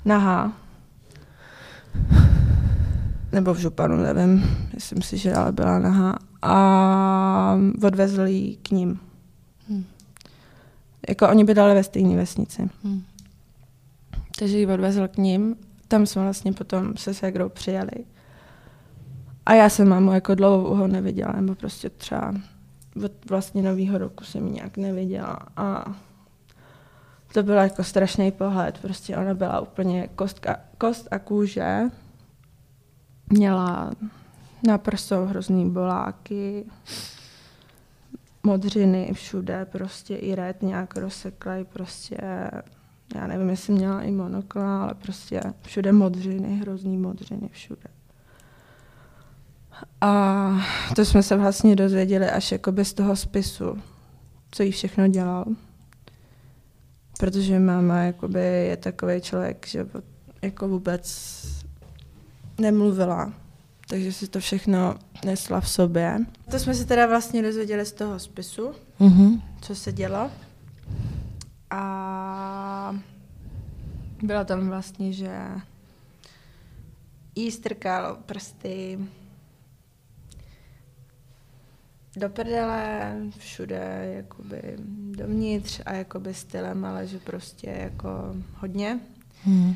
Nahá. 0.05 0.53
Nebo 3.33 3.55
v 3.55 3.59
županu, 3.59 3.97
nevím. 3.97 4.57
Myslím 4.75 5.03
si, 5.03 5.19
že 5.19 5.35
ale 5.35 5.53
byla 5.53 5.79
nahá. 5.79 6.19
A 6.43 7.59
odvezl 7.83 8.23
ji 8.23 8.57
k 8.57 8.71
ním. 8.71 9.01
Jako 11.09 11.29
oni 11.29 11.45
bydali 11.45 11.75
ve 11.75 11.83
stejné 11.83 12.17
vesnici. 12.17 12.71
Hmm. 12.85 13.03
Takže 14.39 14.59
ji 14.59 14.67
odvezl 14.67 15.09
k 15.09 15.17
ním. 15.17 15.57
Tam 15.89 16.07
jsme 16.07 16.23
vlastně 16.23 16.53
potom 16.53 16.97
se 16.97 17.15
segrou 17.15 17.49
přijeli. 17.49 18.05
A 19.47 19.55
já 19.55 19.69
jsem 19.69 19.89
mámu 19.89 20.13
jako 20.13 20.35
dlouho 20.35 20.87
neviděla, 20.87 21.33
nebo 21.33 21.55
prostě 21.55 21.91
třeba 21.91 22.35
od 23.05 23.31
vlastně 23.31 23.63
nového 23.63 23.99
roku 23.99 24.25
jsem 24.25 24.47
ji 24.47 24.53
nějak 24.53 24.77
neviděla. 24.77 25.39
A 25.57 25.95
to 27.33 27.43
byl 27.43 27.55
jako 27.55 27.85
strašný 27.85 28.33
pohled. 28.33 28.79
Prostě 28.79 29.17
ona 29.17 29.35
byla 29.35 29.61
úplně 29.61 30.09
kostka, 30.15 30.57
kost 30.79 31.09
a 31.11 31.19
kůže. 31.19 31.81
Měla 33.29 33.91
na 34.67 34.79
prsou 34.79 35.25
hrozný 35.25 35.71
boláky, 35.71 36.65
modřiny 38.47 39.11
všude, 39.13 39.65
prostě 39.65 40.17
i 40.17 40.35
red 40.35 40.63
nějak 40.63 40.97
rozseklej, 40.97 41.65
prostě 41.65 42.17
já 43.15 43.27
nevím, 43.27 43.51
jestli 43.51 43.73
měla 43.73 44.03
i 44.03 44.11
monokla, 44.11 44.83
ale 44.83 44.95
prostě 44.95 45.41
všude 45.63 45.93
modřiny, 45.93 46.57
hrozný 46.57 46.97
modřiny 46.97 47.49
všude. 47.53 47.89
A 50.01 50.11
to 50.97 51.05
jsme 51.05 51.23
se 51.23 51.37
vlastně 51.37 51.77
dozvěděli 51.77 52.31
až 52.31 52.53
jako 52.53 52.73
bez 52.73 52.95
toho 52.95 53.17
spisu, 53.17 53.79
co 54.51 54.63
jí 54.63 54.73
všechno 54.73 55.09
dělal. 55.09 55.45
Protože 57.19 57.59
máma 57.59 57.99
jakoby 57.99 58.41
je 58.41 58.77
takový 58.77 59.21
člověk, 59.21 59.67
že 59.67 59.87
jako 60.43 60.69
vůbec 60.69 61.37
nemluvila. 62.59 63.33
Takže 63.89 64.13
si 64.13 64.29
to 64.29 64.41
všechno 64.41 64.95
nesla 65.25 65.61
v 65.61 65.69
sobě. 65.69 66.19
To 66.51 66.59
jsme 66.59 66.75
se 66.75 66.85
teda 66.85 67.07
vlastně 67.07 67.43
dozvěděli 67.43 67.87
z 67.87 67.93
toho 67.93 68.19
spisu, 68.19 68.73
mm-hmm. 69.01 69.43
co 69.63 69.75
se 69.75 69.93
dělo. 69.93 70.31
A 71.71 72.99
bylo 74.23 74.45
tam 74.45 74.69
vlastně, 74.69 75.13
že 75.13 75.31
jí 77.35 77.51
strkal 77.51 78.17
prsty 78.27 78.99
do 82.17 82.29
prdele, 82.29 83.17
všude 83.39 84.13
jakoby 84.17 84.77
dovnitř 85.11 85.81
a 85.87 85.93
jakoby 85.93 86.35
stylem, 86.35 86.85
ale 86.85 87.07
že 87.07 87.19
prostě 87.19 87.71
jako 87.71 88.11
hodně. 88.55 89.01
Hmm. 89.45 89.75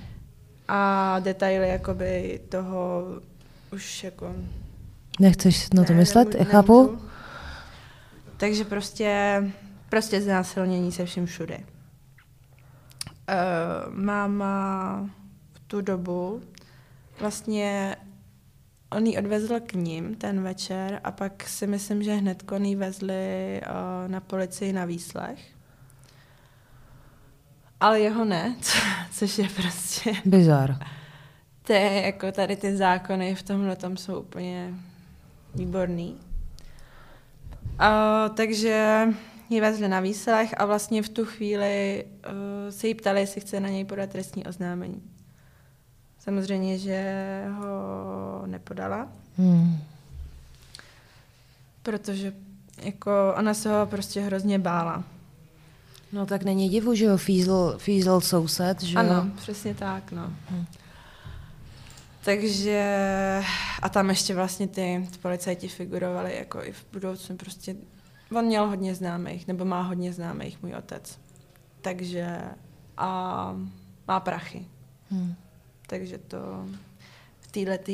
A 0.69 1.19
detaily 1.21 1.69
jakoby 1.69 2.41
toho 2.49 3.05
už 3.73 4.05
jako... 4.05 4.35
Nechceš 5.21 5.71
na 5.71 5.85
to 5.85 5.93
ne, 5.93 5.99
myslet? 5.99 6.35
Nemů- 6.35 6.45
chápu. 6.45 6.83
Nemůžu. 6.83 7.05
Takže 8.37 8.65
prostě, 8.65 9.43
prostě 9.89 10.21
znásilnění 10.21 10.93
se 10.93 11.05
vším 11.05 11.27
všude. 11.27 11.59
Uh, 11.59 11.65
máma 13.95 15.11
v 15.53 15.61
tu 15.67 15.81
dobu 15.81 16.43
vlastně 17.21 17.97
on 18.91 19.07
ji 19.07 19.19
odvezl 19.19 19.61
k 19.61 19.73
ním 19.73 20.15
ten 20.15 20.43
večer 20.43 21.01
a 21.05 21.11
pak 21.11 21.49
si 21.49 21.67
myslím, 21.67 22.03
že 22.03 22.15
hned 22.15 22.45
ji 22.63 22.77
vezli 22.77 23.61
uh, 23.67 24.11
na 24.11 24.21
policii 24.21 24.73
na 24.73 24.85
výslech. 24.85 25.39
Ale 27.81 28.01
jeho 28.01 28.25
ne, 28.25 28.57
což 29.13 29.39
je 29.39 29.49
prostě... 29.49 30.13
Bizar. 30.25 30.77
To 31.63 31.73
je 31.73 32.03
jako 32.03 32.33
tady 32.33 32.57
ty 32.57 32.77
zákony 32.77 33.35
v 33.35 33.43
tomhle 33.43 33.77
tom 33.77 33.97
jsou 33.97 34.21
úplně 34.21 34.75
výborný. 35.55 36.17
Uh, 37.81 38.35
takže 38.35 39.07
ji 39.51 39.61
vezli 39.61 39.89
na 39.89 40.01
výslech 40.01 40.55
a 40.59 40.65
vlastně 40.65 41.03
v 41.03 41.09
tu 41.09 41.25
chvíli 41.25 42.05
uh, 42.05 42.71
se 42.71 42.89
jí 42.89 42.95
ptali, 42.95 43.21
jestli 43.21 43.41
chce 43.41 43.61
na 43.61 43.69
něj 43.69 43.85
podat 43.85 44.11
trestní 44.11 44.47
oznámení. 44.47 45.03
Samozřejmě, 46.19 46.79
že 46.79 47.45
ho 47.59 48.43
nepodala. 48.47 49.09
Hmm. 49.39 49.79
Protože 51.83 52.33
jako 52.83 53.35
ona 53.39 53.55
se 53.55 53.71
ho 53.73 53.87
prostě 53.87 54.21
hrozně 54.21 54.59
bála. 54.59 55.05
No 56.13 56.27
tak 56.27 56.43
není 56.43 56.69
divu, 56.69 56.95
že 56.95 57.11
ho 57.11 57.17
fízl, 57.17 57.75
fízl 57.79 58.21
soused, 58.21 58.83
že 58.83 58.99
Ano, 58.99 59.31
přesně 59.37 59.75
tak, 59.75 60.13
no. 60.13 60.33
Hmm. 60.49 60.67
Takže 62.25 62.83
a 63.83 63.89
tam 63.89 64.09
ještě 64.09 64.35
vlastně 64.35 64.69
ty, 64.69 65.09
ty 65.11 65.19
policajti 65.19 65.69
figurovali 65.69 66.37
jako 66.37 66.65
i 66.65 66.73
v 66.73 66.87
budoucnu 66.93 67.37
prostě, 67.37 67.77
on 68.37 68.45
měl 68.45 68.67
hodně 68.67 68.95
známých, 68.95 69.47
nebo 69.47 69.65
má 69.65 69.83
hodně 69.83 70.13
známých, 70.13 70.63
můj 70.63 70.75
otec. 70.75 71.19
Takže 71.81 72.41
a 72.97 73.57
má 74.09 74.21
prachy. 74.21 74.67
Hmm. 75.11 75.35
Takže 75.87 76.19
to 76.19 76.67
v 77.41 77.47
této 77.51 77.93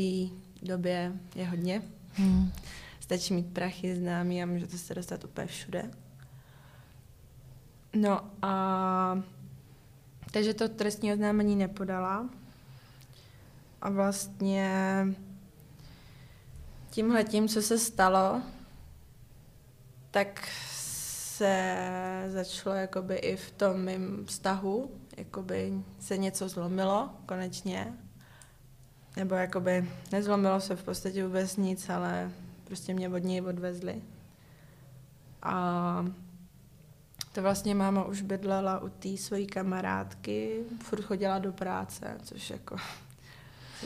době 0.62 1.12
je 1.34 1.46
hodně. 1.46 1.82
Hmm. 2.12 2.52
Stačí 3.00 3.34
mít 3.34 3.52
prachy 3.52 3.96
známý 3.96 4.42
a 4.42 4.46
můžete 4.46 4.78
se 4.78 4.94
dostat 4.94 5.24
úplně 5.24 5.46
všude. 5.46 5.90
No 7.94 8.20
a 8.42 9.22
takže 10.30 10.54
to 10.54 10.68
trestní 10.68 11.12
oznámení 11.12 11.56
nepodala. 11.56 12.28
A 13.82 13.90
vlastně 13.90 15.06
tímhle 16.90 17.24
tím, 17.24 17.48
co 17.48 17.62
se 17.62 17.78
stalo, 17.78 18.42
tak 20.10 20.48
se 21.36 21.76
začalo 22.28 22.76
jakoby 22.76 23.14
i 23.14 23.36
v 23.36 23.50
tom 23.50 23.84
mým 23.84 24.24
vztahu, 24.26 24.90
jakoby 25.16 25.72
se 26.00 26.18
něco 26.18 26.48
zlomilo 26.48 27.10
konečně. 27.26 27.92
Nebo 29.16 29.34
jakoby 29.34 29.90
nezlomilo 30.12 30.60
se 30.60 30.76
v 30.76 30.84
podstatě 30.84 31.26
vůbec 31.26 31.56
nic, 31.56 31.88
ale 31.88 32.30
prostě 32.64 32.94
mě 32.94 33.08
od 33.08 33.18
něj 33.18 33.40
odvezli. 33.40 34.02
A 35.42 36.06
to 37.32 37.42
vlastně 37.42 37.74
máma 37.74 38.04
už 38.04 38.22
bydlela 38.22 38.78
u 38.78 38.88
té 38.88 39.16
své 39.16 39.44
kamarádky, 39.44 40.64
furt 40.82 41.02
chodila 41.02 41.38
do 41.38 41.52
práce, 41.52 42.18
což 42.22 42.50
jako, 42.50 42.76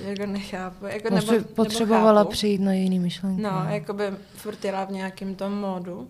jako 0.05 0.27
nechápu. 0.27 0.87
Jako 0.87 1.15
nebo, 1.15 1.33
potřebovala 1.55 2.13
nebo 2.13 2.19
chápu. 2.19 2.31
přijít 2.31 2.61
na 2.61 2.73
jiný 2.73 2.99
myšlenky. 2.99 3.43
No, 3.43 3.65
jako 3.69 3.93
by 3.93 4.05
furt 4.35 4.65
jela 4.65 4.85
v 4.85 4.91
nějakém 4.91 5.35
tom 5.35 5.53
módu. 5.53 6.09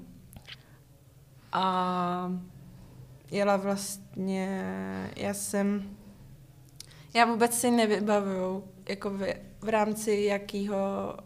A 1.53 2.33
jela 3.31 3.57
vlastně, 3.57 4.65
já 5.17 5.35
jsem, 5.35 5.83
Já 7.15 7.25
vůbec 7.25 7.55
si 7.55 7.71
nevybavuju, 7.71 8.65
jako 8.89 9.11
v, 9.11 9.35
v 9.61 9.69
rámci 9.69 10.13
jakého 10.13 10.79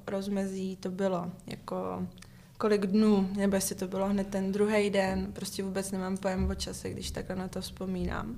rozmezí 0.06 0.76
to 0.76 0.90
bylo, 0.90 1.30
jako 1.46 2.06
kolik 2.58 2.86
dnů, 2.86 3.28
nebo 3.36 3.54
jestli 3.54 3.74
to 3.74 3.88
bylo 3.88 4.08
hned 4.08 4.26
ten 4.26 4.52
druhý 4.52 4.90
den, 4.90 5.32
prostě 5.32 5.62
vůbec 5.62 5.90
nemám 5.90 6.16
pojem 6.16 6.50
o 6.50 6.54
čase, 6.54 6.90
když 6.90 7.10
takhle 7.10 7.36
na 7.36 7.48
to 7.48 7.60
vzpomínám. 7.60 8.36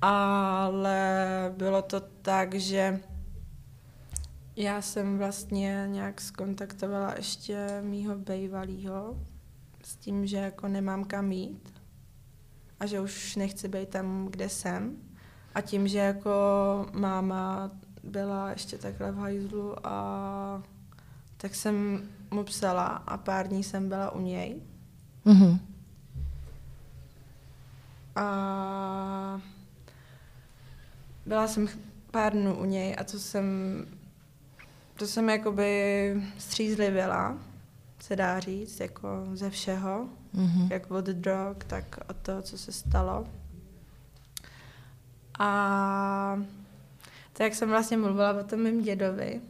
Ale 0.00 1.54
bylo 1.56 1.82
to 1.82 2.00
tak, 2.00 2.54
že 2.54 3.00
já 4.56 4.82
jsem 4.82 5.18
vlastně 5.18 5.86
nějak 5.86 6.20
skontaktovala 6.20 7.14
ještě 7.16 7.80
mýho 7.82 8.16
bejvalýho 8.18 9.18
s 9.84 9.96
tím, 9.96 10.26
že 10.26 10.36
jako 10.36 10.68
nemám 10.68 11.04
kam 11.04 11.32
jít 11.32 11.74
a 12.80 12.86
že 12.86 13.00
už 13.00 13.36
nechci 13.36 13.68
být 13.68 13.88
tam, 13.88 14.28
kde 14.30 14.48
jsem. 14.48 14.96
A 15.54 15.60
tím, 15.60 15.88
že 15.88 15.98
jako 15.98 16.30
máma 16.92 17.70
byla 18.02 18.50
ještě 18.50 18.78
takhle 18.78 19.12
v 19.12 19.16
hajzlu 19.16 19.86
a 19.86 20.62
tak 21.36 21.54
jsem 21.54 22.02
mu 22.30 22.44
psala 22.44 22.86
a 22.86 23.16
pár 23.16 23.48
dní 23.48 23.64
jsem 23.64 23.88
byla 23.88 24.10
u 24.10 24.20
něj. 24.20 24.60
Mm-hmm. 25.26 25.58
A 28.16 29.40
byla 31.26 31.48
jsem 31.48 31.68
pár 32.10 32.32
dnů 32.32 32.54
u 32.54 32.64
něj 32.64 32.96
a 32.98 33.04
to 33.04 33.18
jsem, 33.18 33.44
to 34.96 35.06
jsem 35.06 35.28
jakoby 35.28 36.14
střízlivěla, 36.38 37.38
se 38.00 38.16
dá 38.16 38.40
říct, 38.40 38.80
jako 38.80 39.08
ze 39.34 39.50
všeho, 39.50 40.08
mm-hmm. 40.34 40.68
jak 40.70 40.90
od 40.90 41.04
drog, 41.04 41.56
tak 41.66 41.98
od 42.08 42.16
toho, 42.16 42.42
co 42.42 42.58
se 42.58 42.72
stalo. 42.72 43.26
A 45.38 46.42
tak 47.32 47.44
jak 47.44 47.54
jsem 47.54 47.68
vlastně 47.68 47.96
mluvila 47.96 48.40
o 48.40 48.44
tom 48.44 48.62
mým 48.62 48.82
dědovi, 48.82 49.40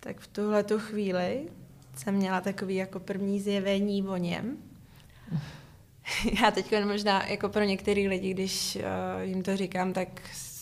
tak 0.00 0.20
v 0.20 0.26
tuhle 0.26 0.64
tu 0.64 0.78
chvíli 0.78 1.48
jsem 1.96 2.14
měla 2.14 2.40
takový 2.40 2.74
jako 2.74 3.00
první 3.00 3.40
zjevení 3.40 4.08
o 4.08 4.16
něm. 4.16 4.56
Já 6.42 6.50
teď 6.50 6.84
možná 6.84 7.26
jako 7.26 7.48
pro 7.48 7.64
některý 7.64 8.08
lidi, 8.08 8.34
když 8.34 8.76
uh, 8.76 9.22
jim 9.22 9.42
to 9.42 9.56
říkám, 9.56 9.92
tak 9.92 10.08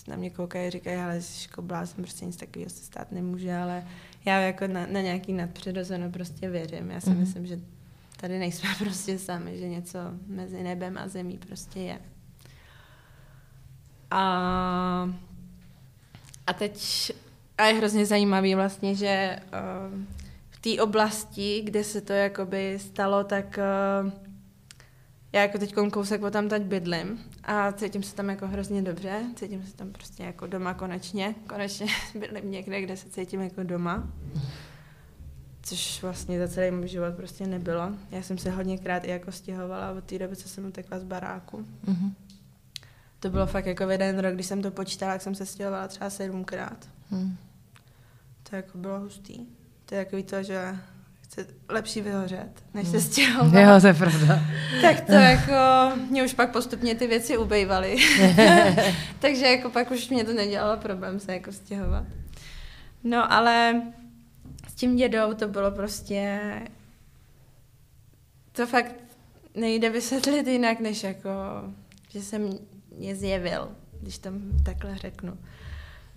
na 0.09 0.17
mě 0.17 0.31
koukají 0.31 0.67
a 0.67 0.71
říkají, 0.71 0.97
ale 0.97 1.23
jsi 1.23 1.49
jsem 1.85 2.05
prostě 2.05 2.25
nic 2.25 2.37
takového 2.37 2.71
se 2.71 2.85
stát 2.85 3.13
nemůže, 3.13 3.57
ale 3.57 3.87
já 4.25 4.41
jako 4.41 4.67
na, 4.67 4.87
na 4.87 5.01
nějaký 5.01 5.33
nadpřirozeno 5.33 6.11
prostě 6.11 6.51
věřím. 6.51 6.91
Já 6.91 7.01
si 7.01 7.11
mm-hmm. 7.11 7.19
myslím, 7.19 7.47
že 7.47 7.61
tady 8.17 8.39
nejsme 8.39 8.69
prostě 8.79 9.19
sami, 9.19 9.59
že 9.59 9.69
něco 9.69 9.99
mezi 10.27 10.63
nebem 10.63 10.99
a 10.99 11.09
zemí 11.09 11.39
prostě 11.39 11.81
je. 11.81 11.99
A, 14.11 15.15
a 16.47 16.53
teď 16.53 17.13
a 17.59 17.65
je 17.65 17.75
hrozně 17.75 18.07
zajímavý 18.07 18.55
vlastně, 18.55 18.95
že 18.95 19.41
uh, 19.43 20.05
v 20.51 20.59
té 20.59 20.83
oblasti, 20.83 21.63
kde 21.65 21.85
se 21.85 22.01
to 22.01 22.13
jakoby 22.13 22.79
stalo, 22.79 23.25
tak 23.25 23.59
uh, 24.05 24.11
já 25.33 25.43
jako 25.43 25.59
teď 25.59 25.75
kousek 25.93 26.23
o 26.23 26.31
tam 26.31 26.49
teď 26.49 26.63
bydlím 26.63 27.25
a 27.47 27.73
cítím 27.73 28.03
se 28.03 28.15
tam 28.15 28.31
jako 28.31 28.47
hrozně 28.47 28.83
dobře, 28.83 29.23
cítím 29.37 29.67
se 29.67 29.77
tam 29.77 29.93
prostě 29.93 30.23
jako 30.23 30.47
doma 30.47 30.75
konečně, 30.75 31.35
konečně 31.49 31.87
bydlím 32.21 32.51
někde, 32.51 32.83
kde 32.83 32.97
se 32.97 33.11
cítím 33.11 33.41
jako 33.41 33.63
doma, 33.63 34.09
což 35.63 36.03
vlastně 36.03 36.39
za 36.39 36.49
celý 36.49 36.71
můj 36.71 36.89
život 36.89 37.15
prostě 37.15 37.47
nebylo. 37.47 37.93
Já 38.11 38.23
jsem 38.23 38.39
se 38.39 38.51
hodněkrát 38.51 39.05
i 39.05 39.11
jako 39.11 39.33
stěhovala 39.33 39.93
od 39.93 40.05
té 40.05 40.19
doby, 40.19 40.37
co 40.37 40.49
jsem 40.49 40.67
utekla 40.67 40.99
z 40.99 41.05
baráku. 41.05 41.67
Mm-hmm. 41.87 42.13
To 43.21 43.31
bylo 43.31 43.47
fakt 43.47 43.67
jako 43.67 43.87
v 43.87 43.91
jeden 43.91 44.19
rok, 44.19 44.35
když 44.35 44.47
jsem 44.47 44.63
to 44.63 44.71
počítala, 44.71 45.13
tak 45.13 45.23
jsem 45.23 45.35
se 45.35 45.47
stěhovala 45.47 45.89
třeba 45.89 46.11
sedmkrát. 46.11 46.89
Mm. 47.11 47.37
To 48.51 48.57
jako 48.57 48.79
bylo 48.79 49.01
hustý. 49.01 49.47
To 49.87 49.95
je 49.95 50.05
takový 50.05 50.23
to, 50.23 50.43
že 50.43 50.79
chce 51.35 51.47
lepší 51.69 52.01
vyhořet, 52.01 52.63
než 52.75 52.89
se 52.89 52.97
hmm. 52.97 53.07
stěhovat. 53.07 53.55
Jo, 53.55 53.81
to 53.81 53.87
je 53.87 53.95
pravda. 53.95 54.41
tak 54.83 55.01
to 55.01 55.13
jako, 55.13 55.53
mě 56.11 56.25
už 56.25 56.35
pak 56.35 56.53
postupně 56.53 56.95
ty 56.95 57.07
věci 57.07 57.39
ubejvaly. 57.39 57.97
Takže 59.19 59.47
jako 59.47 59.71
pak 59.71 59.91
už 59.91 60.09
mě 60.09 60.25
to 60.25 60.33
nedělalo 60.33 60.77
problém 60.77 61.21
se 61.21 61.33
jako 61.33 61.53
stěhovat. 61.53 62.05
No 63.05 63.33
ale 63.33 63.83
s 64.69 64.75
tím 64.75 64.97
dědou 64.97 65.35
to 65.35 65.49
bylo 65.49 65.71
prostě, 65.71 66.41
to 68.53 68.67
fakt 68.67 68.95
nejde 69.55 69.91
vysvětlit 69.91 70.47
jinak, 70.47 70.81
než 70.81 71.03
jako, 71.03 71.31
že 72.09 72.23
jsem 72.23 72.51
mě 72.97 73.17
zjevil, 73.17 73.69
když 74.01 74.19
tam 74.19 74.43
takhle 74.65 74.97
řeknu. 74.97 75.39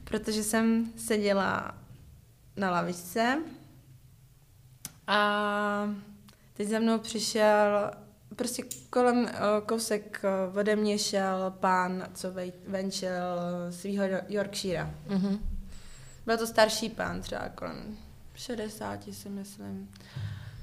Protože 0.03 0.43
jsem 0.43 0.85
seděla 0.97 1.75
na 2.57 2.71
lavičce 2.71 3.37
a 5.07 5.89
teď 6.53 6.67
za 6.67 6.79
mnou 6.79 6.99
přišel, 6.99 7.91
prostě 8.35 8.63
kolem 8.89 9.29
kousek 9.65 10.21
ode 10.59 10.75
mě 10.75 10.99
šel 10.99 11.53
pán, 11.59 12.07
co 12.13 12.33
venčil 12.67 13.11
svého 13.69 14.03
Yorkshire. 14.27 14.93
Mm-hmm. 15.07 15.39
Byl 16.25 16.37
to 16.37 16.47
starší 16.47 16.89
pán, 16.89 17.21
třeba 17.21 17.49
kolem 17.49 17.97
60, 18.35 19.03
si 19.11 19.29
myslím. 19.29 19.91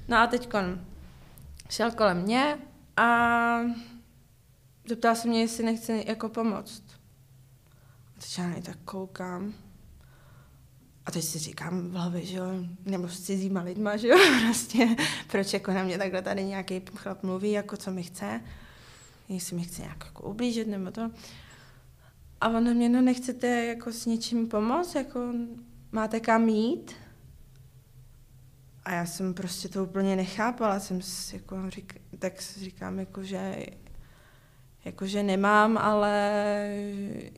No 0.07 0.17
a 0.17 0.27
teď 0.27 0.53
šel 1.69 1.91
kolem 1.91 2.21
mě 2.21 2.57
a 2.97 3.59
zeptal 4.89 5.15
se 5.15 5.27
mě, 5.27 5.41
jestli 5.41 5.63
nechce 5.63 6.03
jako 6.05 6.29
pomoct. 6.29 6.83
A 8.17 8.19
teď 8.19 8.37
já 8.37 8.61
tak 8.61 8.77
koukám 8.85 9.53
a 11.05 11.11
teď 11.11 11.23
si 11.23 11.39
říkám 11.39 11.89
v 11.89 11.93
hlavě, 11.93 12.25
že 12.25 12.37
jo, 12.37 12.45
nebo 12.85 13.09
s 13.09 13.21
cizíma 13.21 13.61
lidma, 13.61 13.97
že 13.97 14.07
jo, 14.07 14.17
prostě, 14.45 14.95
proč 15.31 15.53
jako 15.53 15.71
na 15.71 15.83
mě 15.83 15.97
takhle 15.97 16.21
tady 16.21 16.43
nějaký 16.43 16.81
chlap 16.95 17.23
mluví, 17.23 17.51
jako 17.51 17.77
co 17.77 17.91
mi 17.91 18.03
chce, 18.03 18.41
jestli 19.29 19.55
mi 19.55 19.63
chce 19.63 19.81
nějak 19.81 20.03
jako 20.05 20.29
ublížit, 20.29 20.67
nebo 20.67 20.91
to. 20.91 21.11
A 22.41 22.47
on 22.47 22.63
na 22.63 22.73
mě, 22.73 22.89
no 22.89 23.01
nechcete 23.01 23.65
jako 23.65 23.91
s 23.91 24.05
něčím 24.05 24.47
pomoct, 24.47 24.95
jako 24.95 25.33
máte 25.91 26.19
kam 26.19 26.49
jít? 26.49 26.91
A 28.83 28.91
já 28.91 29.05
jsem 29.05 29.33
prostě 29.33 29.69
to 29.69 29.83
úplně 29.83 30.15
nechápala, 30.15 30.79
jsem 30.79 30.99
jako 31.33 31.69
řík, 31.69 32.01
tak 32.19 32.41
říkám, 32.41 32.99
jako, 32.99 33.23
že 33.23 33.65
jakože 34.85 35.23
nemám, 35.23 35.77
ale 35.77 36.13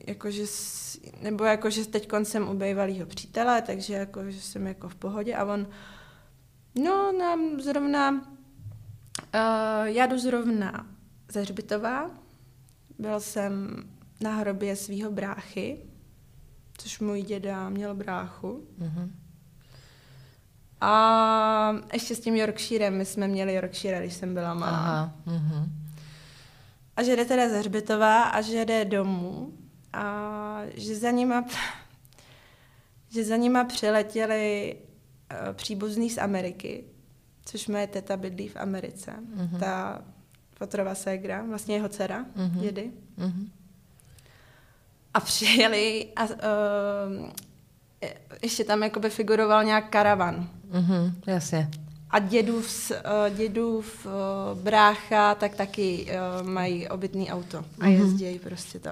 jakože, 0.06 0.42
nebo 1.22 1.44
jakože 1.44 1.86
teď 1.86 2.10
jsem 2.22 2.48
u 2.48 2.54
bývalého 2.54 3.06
přítele, 3.06 3.62
takže 3.62 3.94
jakože 3.94 4.40
jsem 4.40 4.66
jako 4.66 4.88
v 4.88 4.94
pohodě 4.94 5.36
a 5.36 5.44
on, 5.44 5.66
no 6.74 7.12
nám 7.18 7.60
zrovna, 7.60 8.10
uh, 8.10 8.20
já 9.84 10.06
jdu 10.06 10.18
zrovna 10.18 10.86
ze 11.32 11.40
Hřbitova, 11.40 12.10
byl 12.98 13.20
jsem 13.20 13.84
na 14.20 14.34
hrobě 14.34 14.76
svého 14.76 15.12
bráchy, 15.12 15.78
což 16.78 17.00
můj 17.00 17.22
děda 17.22 17.68
měl 17.68 17.94
bráchu. 17.94 18.66
Mm-hmm. 18.78 19.10
A 20.80 21.76
ještě 21.92 22.14
s 22.14 22.20
tím 22.20 22.36
Yorkshirem, 22.36 22.98
my 22.98 23.04
jsme 23.04 23.28
měli 23.28 23.54
Yorkshire, 23.54 24.00
když 24.00 24.14
jsem 24.14 24.34
byla 24.34 24.54
malá. 24.54 24.78
Aha, 24.78 25.14
mm-hmm 25.26 25.77
a 26.98 27.02
že 27.02 27.16
jde 27.16 27.24
teda 27.24 27.48
ze 27.48 27.58
Hřbitova 27.58 28.22
a 28.22 28.40
že 28.40 28.64
jde 28.64 28.84
domů 28.84 29.52
a 29.92 30.60
že 30.74 30.96
za 30.96 31.10
nima, 31.10 31.44
že 33.10 33.24
za 33.24 33.36
nima 33.36 33.64
přiletěli 33.64 34.76
uh, 34.76 35.52
příbuzný 35.52 36.10
z 36.10 36.18
Ameriky, 36.18 36.84
což 37.44 37.66
moje 37.66 37.86
teta 37.86 38.16
bydlí 38.16 38.48
v 38.48 38.56
Americe. 38.56 39.14
Mm-hmm. 39.36 39.58
Ta 39.58 40.02
Fotrova 40.54 40.94
ségra, 40.94 41.42
vlastně 41.42 41.74
jeho 41.74 41.88
dcera, 41.88 42.24
mm-hmm. 42.36 42.60
dědy. 42.60 42.90
Mm-hmm. 43.18 43.48
A 45.14 45.20
přijeli 45.20 46.08
a 46.16 46.24
uh, 46.24 46.30
ještě 48.42 48.64
tam 48.64 48.82
jakoby 48.82 49.10
figuroval 49.10 49.64
nějak 49.64 49.90
karavan. 49.90 50.48
Mm-hmm, 50.70 51.12
jasně. 51.26 51.70
A 52.10 52.18
dědův, 52.18 52.90
uh, 52.90 53.36
dědův 53.36 54.06
uh, 54.06 54.58
brácha 54.62 55.34
tak 55.34 55.54
taky 55.54 56.06
uh, 56.40 56.48
mají 56.48 56.88
obytný 56.88 57.30
auto 57.30 57.58
a 57.58 57.62
mm-hmm. 57.62 57.88
jezdí 57.88 58.38
prostě 58.38 58.78
to. 58.78 58.90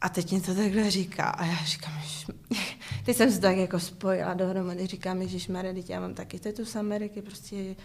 A 0.00 0.08
teď 0.08 0.30
mě 0.30 0.40
to 0.40 0.54
takhle 0.54 0.90
říká 0.90 1.24
a 1.24 1.44
já 1.44 1.56
říkám, 1.64 2.00
že... 2.06 2.26
teď 3.04 3.16
jsem 3.16 3.32
se 3.32 3.40
tak 3.40 3.56
jako 3.56 3.80
spojila 3.80 4.34
dohromady, 4.34 4.86
říkám, 4.86 5.28
že 5.28 5.52
teď 5.52 5.90
já 5.90 6.00
mám 6.00 6.14
taky 6.14 6.38
tetu 6.38 6.64
z 6.64 6.76
Ameriky, 6.76 7.22
prostě 7.22 7.76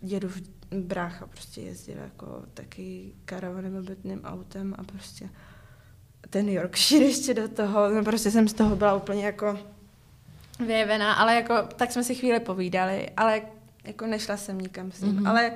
dědův 0.00 0.40
brácha 0.70 1.26
prostě 1.26 1.60
jezdil 1.60 1.98
jako 1.98 2.42
taky 2.54 3.12
karavanem 3.24 3.76
obytným 3.76 4.24
autem 4.24 4.74
a 4.78 4.82
prostě 4.84 5.28
ten 6.30 6.48
Yorkshire 6.48 7.04
ještě 7.04 7.34
do 7.34 7.48
toho, 7.48 7.90
no 7.90 8.04
prostě 8.04 8.30
jsem 8.30 8.48
z 8.48 8.52
toho 8.52 8.76
byla 8.76 8.94
úplně 8.94 9.24
jako 9.24 9.58
vyjevená, 10.66 11.12
ale 11.12 11.34
jako, 11.34 11.54
tak 11.76 11.92
jsme 11.92 12.04
si 12.04 12.14
chvíli 12.14 12.40
povídali, 12.40 13.10
ale 13.16 13.42
jako 13.84 14.06
nešla 14.06 14.36
jsem 14.36 14.58
nikam 14.58 14.92
s 14.92 15.00
ním, 15.00 15.16
mm-hmm. 15.20 15.28
ale 15.28 15.52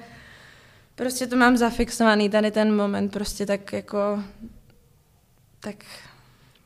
prostě 0.94 1.26
to 1.26 1.36
mám 1.36 1.56
zafixovaný, 1.56 2.30
tady 2.30 2.50
ten 2.50 2.76
moment 2.76 3.12
prostě 3.12 3.46
tak 3.46 3.72
jako, 3.72 4.22
tak 5.60 5.74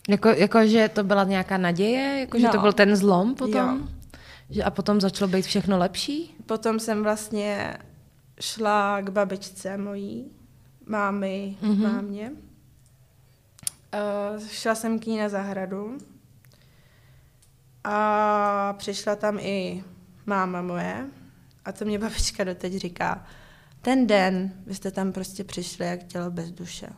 Jako, 0.08 0.28
jako, 0.28 0.66
že 0.66 0.88
to 0.88 1.04
byla 1.04 1.24
nějaká 1.24 1.56
naděje? 1.58 2.20
Jako, 2.20 2.38
že 2.38 2.46
No. 2.46 2.52
to 2.52 2.58
byl 2.58 2.72
ten 2.72 2.96
zlom 2.96 3.34
potom? 3.34 3.78
Jo. 3.80 3.88
Že, 4.50 4.62
a 4.64 4.70
potom 4.70 5.00
začalo 5.00 5.28
být 5.30 5.46
všechno 5.46 5.78
lepší? 5.78 6.36
Potom 6.46 6.80
jsem 6.80 7.02
vlastně 7.02 7.76
šla 8.40 9.00
k 9.00 9.10
babičce 9.10 9.76
mojí, 9.76 10.30
mámy, 10.86 11.56
Mhm. 11.62 11.72
mm-hmm. 11.72 11.92
mámě. 11.92 12.32
Uh, 14.34 14.40
šla 14.48 14.74
jsem 14.74 14.98
k 14.98 15.06
ní 15.06 15.18
na 15.18 15.28
zahradu 15.28 15.98
a 17.88 18.74
přišla 18.78 19.16
tam 19.16 19.38
i 19.38 19.84
máma 20.26 20.62
moje 20.62 21.06
a 21.64 21.72
to 21.72 21.84
mě 21.84 21.98
babička 21.98 22.44
doteď 22.44 22.76
říká, 22.76 23.26
ten 23.82 24.06
den 24.06 24.52
vy 24.66 24.74
jste 24.74 24.90
tam 24.90 25.12
prostě 25.12 25.44
přišli 25.44 25.86
jak 25.86 26.02
tělo 26.02 26.30
bez 26.30 26.50
duše. 26.50 26.88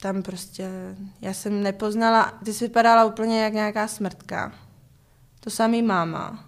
Tam 0.00 0.22
prostě, 0.22 0.96
já 1.20 1.34
jsem 1.34 1.62
nepoznala, 1.62 2.38
ty 2.44 2.52
jsi 2.52 2.66
vypadala 2.66 3.04
úplně 3.04 3.42
jak 3.42 3.52
nějaká 3.52 3.88
smrtka. 3.88 4.52
To 5.40 5.50
samý 5.50 5.82
máma. 5.82 6.44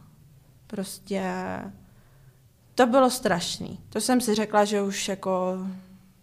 Prostě 0.67 1.23
to 2.75 2.87
bylo 2.87 3.11
strašný. 3.11 3.81
To 3.89 4.01
jsem 4.01 4.21
si 4.21 4.35
řekla, 4.35 4.65
že 4.65 4.83
už 4.83 5.09
jako 5.09 5.59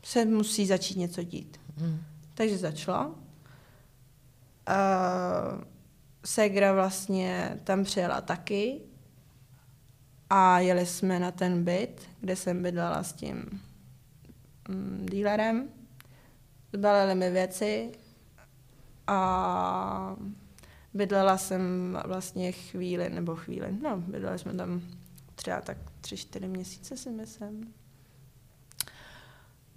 se 0.03 0.25
musí 0.25 0.65
začít 0.65 0.97
něco 0.97 1.23
dít. 1.23 1.59
Mm. 1.77 2.01
Takže 2.33 2.57
začalo. 2.57 3.07
Uh, 4.69 5.63
Segra 6.25 6.73
vlastně 6.73 7.59
tam 7.63 7.83
přijela 7.83 8.21
taky 8.21 8.81
a 10.29 10.59
jeli 10.59 10.85
jsme 10.85 11.19
na 11.19 11.31
ten 11.31 11.63
byt, 11.63 12.09
kde 12.19 12.35
jsem 12.35 12.63
bydlela 12.63 13.03
s 13.03 13.13
tím 13.13 13.61
mm, 14.69 15.05
dílerem. 15.11 15.69
Zbalili 16.73 17.15
mi 17.15 17.31
věci 17.31 17.91
a 19.07 20.15
bydlela 20.93 21.37
jsem 21.37 21.97
vlastně 22.05 22.51
chvíli, 22.51 23.09
nebo 23.09 23.35
chvíli, 23.35 23.77
no, 23.83 23.97
bydleli 23.97 24.39
jsme 24.39 24.53
tam 24.53 24.81
třeba 25.35 25.61
tak 25.61 25.77
tři, 26.01 26.17
čtyři 26.17 26.47
měsíce 26.47 26.97
si 26.97 27.09
myslím. 27.09 27.73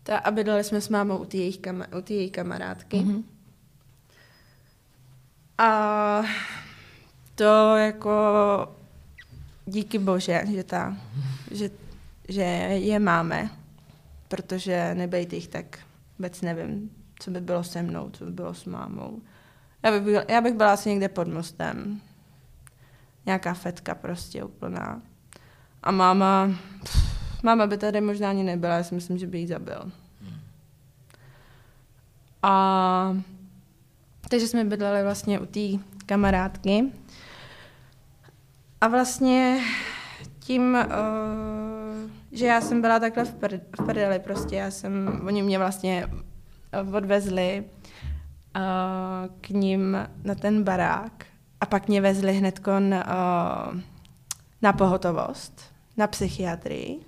Ta, 0.02 0.18
a 0.18 0.30
bydleli 0.30 0.64
jsme 0.64 0.80
s 0.80 0.88
mámou 0.88 1.18
u 1.18 1.24
té 1.24 1.38
u 1.98 2.00
té 2.02 2.14
její 2.14 2.30
kamarádky. 2.30 2.96
Mm-hmm. 2.96 3.24
A 5.58 6.22
to 7.34 7.76
jako 7.76 8.14
díky 9.66 9.98
bože, 9.98 10.42
že, 10.54 10.64
ta, 10.64 10.96
že, 11.50 11.70
že 12.28 12.42
je 12.42 12.98
máme, 12.98 13.50
protože 14.28 14.94
nebejt 14.94 15.32
jich, 15.32 15.48
tak 15.48 15.78
vůbec 16.18 16.40
nevím, 16.40 16.90
co 17.18 17.30
by 17.30 17.40
bylo 17.40 17.64
se 17.64 17.82
mnou, 17.82 18.10
co 18.10 18.24
by 18.24 18.30
bylo 18.30 18.54
s 18.54 18.64
mámou. 18.64 19.22
Já 19.82 19.90
bych, 19.90 20.02
byla, 20.02 20.22
já 20.28 20.40
bych 20.40 20.54
byla 20.54 20.72
asi 20.72 20.88
někde 20.88 21.08
pod 21.08 21.28
mostem. 21.28 22.00
Nějaká 23.26 23.54
fetka 23.54 23.94
prostě 23.94 24.44
úplná. 24.44 25.02
A 25.82 25.90
máma, 25.90 26.50
pff, 26.82 27.42
máma 27.42 27.66
by 27.66 27.78
tady 27.78 28.00
možná 28.00 28.30
ani 28.30 28.42
nebyla, 28.42 28.76
já 28.76 28.82
si 28.82 28.94
myslím, 28.94 29.18
že 29.18 29.26
by 29.26 29.38
jí 29.38 29.46
zabil. 29.46 29.92
A 32.42 33.16
takže 34.28 34.48
jsme 34.48 34.64
bydleli 34.64 35.02
vlastně 35.02 35.40
u 35.40 35.46
té 35.46 35.60
kamarádky. 36.06 36.84
A 38.80 38.88
vlastně 38.88 39.60
tím, 40.38 40.78
uh, 40.86 42.10
že 42.32 42.46
já 42.46 42.60
jsem 42.60 42.80
byla 42.80 43.00
takhle 43.00 43.24
v, 43.24 43.34
pr- 43.34 43.60
v 43.80 43.86
prdeli 43.86 44.18
prostě, 44.18 44.56
já 44.56 44.70
jsem, 44.70 45.20
oni 45.26 45.42
mě 45.42 45.58
vlastně 45.58 46.06
eh, 46.72 46.96
odvezli 46.96 47.64
uh, 47.64 48.62
k 49.40 49.48
ním 49.48 49.96
na 50.24 50.34
ten 50.34 50.64
barák 50.64 51.26
a 51.60 51.66
pak 51.66 51.88
mě 51.88 52.00
vezli 52.00 52.32
hned 52.32 52.58
kon, 52.58 52.94
uh, 52.94 53.80
na 54.62 54.72
pohotovost, 54.72 55.60
na 55.96 56.06
psychiatrii. 56.06 57.00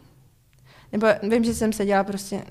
Nebo 0.93 1.07
vím, 1.23 1.45
že 1.45 1.55
jsem 1.55 1.73
seděla 1.73 2.05
prostě, 2.05 2.43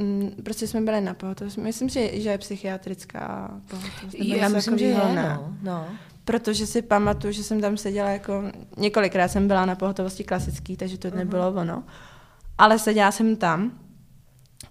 mm, 0.00 0.30
prostě 0.44 0.66
jsme 0.66 0.80
byli 0.80 1.00
na 1.00 1.14
pohotovost. 1.14 1.58
Myslím, 1.58 1.88
že, 1.88 2.20
že 2.20 2.30
je 2.30 2.38
psychiatrická 2.38 3.50
pohotovost. 3.70 4.14
Já 4.18 4.48
myslím, 4.48 4.78
že 4.78 4.84
je, 4.84 4.94
no. 4.94 5.54
no. 5.62 5.86
Protože 6.24 6.66
si 6.66 6.82
pamatuju, 6.82 7.32
že 7.32 7.42
jsem 7.42 7.60
tam 7.60 7.76
seděla 7.76 8.10
jako, 8.10 8.42
několikrát 8.76 9.28
jsem 9.28 9.48
byla 9.48 9.66
na 9.66 9.74
pohotovosti 9.74 10.24
klasický, 10.24 10.76
takže 10.76 10.98
to 10.98 11.10
nebylo 11.10 11.48
ono. 11.48 11.84
Ale 12.58 12.78
seděla 12.78 13.12
jsem 13.12 13.36
tam 13.36 13.72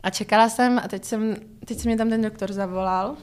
a 0.03 0.09
čekala 0.09 0.49
jsem 0.49 0.79
a 0.79 0.87
teď, 0.87 1.05
jsem, 1.05 1.35
teď 1.65 1.79
se 1.79 1.89
mě 1.89 1.97
tam 1.97 2.09
ten 2.09 2.21
doktor 2.21 2.53
zavolal 2.53 3.15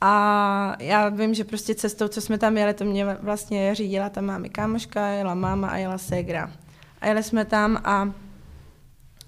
a 0.00 0.76
já 0.78 1.08
vím, 1.08 1.34
že 1.34 1.44
prostě 1.44 1.74
cestou, 1.74 2.08
co 2.08 2.20
jsme 2.20 2.38
tam 2.38 2.56
jeli, 2.56 2.74
to 2.74 2.84
mě 2.84 3.04
vlastně 3.04 3.74
řídila 3.74 4.08
ta 4.08 4.20
mámy 4.20 4.48
kámoška, 4.48 5.06
jela 5.06 5.34
máma 5.34 5.68
a 5.68 5.76
jela 5.76 5.98
ségra. 5.98 6.52
A 7.00 7.06
jeli 7.06 7.22
jsme 7.22 7.44
tam 7.44 7.80
a 7.84 8.12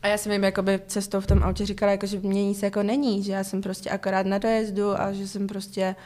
a 0.03 0.09
já 0.09 0.19
jsem 0.19 0.33
jim 0.33 0.45
jakoby 0.45 0.81
cestou 0.87 1.21
v 1.21 1.27
tom 1.27 1.43
autě 1.43 1.67
říkala, 1.67 1.93
jako, 1.93 2.07
že 2.07 2.19
mě 2.19 2.45
nic 2.45 2.63
jako 2.63 2.83
není, 2.83 3.23
že 3.23 3.33
já 3.33 3.45
jsem 3.45 3.61
prostě 3.61 3.91
akorát 3.91 4.27
na 4.27 4.39
dojezdu 4.39 5.01
a 5.01 5.13
že 5.13 5.29
jsem 5.29 5.47
prostě, 5.47 5.97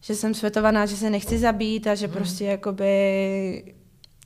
že 0.00 0.14
jsem 0.14 0.34
světovaná, 0.34 0.86
že 0.86 0.96
se 0.96 1.10
nechci 1.10 1.38
zabít 1.38 1.86
a 1.86 1.94
že 1.94 2.08
prostě 2.08 2.44
jakoby, 2.44 3.74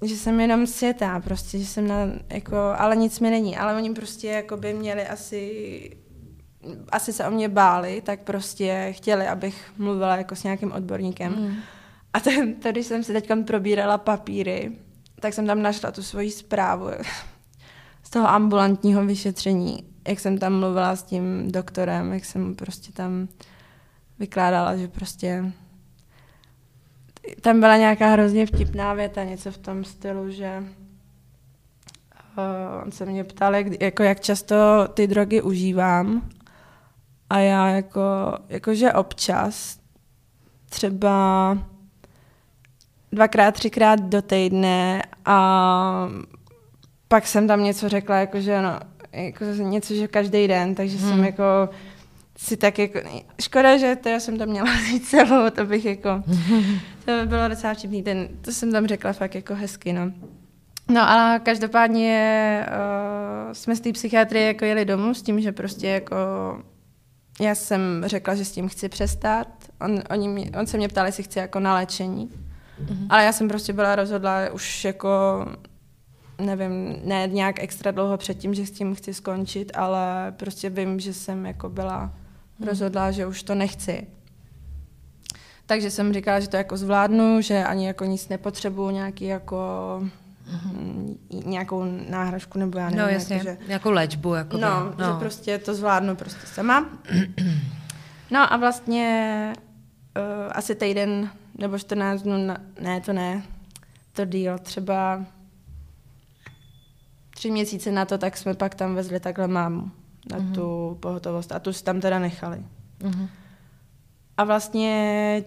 že 0.05 0.17
jsem 0.17 0.41
jenom 0.41 0.67
světá 0.67 1.21
prostě, 1.21 1.59
že 1.59 1.67
jsem 1.67 1.89
na, 1.89 1.97
jako, 2.29 2.57
ale 2.57 2.97
nic 2.97 3.21
mi 3.21 3.31
není. 3.31 3.57
Ale 3.57 3.77
oni 3.77 3.95
prostě 3.95 4.29
jakoby 4.29 4.75
měli 4.75 5.07
asi, 5.07 5.97
asi 6.89 7.13
se 7.13 7.27
o 7.27 7.31
mě 7.31 7.49
báli, 7.49 8.01
tak 8.01 8.21
prostě 8.21 8.89
chtěli, 8.91 9.29
abych 9.29 9.73
mluvila 9.79 10.17
jako 10.17 10.37
s 10.37 10.43
nějakým 10.45 10.73
odborníkem. 10.73 11.33
Mm. 11.33 11.57
A 12.13 12.21
ten, 12.21 12.55
to, 12.55 12.71
když 12.71 12.87
jsem 12.87 13.05
si 13.05 13.13
teď 13.13 13.31
probírala 13.47 13.99
papíry, 13.99 14.73
tak 15.21 15.35
jsem 15.35 15.47
tam 15.47 15.63
našla 15.63 15.91
tu 15.91 16.03
svoji 16.03 16.31
zprávu 16.31 16.91
toho 18.13 18.29
ambulantního 18.29 19.07
vyšetření, 19.07 19.85
jak 20.09 20.21
jsem 20.21 20.39
tam 20.39 20.59
mluvila 20.59 20.97
s 20.97 21.03
tím 21.03 21.53
doktorem, 21.53 22.13
jak 22.13 22.25
jsem 22.25 22.55
prostě 22.55 22.93
tam 22.93 23.29
vykládala, 24.19 24.77
že 24.77 24.89
prostě 24.89 25.53
tam 27.41 27.61
byla 27.61 27.77
nějaká 27.77 28.07
hrozně 28.07 28.47
vtipná 28.47 28.95
věta, 28.95 29.25
něco 29.25 29.53
v 29.53 29.59
tom 29.59 29.85
stylu, 29.85 30.31
že 30.31 30.65
uh, 32.39 32.83
on 32.85 32.93
se 32.93 33.07
mě 33.07 33.25
ptal, 33.25 33.55
jak, 33.55 33.83
jako 33.83 34.03
jak 34.03 34.21
často 34.21 34.57
ty 34.95 35.07
drogy 35.07 35.43
užívám. 35.43 36.31
A 37.31 37.39
já 37.39 37.69
jako, 37.69 38.01
jakože 38.49 38.93
občas, 38.93 39.79
třeba 40.69 41.59
dvakrát, 43.13 43.55
třikrát 43.55 44.01
do 44.01 44.23
týdne 44.23 45.03
a 45.25 46.09
pak 47.13 47.27
jsem 47.27 47.49
tam 47.49 47.65
něco 47.65 47.89
řekla, 47.89 48.17
jakože 48.17 48.63
no, 48.63 48.81
jako 49.13 49.45
něco, 49.45 49.95
že 49.95 50.09
každý 50.09 50.49
den, 50.49 50.75
takže 50.75 50.97
hmm. 50.97 51.11
jsem 51.11 51.25
jako 51.25 51.45
si 52.37 52.57
tak 52.57 52.79
jako, 52.79 52.99
škoda, 53.41 53.77
že 53.77 53.97
to 53.97 54.09
jsem 54.09 54.39
to 54.39 54.47
měla 54.47 54.69
říct 54.91 55.11
celou, 55.11 55.51
to 55.51 55.67
bych 55.67 55.85
jako, 55.85 56.23
to 57.05 57.13
by 57.21 57.27
bylo 57.27 57.49
docela 57.49 57.75
vtipný, 57.75 58.03
ten, 58.03 58.29
to 58.41 58.53
jsem 58.53 58.73
tam 58.73 58.87
řekla 58.87 59.13
fakt 59.13 59.35
jako 59.35 59.55
hezky, 59.55 59.93
no. 59.93 60.13
No 60.89 61.11
ale 61.11 61.41
každopádně 61.41 62.67
uh, 62.69 63.53
jsme 63.53 63.77
z 63.77 63.81
té 63.81 63.93
psychiatrie 63.93 64.47
jako 64.47 64.65
jeli 64.65 64.85
domů 64.85 65.15
s 65.15 65.23
tím, 65.23 65.41
že 65.41 65.53
prostě 65.53 65.89
jako 65.89 66.17
já 67.41 67.55
jsem 67.55 68.03
řekla, 68.07 68.35
že 68.35 68.45
s 68.45 68.53
tím 68.53 68.69
chci 68.69 68.89
přestat. 68.89 69.49
On, 69.81 70.03
oni 70.11 70.29
mě, 70.29 70.51
on 70.61 70.67
se 70.67 70.77
mě 70.77 70.89
ptal, 70.89 71.07
jestli 71.07 71.23
chci 71.23 71.39
jako 71.39 71.61
na 71.61 71.75
léčení. 71.75 72.29
Mm-hmm. 72.29 73.07
Ale 73.11 73.25
já 73.25 73.33
jsem 73.33 73.49
prostě 73.49 73.73
byla 73.73 73.97
rozhodla 73.97 74.51
už 74.53 74.85
jako, 74.85 75.09
nevím, 76.41 76.97
ne 77.05 77.29
nějak 77.33 77.63
extra 77.63 77.91
dlouho 77.91 78.17
předtím, 78.17 78.55
že 78.55 78.67
s 78.67 78.71
tím 78.71 78.95
chci 78.95 79.15
skončit, 79.15 79.73
ale 79.75 80.35
prostě 80.37 80.71
vím, 80.71 81.01
že 81.01 81.15
jsem 81.15 81.47
jako 81.47 81.69
byla 81.69 82.13
mm. 82.59 82.67
rozhodla, 82.67 83.11
že 83.11 83.27
už 83.27 83.43
to 83.43 83.55
nechci. 83.55 84.07
Takže 85.67 85.91
jsem 85.91 86.13
říkala, 86.13 86.41
že 86.41 86.49
to 86.49 86.57
jako 86.57 86.77
zvládnu, 86.77 87.41
že 87.41 87.65
ani 87.65 87.87
jako 87.87 88.05
nic 88.05 88.29
nepotřebuju, 88.29 88.91
nějaký 88.91 89.25
jako 89.25 89.59
mm. 90.73 91.19
nějakou 91.45 91.85
náhražku 92.09 92.59
nebo 92.59 92.79
já 92.79 92.85
nevím. 92.85 92.99
No 92.99 93.09
jasně, 93.09 93.37
jako, 93.37 93.49
že, 93.49 93.59
nějakou 93.69 93.91
léčbu. 93.91 94.35
Jako 94.35 94.59
no, 94.59 94.95
no, 94.99 95.07
že 95.07 95.13
prostě 95.19 95.59
to 95.59 95.75
zvládnu 95.75 96.17
prostě 96.17 96.47
sama. 96.47 96.89
No 98.31 98.53
a 98.53 98.57
vlastně 98.57 99.53
uh, 100.17 100.53
asi 100.53 100.75
týden 100.75 101.31
nebo 101.59 101.79
14 101.79 102.23
dnů, 102.23 102.47
na, 102.47 102.57
ne, 102.81 103.01
to 103.01 103.13
ne, 103.13 103.43
to 104.13 104.25
díl, 104.25 104.59
třeba 104.59 105.25
tři 107.43 107.51
měsíce 107.51 107.93
na 107.93 108.05
to, 108.05 108.19
tak 108.19 108.37
jsme 108.37 108.55
pak 108.55 108.75
tam 108.75 108.95
vezli 108.95 109.21
takhle 109.21 109.49
mámu 109.49 109.91
na 110.31 110.39
mm-hmm. 110.39 110.55
tu 110.55 110.99
pohotovost 111.01 111.53
a 111.53 111.59
tu 111.59 111.73
si 111.73 111.85
tam 111.85 112.01
teda 112.01 112.19
nechali. 112.19 112.65
Mm-hmm. 113.01 113.29
A 114.37 114.45
vlastně 114.45 115.45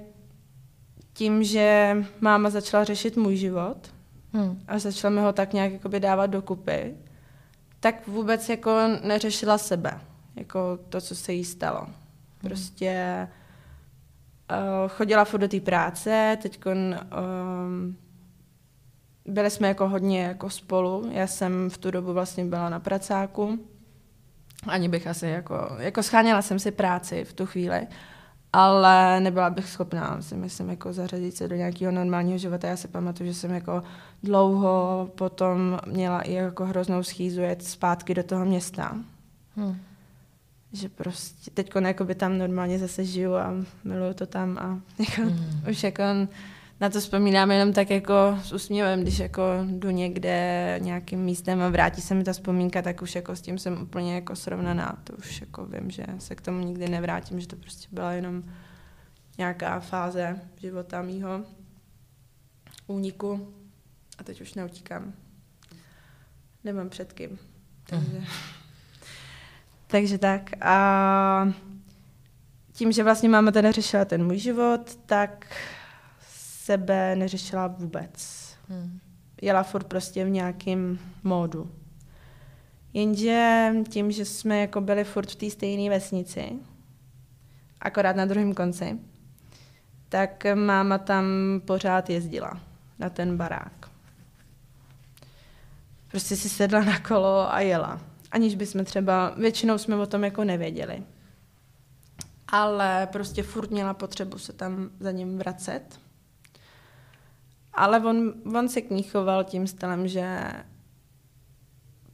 tím, 1.13 1.43
že 1.43 1.97
máma 2.21 2.49
začala 2.49 2.83
řešit 2.83 3.17
můj 3.17 3.35
život 3.35 3.93
hmm. 4.33 4.61
a 4.67 4.79
začala 4.79 5.13
mi 5.13 5.21
ho 5.21 5.33
tak 5.33 5.53
nějak 5.53 5.71
jakoby 5.71 5.99
dávat 5.99 6.25
dokupy, 6.25 6.95
tak 7.79 8.07
vůbec 8.07 8.49
jako 8.49 8.79
neřešila 9.03 9.57
sebe, 9.57 10.01
jako 10.35 10.79
to, 10.89 11.01
co 11.01 11.15
se 11.15 11.33
jí 11.33 11.45
stalo. 11.45 11.87
Prostě 12.41 13.27
chodila 14.87 15.25
furt 15.25 15.39
do 15.39 15.47
té 15.47 15.59
práce, 15.59 16.37
teď 16.41 16.65
um, 16.65 17.97
byli 19.25 19.49
jsme 19.49 19.67
jako 19.67 19.89
hodně 19.89 20.21
jako 20.21 20.49
spolu. 20.49 21.09
Já 21.11 21.27
jsem 21.27 21.69
v 21.69 21.77
tu 21.77 21.91
dobu 21.91 22.13
vlastně 22.13 22.45
byla 22.45 22.69
na 22.69 22.79
pracáku. 22.79 23.59
Ani 24.67 24.89
bych 24.89 25.07
asi 25.07 25.27
jako, 25.27 25.69
jako 25.77 26.03
scháněla 26.03 26.41
jsem 26.41 26.59
si 26.59 26.71
práci 26.71 27.23
v 27.23 27.33
tu 27.33 27.45
chvíli, 27.45 27.87
ale 28.53 29.19
nebyla 29.19 29.49
bych 29.49 29.69
schopná, 29.69 30.21
si 30.21 30.35
myslím, 30.35 30.69
jako 30.69 30.93
zařadit 30.93 31.37
se 31.37 31.47
do 31.47 31.55
nějakého 31.55 31.91
normálního 31.91 32.37
života. 32.37 32.67
Já 32.67 32.77
si 32.77 32.87
pamatuju, 32.87 33.29
že 33.29 33.33
jsem 33.33 33.51
jako 33.51 33.83
dlouho 34.23 35.09
potom 35.15 35.79
měla 35.87 36.21
i 36.21 36.33
jako 36.33 36.65
hroznou 36.65 37.03
schýzu 37.03 37.41
jet 37.41 37.63
zpátky 37.63 38.13
do 38.13 38.23
toho 38.23 38.45
města. 38.45 38.97
Hmm. 39.55 39.77
Že 40.73 40.89
prostě 40.89 41.51
teď 41.51 41.71
jako 41.79 42.05
tam 42.15 42.37
normálně 42.37 42.79
zase 42.79 43.05
žiju 43.05 43.35
a 43.35 43.53
miluju 43.83 44.13
to 44.13 44.25
tam 44.25 44.57
a 44.57 44.79
jako, 44.99 45.21
hmm. 45.21 45.63
už 45.69 45.83
jako 45.83 46.03
na 46.79 46.89
to 46.89 46.99
vzpomínám 46.99 47.51
jenom 47.51 47.73
tak 47.73 47.89
jako 47.89 48.39
s 48.43 48.51
úsměvem, 48.53 49.01
když 49.01 49.19
jako 49.19 49.43
jdu 49.69 49.89
někde 49.89 50.75
nějakým 50.81 51.19
místem 51.19 51.61
a 51.61 51.69
vrátí 51.69 52.01
se 52.01 52.15
mi 52.15 52.23
ta 52.23 52.33
vzpomínka, 52.33 52.81
tak 52.81 53.01
už 53.01 53.15
jako 53.15 53.35
s 53.35 53.41
tím 53.41 53.57
jsem 53.57 53.81
úplně 53.81 54.15
jako 54.15 54.35
srovnaná. 54.35 54.97
To 55.03 55.13
už 55.13 55.41
jako 55.41 55.65
vím, 55.65 55.91
že 55.91 56.05
se 56.19 56.35
k 56.35 56.41
tomu 56.41 56.59
nikdy 56.59 56.89
nevrátím, 56.89 57.39
že 57.39 57.47
to 57.47 57.55
prostě 57.55 57.87
byla 57.91 58.11
jenom 58.11 58.43
nějaká 59.37 59.79
fáze 59.79 60.39
života 60.61 61.01
mýho 61.01 61.43
úniku 62.87 63.53
a 64.17 64.23
teď 64.23 64.41
už 64.41 64.53
neutíkám. 64.53 65.13
Nemám 66.63 66.89
před 66.89 67.13
kým. 67.13 67.39
Takže, 67.85 68.23
takže 69.87 70.17
tak. 70.17 70.65
A 70.65 71.53
tím, 72.71 72.91
že 72.91 73.03
vlastně 73.03 73.29
máma 73.29 73.51
teda 73.51 73.71
řešila 73.71 74.05
ten 74.05 74.25
můj 74.25 74.37
život, 74.37 74.95
tak 75.05 75.55
sebe 76.65 77.15
neřešila 77.15 77.67
vůbec. 77.67 78.13
Hmm. 78.69 78.99
Jela 79.41 79.63
furt 79.63 79.83
prostě 79.83 80.25
v 80.25 80.29
nějakém 80.29 80.99
módu. 81.23 81.71
Jenže 82.93 83.69
tím, 83.89 84.11
že 84.11 84.25
jsme 84.25 84.59
jako 84.59 84.81
byli 84.81 85.03
furt 85.03 85.31
v 85.31 85.35
té 85.35 85.49
stejné 85.49 85.89
vesnici, 85.89 86.51
akorát 87.81 88.15
na 88.15 88.25
druhém 88.25 88.53
konci, 88.53 88.99
tak 90.09 90.45
máma 90.55 90.97
tam 90.97 91.25
pořád 91.65 92.09
jezdila 92.09 92.59
na 92.99 93.09
ten 93.09 93.37
barák. 93.37 93.89
Prostě 96.11 96.35
si 96.35 96.49
sedla 96.49 96.83
na 96.83 96.99
kolo 96.99 97.53
a 97.53 97.59
jela. 97.59 98.01
Aniž 98.31 98.55
bychom 98.55 98.85
třeba, 98.85 99.33
většinou 99.37 99.77
jsme 99.77 99.95
o 99.95 100.05
tom 100.05 100.23
jako 100.23 100.43
nevěděli. 100.43 101.03
Ale 102.47 103.07
prostě 103.11 103.43
furt 103.43 103.71
měla 103.71 103.93
potřebu 103.93 104.37
se 104.37 104.53
tam 104.53 104.89
za 104.99 105.11
ním 105.11 105.37
vracet 105.37 106.04
ale 107.75 107.99
on, 107.99 108.33
on 108.57 108.69
se 108.69 108.81
k 108.81 108.89
ní 108.89 109.03
choval 109.03 109.43
tím 109.43 109.67
stylem, 109.67 110.07
že 110.07 110.51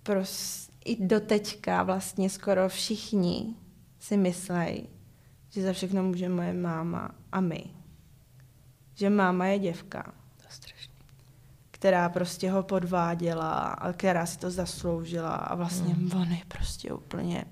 prostě 0.03 0.71
i 0.85 1.05
do 1.05 1.19
teďka 1.19 1.83
vlastně 1.83 2.29
skoro 2.29 2.69
všichni 2.69 3.55
si 3.99 4.17
myslejí, 4.17 4.89
že 5.49 5.63
za 5.63 5.73
všechno 5.73 6.03
může 6.03 6.29
moje 6.29 6.53
máma 6.53 7.11
a 7.31 7.41
my. 7.41 7.63
Že 8.95 9.09
máma 9.09 9.45
je 9.45 9.59
děvka. 9.59 10.13
Která 11.71 12.09
prostě 12.09 12.51
ho 12.51 12.63
podváděla 12.63 13.51
a 13.59 13.93
která 13.93 14.25
si 14.25 14.39
to 14.39 14.51
zasloužila 14.51 15.35
a 15.35 15.55
vlastně 15.55 15.93
mm. 15.93 16.11
on 16.15 16.31
je 16.31 16.41
prostě 16.47 16.93
úplně 16.93 17.45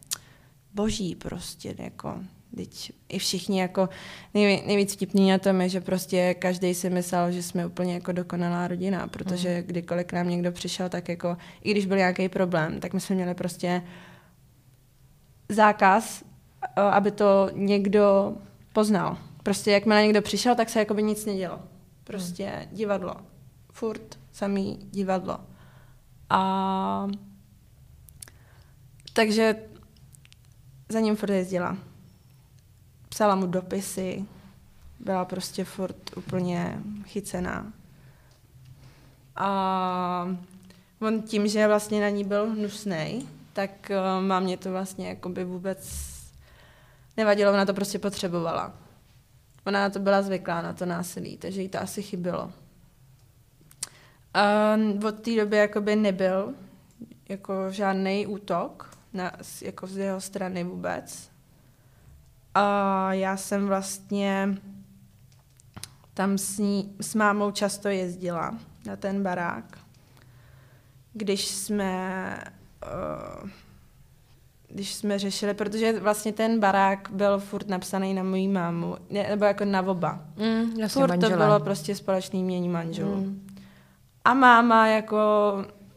boží 0.73 1.15
prostě, 1.15 1.75
jako 1.77 2.19
Teď 2.55 2.91
i 3.09 3.19
všichni 3.19 3.59
jako 3.59 3.89
nejví, 4.33 4.63
nejvíc 4.67 4.93
vtipný 4.93 5.29
na 5.29 5.37
tom 5.37 5.61
je, 5.61 5.69
že 5.69 5.81
prostě 5.81 6.33
každý 6.33 6.73
si 6.73 6.89
myslel, 6.89 7.31
že 7.31 7.43
jsme 7.43 7.65
úplně 7.65 7.93
jako 7.93 8.11
dokonalá 8.11 8.67
rodina, 8.67 9.07
protože 9.07 9.57
mm. 9.57 9.63
kdykoliv 9.63 10.07
k 10.07 10.13
nám 10.13 10.29
někdo 10.29 10.51
přišel, 10.51 10.89
tak 10.89 11.09
jako 11.09 11.37
i 11.61 11.71
když 11.71 11.85
byl 11.85 11.97
nějaký 11.97 12.29
problém, 12.29 12.79
tak 12.79 12.93
my 12.93 13.01
jsme 13.01 13.15
měli 13.15 13.33
prostě 13.33 13.83
zákaz, 15.49 16.23
aby 16.75 17.11
to 17.11 17.49
někdo 17.53 18.35
poznal. 18.73 19.17
Prostě 19.43 19.71
jakmile 19.71 20.03
někdo 20.03 20.21
přišel, 20.21 20.55
tak 20.55 20.69
se 20.69 20.79
jako 20.79 20.93
by 20.93 21.03
nic 21.03 21.25
nedělo. 21.25 21.59
Prostě 22.03 22.51
mm. 22.59 22.75
divadlo. 22.75 23.15
Furt 23.71 24.19
samý 24.31 24.79
divadlo. 24.91 25.39
A 26.29 27.07
takže 29.13 29.55
za 30.89 30.99
ním 30.99 31.15
furt 31.15 31.29
jezdila 31.29 31.77
psala 33.19 33.35
mu 33.35 33.47
dopisy, 33.47 34.25
byla 34.99 35.25
prostě 35.25 35.63
furt 35.63 36.17
úplně 36.17 36.79
chycená. 37.05 37.73
A 39.35 40.35
on 40.99 41.21
tím, 41.21 41.47
že 41.47 41.67
vlastně 41.67 42.01
na 42.01 42.09
ní 42.09 42.23
byl 42.23 42.49
hnusný, 42.49 43.29
tak 43.53 43.71
uh, 43.89 44.25
má 44.27 44.39
mě 44.39 44.57
to 44.57 44.71
vlastně 44.71 45.09
jakoby 45.09 45.43
vůbec 45.43 45.89
nevadilo, 47.17 47.53
ona 47.53 47.65
to 47.65 47.73
prostě 47.73 47.99
potřebovala. 47.99 48.73
Ona 49.65 49.79
na 49.79 49.89
to 49.89 49.99
byla 49.99 50.21
zvyklá, 50.21 50.61
na 50.61 50.73
to 50.73 50.85
násilí, 50.85 51.37
takže 51.37 51.61
jí 51.61 51.69
to 51.69 51.81
asi 51.81 52.01
chybilo. 52.01 52.51
A 54.33 54.75
od 55.07 55.19
té 55.19 55.35
doby 55.35 55.57
jakoby 55.57 55.95
nebyl 55.95 56.53
jako 57.29 57.71
žádný 57.71 58.27
útok 58.27 58.97
na, 59.13 59.31
jako 59.61 59.87
z 59.87 59.97
jeho 59.97 60.21
strany 60.21 60.63
vůbec. 60.63 61.29
A 62.53 63.13
já 63.13 63.37
jsem 63.37 63.67
vlastně 63.67 64.57
tam 66.13 66.37
s, 66.37 66.57
ní, 66.57 66.95
s 67.01 67.15
mámou 67.15 67.51
často 67.51 67.87
jezdila 67.87 68.57
na 68.85 68.95
ten 68.95 69.23
barák. 69.23 69.77
Když 71.13 71.47
jsme, 71.47 72.37
uh, 73.43 73.49
když 74.69 74.93
jsme 74.93 75.19
řešili, 75.19 75.53
protože 75.53 75.99
vlastně 75.99 76.33
ten 76.33 76.59
barák 76.59 77.09
byl 77.11 77.39
furt 77.39 77.67
napsaný 77.67 78.13
na 78.13 78.23
moji 78.23 78.47
mámu, 78.47 78.97
ne, 79.09 79.25
nebo 79.29 79.45
jako 79.45 79.65
na 79.65 79.81
oba. 79.81 80.19
Mm, 80.37 80.79
jasně, 80.79 81.01
furt 81.01 81.09
manžela. 81.09 81.31
to 81.31 81.37
bylo 81.37 81.59
prostě 81.59 81.95
společný 81.95 82.43
mění 82.43 82.69
manželů. 82.69 83.15
Mm. 83.15 83.47
A 84.25 84.33
máma 84.33 84.87
jako, 84.87 85.17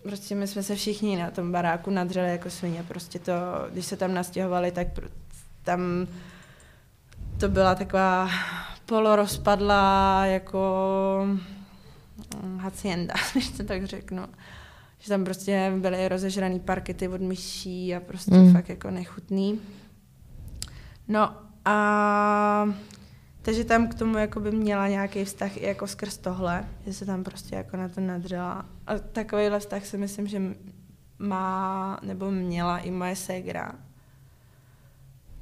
prostě 0.03 0.35
my 0.35 0.47
jsme 0.47 0.63
se 0.63 0.75
všichni 0.75 1.17
na 1.17 1.31
tom 1.31 1.53
baráku 1.53 1.91
nadřeli 1.91 2.29
jako 2.29 2.51
svině, 2.51 2.85
prostě 2.89 3.19
to, 3.19 3.33
když 3.71 3.87
se 3.87 3.97
tam 3.97 4.15
nastěhovali, 4.15 4.73
tak 4.73 4.87
tam 5.63 6.07
to 7.43 7.49
byla 7.49 7.75
taková 7.75 8.29
polorozpadlá 8.87 10.27
jako 10.27 10.59
mm, 12.43 12.59
hacienda, 12.59 13.15
když 13.33 13.51
to 13.51 13.65
tak 13.65 13.85
řeknu. 13.85 14.23
Že 14.99 15.09
tam 15.09 15.25
prostě 15.25 15.73
byly 15.79 16.09
rozežraný 16.09 16.61
parkety 16.61 17.09
od 17.09 17.21
myší 17.21 17.95
a 17.95 18.01
prostě 18.01 18.35
mm. 18.35 18.53
fakt 18.53 18.69
jako 18.69 18.91
nechutný. 18.91 19.61
No 21.09 21.37
a 21.65 22.75
takže 23.43 23.65
tam 23.65 23.89
k 23.89 23.95
tomu 23.95 24.19
jako 24.19 24.41
by 24.41 24.51
měla 24.51 24.89
nějaký 24.89 25.25
vztah 25.25 25.57
i 25.57 25.67
jako 25.67 25.87
skrz 25.87 26.17
tohle, 26.17 26.65
že 26.87 26.93
se 26.93 27.07
tam 27.07 27.25
prostě 27.25 27.57
jako 27.57 27.77
na 27.77 27.89
to 27.89 28.01
nadřela. 28.01 28.67
A 28.87 28.99
takovýhle 28.99 29.61
vztah 29.61 29.87
si 29.87 29.99
myslím, 29.99 30.27
že 30.27 30.43
má 31.19 31.99
nebo 32.03 32.31
měla 32.31 32.79
i 32.79 32.91
moje 32.91 33.17
ségra. 33.17 33.73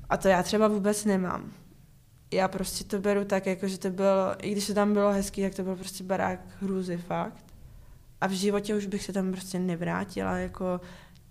A 0.09 0.17
to 0.17 0.29
já 0.29 0.43
třeba 0.43 0.69
vůbec 0.69 1.05
nemám 1.05 1.53
já 2.33 2.49
prostě 2.49 2.85
to 2.85 2.99
beru 2.99 3.25
tak, 3.25 3.47
jako 3.47 3.69
že 3.69 3.79
to 3.79 3.91
bylo, 3.91 4.35
i 4.43 4.53
když 4.53 4.67
to 4.67 4.75
tam 4.75 4.93
bylo 4.93 5.13
hezký, 5.13 5.43
tak 5.43 5.55
to 5.55 5.63
byl 5.63 5.77
prostě 5.77 6.05
barák 6.05 6.41
hrůzy, 6.61 6.97
fakt. 6.97 7.45
A 8.21 8.27
v 8.27 8.31
životě 8.31 8.75
už 8.75 8.87
bych 8.87 9.05
se 9.05 9.13
tam 9.13 9.33
prostě 9.33 9.59
nevrátila, 9.59 10.37
jako 10.37 10.81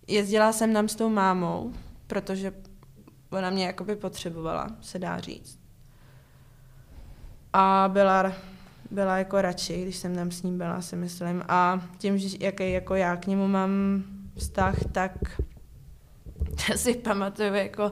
jezdila 0.07 0.53
jsem 0.53 0.73
tam 0.73 0.87
s 0.87 0.95
tou 0.95 1.09
mámou, 1.09 1.73
protože 2.07 2.53
ona 3.29 3.49
mě 3.49 3.65
jakoby 3.65 3.95
potřebovala, 3.95 4.67
se 4.81 4.99
dá 4.99 5.19
říct. 5.19 5.59
A 7.53 7.89
byla, 7.93 8.33
byla 8.91 9.17
jako 9.17 9.41
radši, 9.41 9.81
když 9.81 9.97
jsem 9.97 10.15
tam 10.15 10.31
s 10.31 10.43
ním 10.43 10.57
byla, 10.57 10.81
si 10.81 10.95
myslím. 10.95 11.43
A 11.47 11.81
tím, 11.97 12.17
že 12.17 12.37
jaký 12.39 12.71
jako 12.71 12.95
já 12.95 13.15
k 13.15 13.27
němu 13.27 13.47
mám 13.47 14.03
vztah, 14.37 14.75
tak 14.91 15.11
si 16.75 16.93
pamatuju 16.93 17.53
jako 17.53 17.91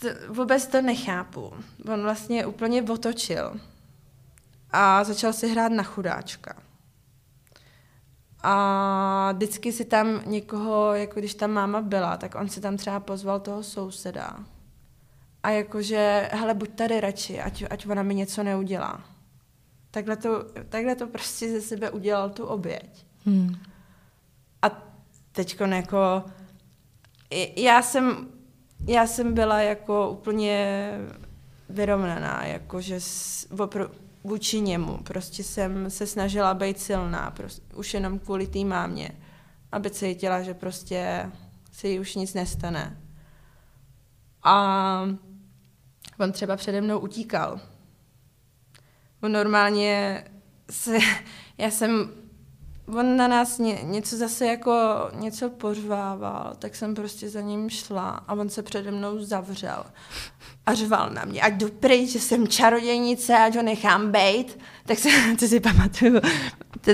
to, 0.00 0.08
vůbec 0.28 0.66
to 0.66 0.82
nechápu. 0.82 1.52
On 1.92 2.02
vlastně 2.02 2.46
úplně 2.46 2.82
otočil 2.82 3.60
a 4.70 5.04
začal 5.04 5.32
si 5.32 5.48
hrát 5.48 5.72
na 5.72 5.82
chudáčka. 5.82 6.54
A 8.42 9.32
vždycky 9.32 9.72
si 9.72 9.84
tam 9.84 10.22
někoho, 10.26 10.94
jako 10.94 11.20
když 11.20 11.34
tam 11.34 11.50
máma 11.50 11.80
byla, 11.80 12.16
tak 12.16 12.34
on 12.34 12.48
si 12.48 12.60
tam 12.60 12.76
třeba 12.76 13.00
pozval 13.00 13.40
toho 13.40 13.62
souseda. 13.62 14.44
A 15.42 15.50
jakože, 15.50 16.30
hele, 16.32 16.54
buď 16.54 16.70
tady 16.70 17.00
radši, 17.00 17.40
ať, 17.40 17.64
ať 17.70 17.86
ona 17.86 18.02
mi 18.02 18.14
něco 18.14 18.42
neudělá. 18.42 19.04
Takhle 19.90 20.16
to, 20.16 20.44
takhle 20.68 20.94
to 20.94 21.06
prostě 21.06 21.50
ze 21.50 21.60
sebe 21.60 21.90
udělal 21.90 22.30
tu 22.30 22.46
oběť. 22.46 23.06
Hmm. 23.26 23.56
A 24.62 24.70
teď 25.32 25.60
jako, 25.60 26.24
já 27.56 27.82
jsem 27.82 28.28
já 28.88 29.06
jsem 29.06 29.34
byla 29.34 29.60
jako 29.60 30.10
úplně 30.10 30.90
vyrovnaná, 31.68 32.46
jakože 32.46 32.96
opr- 33.50 33.90
vůči 34.24 34.60
němu. 34.60 34.98
Prostě 35.02 35.44
jsem 35.44 35.90
se 35.90 36.06
snažila 36.06 36.54
být 36.54 36.80
silná, 36.80 37.30
prostě, 37.30 37.74
už 37.74 37.94
jenom 37.94 38.18
kvůli 38.18 38.46
té 38.46 38.64
mámě, 38.64 39.10
aby 39.72 39.90
cítila, 39.90 40.42
že 40.42 40.54
prostě 40.54 41.30
se 41.72 41.88
jí 41.88 42.00
už 42.00 42.14
nic 42.14 42.34
nestane. 42.34 43.00
A 44.42 45.02
on 46.20 46.32
třeba 46.32 46.56
přede 46.56 46.80
mnou 46.80 46.98
utíkal. 46.98 47.60
On 49.22 49.32
normálně 49.32 50.24
se, 50.70 50.98
já 51.58 51.70
jsem 51.70 52.10
on 52.96 53.16
na 53.16 53.28
nás 53.28 53.58
ně, 53.58 53.78
něco 53.82 54.16
zase 54.16 54.46
jako 54.46 54.72
něco 55.14 55.50
pořvával, 55.50 56.52
tak 56.58 56.76
jsem 56.76 56.94
prostě 56.94 57.30
za 57.30 57.40
ním 57.40 57.70
šla 57.70 58.08
a 58.08 58.32
on 58.34 58.48
se 58.48 58.62
přede 58.62 58.90
mnou 58.90 59.18
zavřel 59.18 59.84
a 60.66 60.74
řval 60.74 61.10
na 61.10 61.24
mě, 61.24 61.40
ať 61.40 61.52
jdu 61.52 61.68
pryč, 61.68 62.10
že 62.10 62.20
jsem 62.20 62.48
čarodějnice, 62.48 63.36
ať 63.36 63.56
ho 63.56 63.62
nechám 63.62 64.10
bejt. 64.10 64.58
Tak 64.86 64.98
se, 64.98 65.08
to 65.38 65.46
si 65.46 65.60
pamatuju. 65.60 66.20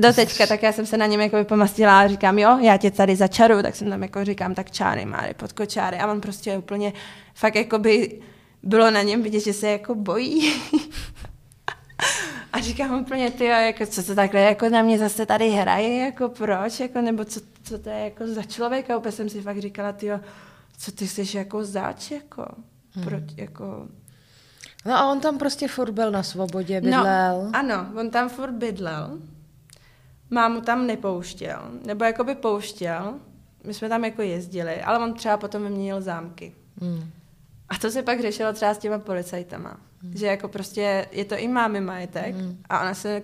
Do 0.01 0.13
teďka, 0.13 0.47
tak 0.47 0.63
já 0.63 0.73
jsem 0.73 0.87
se 0.87 0.97
na 0.97 1.07
něm 1.07 1.21
jako 1.21 1.45
pomastila 1.45 2.01
a 2.01 2.09
říkám, 2.09 2.39
jo, 2.39 2.59
já 2.59 2.77
tě 2.77 2.91
tady 2.91 3.17
začaru, 3.17 3.63
tak 3.63 3.77
jsem 3.77 3.91
tam 3.91 4.03
jako 4.03 4.25
říkám, 4.25 4.55
tak 4.55 4.71
čáry, 4.71 5.07
máry, 5.07 5.35
pod 5.35 5.53
kočáry. 5.53 5.99
A 5.99 6.11
on 6.11 6.21
prostě 6.21 6.59
úplně, 6.59 6.93
fakt 7.35 7.55
jako 7.55 7.79
by 7.79 8.21
bylo 8.63 8.91
na 8.91 9.03
něm 9.03 9.23
vidět, 9.23 9.41
že 9.41 9.53
se 9.53 9.69
jako 9.69 9.95
bojí. 9.95 10.53
A 12.55 12.61
říkám 12.61 13.01
úplně, 13.01 13.31
ty 13.31 13.45
jako, 13.45 13.87
co 13.87 14.03
to 14.03 14.15
takhle 14.15 14.41
jako 14.41 14.69
na 14.69 14.83
mě 14.83 14.99
zase 14.99 15.27
tady 15.27 15.51
hraje, 15.51 16.05
jako 16.05 16.29
proč, 16.29 16.81
jako, 16.81 17.01
nebo 17.01 17.25
co, 17.25 17.41
co 17.63 17.79
to 17.79 17.89
je 17.89 17.99
jako 17.99 18.27
za 18.27 18.43
člověka, 18.43 18.99
úplně 18.99 19.13
jsem 19.13 19.29
si 19.29 19.43
fakt 19.43 19.59
říkala, 19.59 19.93
ty 19.93 20.11
co 20.79 20.93
ty 20.93 21.09
jsi 21.09 21.37
jako 21.37 21.65
zač, 21.65 22.11
jako, 22.11 22.47
hmm. 22.95 23.05
proč, 23.05 23.23
jako... 23.37 23.89
No 24.87 24.95
a 24.95 25.13
on 25.13 25.21
tam 25.21 25.39
prostě 25.39 25.69
furt 25.69 25.91
byl 25.91 26.11
na 26.11 26.23
svobodě, 26.23 26.81
no, 26.81 26.85
bydlel. 26.85 27.43
No, 27.45 27.51
ano, 27.53 27.87
on 28.01 28.11
tam 28.11 28.29
furt 28.29 28.53
bydlel, 28.53 29.19
mámu 30.31 30.61
tam 30.61 30.87
nepouštěl, 30.87 31.63
nebo 31.87 32.05
jako 32.05 32.25
by 32.25 32.35
pouštěl, 32.35 33.15
my 33.65 33.75
jsme 33.75 33.89
tam 33.89 34.05
jako 34.05 34.23
jezdili, 34.23 34.83
ale 34.83 34.99
on 34.99 35.15
třeba 35.15 35.37
potom 35.37 35.63
vyměnil 35.63 36.01
zámky. 36.01 36.55
Hmm. 36.81 37.11
A 37.69 37.79
to 37.79 37.91
se 37.91 38.03
pak 38.03 38.21
řešilo 38.21 38.53
třeba 38.53 38.75
s 38.75 38.79
těma 38.79 38.99
policajtama. 38.99 39.77
Mm. 40.05 40.17
Že 40.17 40.27
jako 40.27 40.49
prostě 40.49 41.07
je 41.13 41.25
to 41.25 41.37
i 41.39 41.49
mámy 41.49 41.81
majetek 41.81 42.35
mm. 42.35 42.59
a 42.69 42.81
ona 42.81 42.95
se 42.95 43.23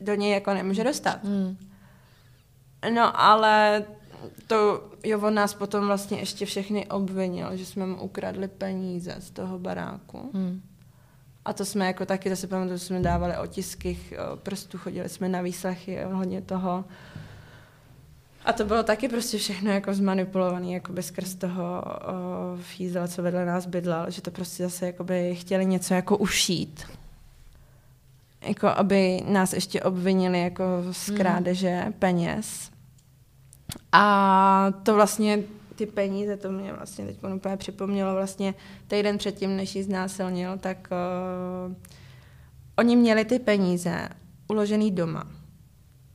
do 0.00 0.14
něj 0.14 0.32
jako 0.32 0.54
nemůže 0.54 0.84
dostat. 0.84 1.24
Mm. 1.24 1.56
No 2.94 3.20
ale 3.20 3.84
to, 4.46 4.90
jo, 5.04 5.20
on 5.20 5.34
nás 5.34 5.54
potom 5.54 5.86
vlastně 5.86 6.18
ještě 6.18 6.46
všechny 6.46 6.86
obvinil, 6.86 7.56
že 7.56 7.66
jsme 7.66 7.86
mu 7.86 8.02
ukradli 8.02 8.48
peníze 8.48 9.16
z 9.18 9.30
toho 9.30 9.58
baráku. 9.58 10.30
Mm. 10.32 10.62
A 11.44 11.52
to 11.52 11.64
jsme 11.64 11.86
jako 11.86 12.06
taky, 12.06 12.30
zase 12.30 12.46
pamatuju, 12.46 12.78
jsme 12.78 13.00
dávali 13.00 13.36
otisky 13.36 13.98
prstů, 14.36 14.78
chodili 14.78 15.08
jsme 15.08 15.28
na 15.28 15.40
výslechy 15.40 16.04
ohledně 16.04 16.42
toho. 16.42 16.84
A 18.46 18.52
to 18.52 18.64
bylo 18.64 18.82
taky 18.82 19.08
prostě 19.08 19.38
všechno 19.38 19.70
jako 19.70 19.94
zmanipulované, 19.94 20.72
jako 20.72 20.92
skrz 21.02 21.34
toho 21.34 21.82
o, 21.82 22.56
fízela, 22.56 23.08
co 23.08 23.22
vedle 23.22 23.44
nás 23.44 23.66
bydlel, 23.66 24.10
že 24.10 24.22
to 24.22 24.30
prostě 24.30 24.62
zase 24.62 24.86
jako 24.86 25.04
by 25.04 25.34
chtěli 25.34 25.66
něco 25.66 25.94
jako 25.94 26.16
ušít. 26.16 26.84
Jako 28.48 28.68
aby 28.68 29.22
nás 29.28 29.52
ještě 29.52 29.82
obvinili 29.82 30.40
jako 30.40 30.64
z 30.90 31.08
hmm. 31.08 31.16
krádeže 31.16 31.82
mm. 31.86 31.92
peněz. 31.92 32.70
A 33.92 34.72
to 34.82 34.94
vlastně 34.94 35.42
ty 35.74 35.86
peníze, 35.86 36.36
to 36.36 36.50
mě 36.50 36.72
vlastně 36.72 37.06
teď 37.06 37.18
úplně 37.34 37.56
připomnělo 37.56 38.14
vlastně 38.14 38.54
týden 38.88 39.18
předtím, 39.18 39.56
než 39.56 39.74
ji 39.74 39.82
znásilnil, 39.82 40.58
tak 40.58 40.88
uh, 41.68 41.74
oni 42.76 42.96
měli 42.96 43.24
ty 43.24 43.38
peníze 43.38 44.08
uložený 44.48 44.90
doma 44.90 45.35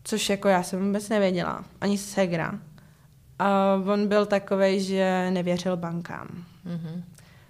což 0.03 0.29
jako 0.29 0.47
já 0.47 0.63
jsem 0.63 0.85
vůbec 0.85 1.09
nevěděla, 1.09 1.65
ani 1.81 1.97
segra. 1.97 2.59
A 3.39 3.75
on 3.93 4.07
byl 4.07 4.25
takový, 4.25 4.83
že 4.83 5.31
nevěřil 5.31 5.77
bankám. 5.77 6.27
Mm-hmm. 6.65 7.03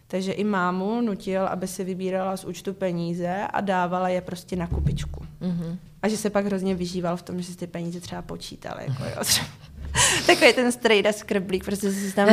Takže 0.07 0.31
i 0.31 0.43
mámu 0.43 1.01
nutil, 1.01 1.47
aby 1.47 1.67
si 1.67 1.83
vybírala 1.83 2.37
z 2.37 2.45
účtu 2.45 2.73
peníze 2.73 3.47
a 3.53 3.61
dávala 3.61 4.09
je 4.09 4.21
prostě 4.21 4.55
na 4.55 4.67
kupičku. 4.67 5.25
Mm-hmm. 5.41 5.77
A 6.01 6.07
že 6.07 6.17
se 6.17 6.29
pak 6.29 6.45
hrozně 6.45 6.75
vyžíval 6.75 7.17
v 7.17 7.21
tom, 7.21 7.41
že 7.41 7.47
si 7.47 7.57
ty 7.57 7.67
peníze 7.67 7.99
třeba 8.01 8.21
počítal. 8.21 8.79
Jako, 8.79 9.03
jo. 9.03 9.23
Takový 10.25 10.53
ten 10.53 10.71
strejda 10.71 11.13
skrblík, 11.13 11.65
prostě 11.65 11.91
si 11.91 12.15
tam 12.15 12.27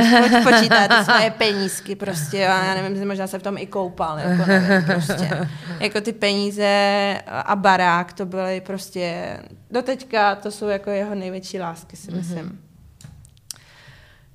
počítá 0.44 0.88
ty 0.88 1.04
svoje 1.04 1.30
penízky 1.30 1.96
prostě 1.96 2.48
a 2.48 2.64
já 2.64 2.82
nevím, 2.82 3.08
možná 3.08 3.26
se 3.26 3.38
v 3.38 3.42
tom 3.42 3.58
i 3.58 3.66
koupal, 3.66 4.18
jako 4.18 4.46
nevím, 4.46 4.84
prostě. 4.84 5.48
Jako 5.80 6.00
ty 6.00 6.12
peníze 6.12 7.20
a 7.26 7.56
barák, 7.56 8.12
to 8.12 8.26
byly 8.26 8.60
prostě, 8.60 9.38
do 9.70 9.82
teďka 9.82 10.34
to 10.34 10.50
jsou 10.50 10.66
jako 10.66 10.90
jeho 10.90 11.14
největší 11.14 11.60
lásky, 11.60 11.96
si 11.96 12.10
mhm. 12.10 12.20
myslím. 12.20 12.44
Mm-hmm. 12.44 12.56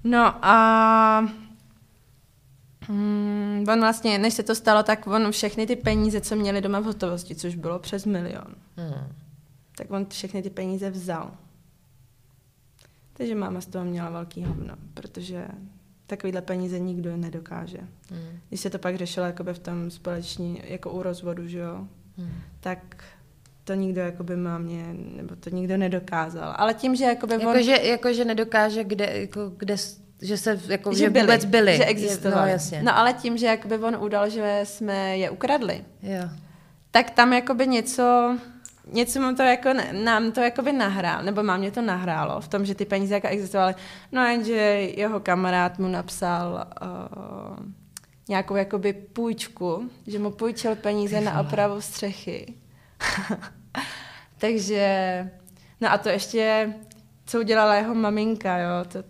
No 0.03 0.35
a 0.45 1.27
Hmm, 2.87 3.65
on 3.71 3.79
vlastně, 3.79 4.17
než 4.17 4.33
se 4.33 4.43
to 4.43 4.55
stalo, 4.55 4.83
tak 4.83 5.07
on 5.07 5.31
všechny 5.31 5.67
ty 5.67 5.75
peníze, 5.75 6.21
co 6.21 6.35
měli 6.35 6.61
doma 6.61 6.79
v 6.79 6.83
hotovosti, 6.83 7.35
což 7.35 7.55
bylo 7.55 7.79
přes 7.79 8.05
milion, 8.05 8.55
hmm. 8.77 9.13
tak 9.77 9.91
on 9.91 10.05
všechny 10.05 10.41
ty 10.41 10.49
peníze 10.49 10.89
vzal. 10.89 11.31
Takže 13.13 13.35
máma 13.35 13.61
z 13.61 13.65
toho 13.65 13.85
měla 13.85 14.09
velký 14.09 14.43
hovno, 14.43 14.75
protože 14.93 15.47
takovýhle 16.07 16.41
peníze 16.41 16.79
nikdo 16.79 17.17
nedokáže. 17.17 17.77
Hmm. 18.09 18.39
Když 18.49 18.61
se 18.61 18.69
to 18.69 18.79
pak 18.79 18.95
řešilo 18.95 19.25
jakoby 19.25 19.53
v 19.53 19.59
tom 19.59 19.91
společní, 19.91 20.61
jako 20.63 20.91
u 20.91 21.03
rozvodu, 21.03 21.47
že 21.47 21.59
jo, 21.59 21.87
hmm. 22.17 22.31
tak 22.59 23.03
to 23.63 23.73
nikdo 23.73 24.01
jakoby 24.01 24.35
mámě, 24.35 24.85
nebo 24.93 25.35
to 25.35 25.49
nikdo 25.49 25.77
nedokázal. 25.77 26.53
Ale 26.57 26.73
tím, 26.73 26.95
že 26.95 27.05
jakoby 27.05 27.33
jako, 27.33 27.49
on... 27.49 27.63
Že, 27.63 27.71
jako, 27.71 28.13
že 28.13 28.25
nedokáže, 28.25 28.83
kde, 28.83 29.05
jako, 29.05 29.51
kde 29.57 29.75
že 30.21 30.37
se 30.37 30.59
jako, 30.67 30.93
že, 30.93 30.99
že 30.99 31.09
byli, 31.09 31.25
vůbec 31.25 31.45
byli. 31.45 31.77
Že 31.77 31.85
existovali. 31.85 32.41
No, 32.41 32.51
jasně. 32.51 32.83
no 32.83 32.97
ale 32.97 33.13
tím, 33.13 33.37
že 33.37 33.45
jakoby 33.45 33.77
on 33.77 33.95
udal, 33.95 34.29
že 34.29 34.61
jsme 34.63 35.17
je 35.17 35.29
ukradli, 35.29 35.85
jo. 36.01 36.29
tak 36.91 37.09
tam 37.09 37.33
jakoby 37.33 37.67
něco 37.67 38.37
něco 38.91 39.21
mu 39.21 39.35
to 39.35 39.43
jako, 39.43 39.69
nám 39.91 40.31
to 40.31 40.41
jako 40.41 40.61
by 40.61 40.71
nahrál, 40.71 41.23
nebo 41.23 41.43
mám 41.43 41.59
mě 41.59 41.71
to 41.71 41.81
nahrálo 41.81 42.41
v 42.41 42.47
tom, 42.47 42.65
že 42.65 42.75
ty 42.75 42.85
peníze 42.85 43.13
jako 43.13 43.27
existovaly. 43.27 43.75
No 44.11 44.25
jenže 44.25 44.53
jeho 44.95 45.19
kamarád 45.19 45.79
mu 45.79 45.87
napsal 45.87 46.67
uh, 46.81 47.65
nějakou 48.29 48.55
jakoby 48.55 48.93
půjčku, 48.93 49.89
že 50.07 50.19
mu 50.19 50.31
půjčil 50.31 50.75
peníze 50.75 51.21
na 51.21 51.39
opravu 51.39 51.81
střechy. 51.81 52.53
Takže, 54.37 55.29
no 55.81 55.91
a 55.91 55.97
to 55.97 56.09
ještě, 56.09 56.73
co 57.25 57.39
udělala 57.39 57.75
jeho 57.75 57.95
maminka, 57.95 58.57
jo, 58.57 58.85
to, 58.87 59.03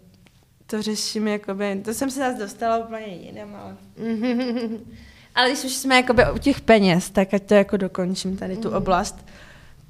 to 0.65 0.81
řeším, 0.81 1.27
jakoby, 1.27 1.81
to 1.85 1.93
jsem 1.93 2.11
se 2.11 2.19
zase 2.19 2.39
dostala 2.39 2.77
úplně 2.77 3.05
jinam, 3.05 3.55
ale... 3.55 3.75
ale 5.35 5.49
když 5.49 5.63
už 5.63 5.73
jsme 5.73 5.95
jakoby 5.95 6.23
u 6.35 6.37
těch 6.37 6.61
peněz, 6.61 7.09
tak 7.09 7.33
ať 7.33 7.43
to 7.43 7.53
jako 7.53 7.77
dokončím 7.77 8.37
tady 8.37 8.57
tu 8.57 8.67
mhm. 8.67 8.77
oblast 8.77 9.25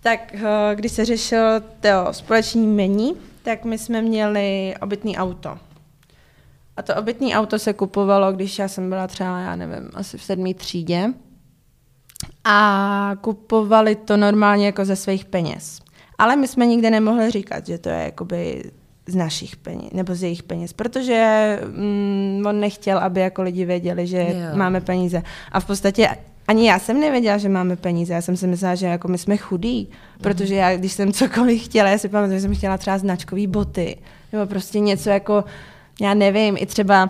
tak 0.04 0.34
eh, 0.34 0.76
když 0.76 0.92
se 0.92 1.06
řešil 1.06 1.62
to 1.62 2.14
společní 2.14 2.68
mení, 2.68 3.14
tak 3.44 3.66
my 3.66 3.78
jsme 3.78 4.02
měli 4.02 4.74
obytný 4.82 5.18
auto. 5.18 5.58
A 6.78 6.82
to 6.82 6.96
obytný 6.96 7.36
auto 7.36 7.60
se 7.60 7.74
kupovalo, 7.74 8.34
když 8.34 8.60
já 8.60 8.68
jsem 8.68 8.90
byla 8.90 9.08
třeba, 9.08 9.40
já 9.40 9.56
nevím, 9.56 9.90
asi 9.94 10.18
v 10.18 10.24
sedmý 10.24 10.54
třídě. 10.54 11.14
A 12.44 13.12
kupovali 13.22 13.96
to 13.96 14.18
normálně 14.18 14.66
jako 14.66 14.86
ze 14.86 14.96
svých 14.96 15.26
peněz. 15.26 15.80
Ale 16.18 16.36
my 16.36 16.48
jsme 16.48 16.66
nikdy 16.68 16.90
nemohli 16.90 17.32
říkat, 17.32 17.68
že 17.68 17.78
to 17.78 17.90
je 17.90 18.04
jakoby 18.04 18.72
z 19.08 19.16
našich 19.16 19.56
peněz, 19.56 19.92
nebo 19.94 20.16
z 20.16 20.24
jejich 20.24 20.44
peněz, 20.44 20.74
protože 20.74 21.60
mm, 21.66 22.44
on 22.48 22.60
nechtěl, 22.60 22.98
aby 22.98 23.20
jako 23.20 23.42
lidi 23.42 23.66
věděli, 23.66 24.08
že 24.08 24.22
jo. 24.22 24.58
máme 24.58 24.82
peníze. 24.82 25.22
A 25.52 25.60
v 25.60 25.66
podstatě 25.66 26.10
ani 26.48 26.68
já 26.68 26.80
jsem 26.80 27.00
nevěděla, 27.00 27.38
že 27.38 27.50
máme 27.50 27.76
peníze. 27.76 28.14
Já 28.14 28.22
jsem 28.22 28.38
si 28.38 28.48
myslela, 28.48 28.76
že 28.76 28.86
jako 28.86 29.08
my 29.08 29.18
jsme 29.18 29.38
chudí, 29.38 29.90
protože 30.22 30.56
já, 30.56 30.78
když 30.78 30.92
jsem 30.92 31.14
cokoliv 31.14 31.64
chtěla, 31.64 31.90
já 31.90 31.98
si 31.98 32.10
pamatuju, 32.10 32.38
že 32.38 32.42
jsem 32.42 32.56
chtěla 32.56 32.78
třeba 32.78 32.98
značkové 32.98 33.48
boty, 33.48 33.98
nebo 34.34 34.46
prostě 34.46 34.80
něco 34.80 35.10
jako, 35.10 35.44
já 36.02 36.14
nevím, 36.14 36.56
i 36.60 36.66
třeba, 36.66 37.10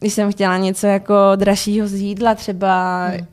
když 0.00 0.12
jsem 0.12 0.32
chtěla 0.32 0.56
něco 0.58 0.86
jako 0.86 1.14
dražšího 1.36 1.88
z 1.88 1.94
jídla, 1.94 2.34
třeba, 2.34 3.06
hmm. 3.06 3.26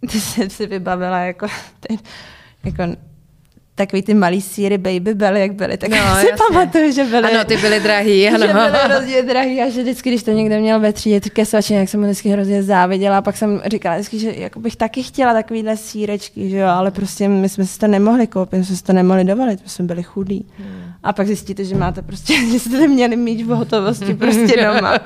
ty 0.10 0.20
jsem 0.20 0.50
si 0.50 0.66
vybavila 0.66 1.18
jako, 1.18 1.46
ten, 1.80 1.98
jako 2.64 2.82
takový 3.74 4.02
ty 4.02 4.14
malý 4.14 4.40
síry 4.40 4.78
baby 4.78 5.14
byly, 5.14 5.40
jak 5.40 5.52
byly, 5.52 5.76
tak 5.76 5.90
No, 5.90 5.96
si 5.96 6.02
jasně. 6.02 6.32
pamatuju, 6.48 6.92
že 6.92 7.04
byly, 7.04 7.30
Ano, 7.32 7.44
ty 7.44 7.56
byly 7.56 7.80
drahý, 7.80 8.28
ano. 8.28 8.46
že 8.46 8.52
byly 8.52 8.68
hrozně 8.84 9.22
drahý 9.22 9.60
a 9.62 9.68
že 9.70 9.82
vždycky, 9.82 10.10
když 10.10 10.22
to 10.22 10.30
někdo 10.30 10.58
měl 10.60 10.80
ve 10.80 10.92
třídě 10.92 11.20
ke 11.20 11.44
svačině, 11.46 11.78
jak 11.78 11.88
jsem 11.88 12.00
mu 12.00 12.06
vždycky 12.06 12.28
hrozně 12.28 12.62
záviděla 12.62 13.18
a 13.18 13.22
pak 13.22 13.36
jsem 13.36 13.62
říkala 13.66 13.94
vždycky, 13.96 14.18
že 14.18 14.32
jako 14.36 14.60
bych 14.60 14.76
taky 14.76 15.02
chtěla 15.02 15.32
takovýhle 15.32 15.76
sírečky, 15.76 16.50
že 16.50 16.56
jo, 16.56 16.68
ale 16.68 16.90
prostě 16.90 17.28
my 17.28 17.48
jsme 17.48 17.66
si 17.66 17.78
to 17.78 17.86
nemohli 17.86 18.26
koupit, 18.26 18.56
my 18.58 18.64
jsme 18.64 18.76
si 18.76 18.82
to 18.84 18.92
nemohli 18.92 19.24
dovolit, 19.24 19.60
my 19.62 19.68
jsme 19.68 19.84
byli 19.84 20.02
chudí. 20.02 20.46
Hmm. 20.58 20.82
A 21.02 21.12
pak 21.12 21.26
zjistíte, 21.26 21.64
že 21.64 21.74
máte 21.76 22.02
prostě, 22.02 22.34
že 22.52 22.58
jste 22.58 22.78
neměli 22.80 23.16
mít 23.16 23.42
v 23.42 23.48
hotovosti 23.48 24.14
prostě 24.14 24.64
doma. 24.74 24.98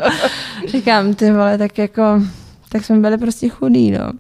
Říkám, 0.67 1.15
ty 1.15 1.31
vole, 1.33 1.59
tak 1.59 1.79
jako, 1.79 2.03
tak 2.69 2.85
jsme 2.85 2.99
byli 2.99 3.19
prostě 3.19 3.49
chudí, 3.49 3.91
no. 3.91 4.13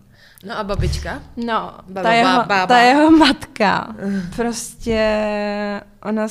No 0.46 0.58
a 0.58 0.64
babička? 0.64 1.22
No, 1.36 1.72
Baba, 1.88 2.02
ta 2.02 2.12
jeho, 2.12 2.38
baba. 2.38 2.66
ta 2.66 2.78
jeho 2.78 3.10
matka 3.10 3.94
prostě, 4.36 5.00
ona 6.04 6.26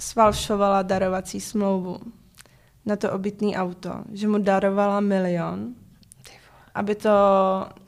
svalšovala 0.00 0.82
darovací 0.82 1.40
smlouvu 1.40 1.98
na 2.86 2.96
to 2.96 3.12
obytný 3.12 3.56
auto, 3.56 3.90
že 4.12 4.28
mu 4.28 4.38
darovala 4.38 5.00
milion, 5.00 5.74
aby 6.74 6.94
to, 6.94 7.10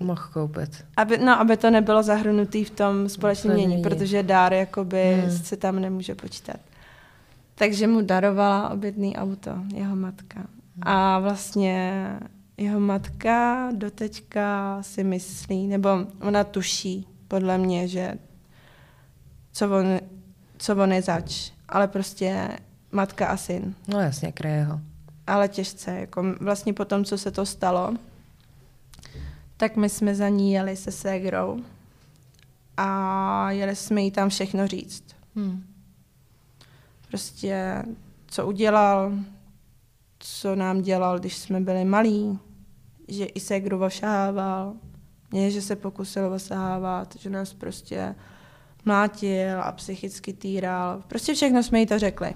Mohl 0.01 0.23
koupit. 0.33 0.85
aby, 0.97 1.19
no, 1.19 1.41
aby 1.41 1.57
to 1.57 1.71
nebylo 1.71 2.03
zahrnutý 2.03 2.65
v 2.65 2.71
tom 2.71 3.09
společném 3.09 3.55
mění, 3.55 3.83
protože 3.83 4.23
dár 4.23 4.53
jakoby 4.53 5.15
Hmm. 5.23 5.31
se 5.31 5.57
tam 5.57 5.81
nemůže 5.81 6.15
počítat. 6.15 6.57
Takže 7.55 7.87
mu 7.87 8.01
darovala 8.01 8.69
obytný 8.71 9.17
auto, 9.17 9.51
jeho 9.75 9.97
matka. 9.97 10.41
A 10.83 11.19
vlastně 11.19 12.05
jeho 12.59 12.81
matka 12.81 13.69
doteďka 13.75 14.79
si 14.83 15.05
myslí, 15.05 15.67
nebo 15.67 15.89
ona 16.21 16.45
tuší, 16.45 17.07
podle 17.29 17.59
mě, 17.59 17.89
že 17.89 18.15
co 19.53 19.77
on, 19.77 19.99
co 20.59 20.77
on 20.77 20.93
je 20.93 21.03
zač, 21.03 21.53
ale 21.69 21.89
prostě 21.89 22.49
matka 22.93 23.27
a 23.27 23.37
syn. 23.37 23.75
No 23.89 24.01
jasně, 24.01 24.33
kraje 24.33 24.65
ho. 24.65 24.81
Ale 25.27 25.49
těžce, 25.49 25.91
jako 25.91 26.25
vlastně 26.41 26.73
po 26.73 26.85
tom, 26.85 27.05
co 27.05 27.19
se 27.19 27.31
to 27.31 27.47
stalo, 27.47 27.95
tak 29.57 29.77
my 29.77 29.89
jsme 29.89 30.15
za 30.15 30.29
ní 30.29 30.53
jeli 30.53 30.77
se 30.77 30.93
ségrou 30.93 31.61
a 32.77 33.51
jeli 33.51 33.77
jsme 33.77 34.03
jí 34.03 34.11
tam 34.11 34.29
všechno 34.29 34.67
říct. 34.67 35.05
Hmm. 35.37 35.65
Prostě, 37.09 37.83
co 38.27 38.47
udělal, 38.47 39.13
co 40.19 40.57
nám 40.57 40.83
dělal, 40.83 41.19
když 41.19 41.37
jsme 41.37 41.61
byli 41.61 41.85
malí, 41.85 42.39
že 43.09 43.25
i 43.25 43.41
ségru 43.41 43.85
ošahával, 43.85 44.75
mě, 45.31 45.51
že 45.51 45.63
se 45.63 45.77
pokusil 45.77 46.33
osahávat, 46.33 47.17
že 47.19 47.31
nás 47.31 47.55
prostě 47.55 48.15
mlátil 48.85 49.63
a 49.63 49.73
psychicky 49.73 50.33
týral. 50.33 51.03
Prostě 51.09 51.35
všechno 51.35 51.63
jsme 51.63 51.81
jí 51.81 51.87
to 51.87 51.99
řekli. 51.99 52.35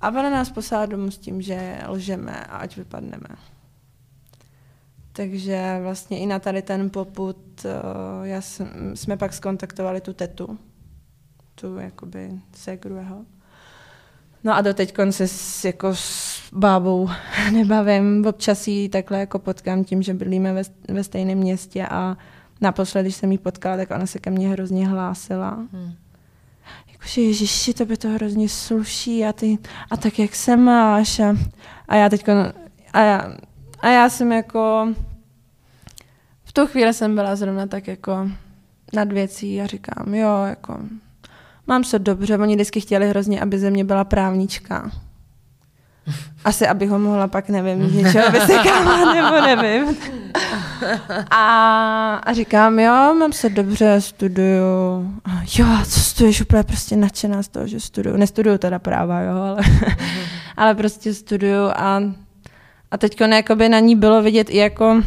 A 0.00 0.08
ona 0.08 0.30
nás 0.30 0.50
poslala 0.50 0.86
domů 0.86 1.10
s 1.10 1.18
tím, 1.18 1.42
že 1.42 1.80
lžeme 1.88 2.44
a 2.44 2.56
ať 2.56 2.76
vypadneme. 2.76 3.28
Takže 5.12 5.78
vlastně 5.82 6.18
i 6.18 6.26
na 6.26 6.38
tady 6.38 6.62
ten 6.62 6.90
poput 6.90 7.64
eh, 7.64 7.70
já 8.22 8.40
jsem, 8.40 8.96
jsme 8.96 9.16
pak 9.16 9.32
skontaktovali 9.32 10.00
tu 10.00 10.12
tetu, 10.12 10.58
tu 11.54 11.78
jakoby 11.78 12.30
ségru 12.52 12.96
jeho. 12.96 13.24
No 14.44 14.54
a 14.54 14.60
doteď 14.60 14.94
se 15.10 15.26
jako 15.68 15.94
bábou 16.54 17.10
nebavím. 17.52 18.26
Občas 18.26 18.68
ji 18.68 18.88
takhle 18.88 19.20
jako 19.20 19.38
potkám 19.38 19.84
tím, 19.84 20.02
že 20.02 20.14
bydlíme 20.14 20.52
ve, 20.52 20.62
ve 20.88 21.04
stejném 21.04 21.38
městě 21.38 21.86
a 21.86 22.16
naposledy, 22.60 23.06
když 23.06 23.16
jsem 23.16 23.32
ji 23.32 23.38
potkala, 23.38 23.76
tak 23.76 23.90
ona 23.90 24.06
se 24.06 24.18
ke 24.18 24.30
mně 24.30 24.48
hrozně 24.48 24.88
hlásila. 24.88 25.50
Hmm. 25.50 25.92
Jakože 26.92 27.20
Ježiši, 27.20 27.74
to 27.74 27.84
by 27.84 27.96
to 27.96 28.08
hrozně 28.08 28.48
sluší 28.48 29.24
a 29.24 29.32
ty, 29.32 29.58
a 29.90 29.96
tak 29.96 30.18
jak 30.18 30.34
se 30.34 30.56
máš 30.56 31.20
a, 31.20 31.36
a 31.88 31.96
já 31.96 32.08
teď 32.08 32.28
a 32.92 33.00
já, 33.00 33.36
a 33.80 33.88
já 33.88 34.08
jsem 34.08 34.32
jako 34.32 34.88
v 36.44 36.52
tu 36.52 36.66
chvíli 36.66 36.94
jsem 36.94 37.14
byla 37.14 37.36
zrovna 37.36 37.66
tak 37.66 37.88
jako 37.88 38.30
nad 38.92 39.12
věcí 39.12 39.60
a 39.60 39.66
říkám, 39.66 40.14
jo, 40.14 40.44
jako 40.44 40.78
mám 41.66 41.84
se 41.84 41.98
dobře, 41.98 42.38
oni 42.38 42.54
vždycky 42.54 42.80
chtěli 42.80 43.08
hrozně, 43.08 43.40
aby 43.40 43.58
ze 43.58 43.70
mě 43.70 43.84
byla 43.84 44.04
právnička. 44.04 44.90
Asi, 46.44 46.68
abych 46.68 46.90
ho 46.90 46.98
mohla 46.98 47.28
pak, 47.28 47.48
nevím, 47.48 47.88
z 47.88 47.94
něčeho 47.94 48.30
vysekávat, 48.30 49.14
nebo 49.14 49.40
nevím. 49.40 49.96
A, 51.30 52.14
a 52.24 52.32
říkám, 52.32 52.78
jo, 52.78 52.92
mám 52.92 53.32
se 53.32 53.48
dobře, 53.48 54.00
studuju. 54.00 55.12
A 55.24 55.30
jo, 55.58 55.66
co 55.88 56.00
studuješ? 56.00 56.40
Úplně 56.40 56.62
prostě 56.62 56.96
nadšená 56.96 57.42
z 57.42 57.48
toho, 57.48 57.66
že 57.66 57.80
studuju. 57.80 58.16
Nestuduju 58.16 58.58
teda 58.58 58.78
práva, 58.78 59.20
jo, 59.20 59.36
ale, 59.36 59.62
ale 60.56 60.74
prostě 60.74 61.14
studuju 61.14 61.66
a, 61.76 62.02
a 62.90 62.98
teď 62.98 63.20
jakoby 63.20 63.68
na 63.68 63.78
ní 63.78 63.96
bylo 63.96 64.22
vidět 64.22 64.50
i 64.50 64.56
jako, 64.56 65.02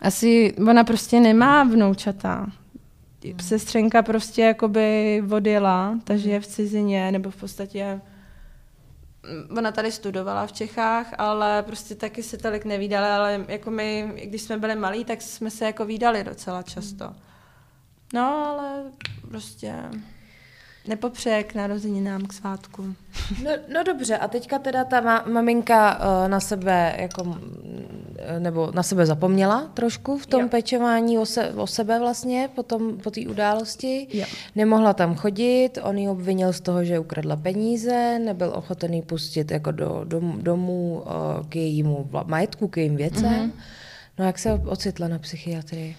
asi 0.00 0.54
ona 0.68 0.84
prostě 0.84 1.20
nemá 1.20 1.64
vnoučata. 1.64 2.46
Sestřenka 3.40 4.02
prostě 4.02 4.42
jakoby 4.42 5.22
odjela, 5.30 5.98
takže 6.04 6.30
je 6.30 6.40
v 6.40 6.46
cizině, 6.46 7.12
nebo 7.12 7.30
v 7.30 7.36
podstatě 7.36 8.00
ona 9.56 9.72
tady 9.72 9.92
studovala 9.92 10.46
v 10.46 10.52
Čechách, 10.52 11.14
ale 11.18 11.62
prostě 11.62 11.94
taky 11.94 12.22
se 12.22 12.38
tolik 12.38 12.64
nevídala, 12.64 13.16
ale 13.16 13.44
jako 13.48 13.70
my, 13.70 14.12
když 14.24 14.42
jsme 14.42 14.58
byli 14.58 14.76
malí, 14.76 15.04
tak 15.04 15.22
jsme 15.22 15.50
se 15.50 15.64
jako 15.64 15.84
vídali 15.84 16.24
docela 16.24 16.62
často. 16.62 17.14
No, 18.14 18.46
ale 18.46 18.82
prostě 19.28 19.74
nepopřeje 20.86 21.44
k 21.44 21.54
narozeninám, 21.54 22.26
k 22.26 22.32
svátku. 22.32 22.94
No, 23.44 23.50
no 23.72 23.82
dobře, 23.82 24.18
a 24.18 24.28
teďka 24.28 24.58
teda 24.58 24.84
ta 24.84 25.00
ma- 25.00 25.32
maminka 25.32 25.98
uh, 25.98 26.28
na 26.28 26.40
sebe 26.40 26.94
jako, 26.98 27.38
nebo 28.38 28.70
na 28.74 28.82
sebe 28.82 29.06
zapomněla 29.06 29.70
trošku 29.74 30.18
v 30.18 30.26
tom 30.26 30.42
Jo. 30.42 30.48
pečování 30.48 31.18
o, 31.18 31.26
se, 31.26 31.52
o 31.52 31.66
sebe 31.66 31.98
vlastně 31.98 32.48
po 32.54 32.62
té 32.62 32.76
po 33.02 33.10
té 33.10 33.20
události. 33.20 34.06
Jo. 34.12 34.26
Nemohla 34.54 34.92
tam 34.92 35.14
chodit, 35.14 35.78
on 35.82 35.98
ji 35.98 36.08
obvinil 36.08 36.52
z 36.52 36.60
toho, 36.60 36.84
že 36.84 36.98
ukradla 36.98 37.36
peníze, 37.36 38.18
nebyl 38.18 38.52
ochoten 38.54 38.94
ji 38.94 39.02
pustit 39.02 39.50
jako 39.50 39.70
do 39.72 40.04
dom, 40.04 40.38
domů 40.42 41.02
uh, 41.06 41.46
k 41.48 41.56
jejímu 41.56 42.10
majetku, 42.26 42.68
k 42.68 42.76
jejím 42.76 42.96
věcem. 42.96 43.32
Mm-hmm. 43.32 43.50
No 44.18 44.24
jak 44.24 44.38
se 44.38 44.52
ocitla 44.52 45.08
na 45.08 45.18
psychiatrii? 45.18 45.96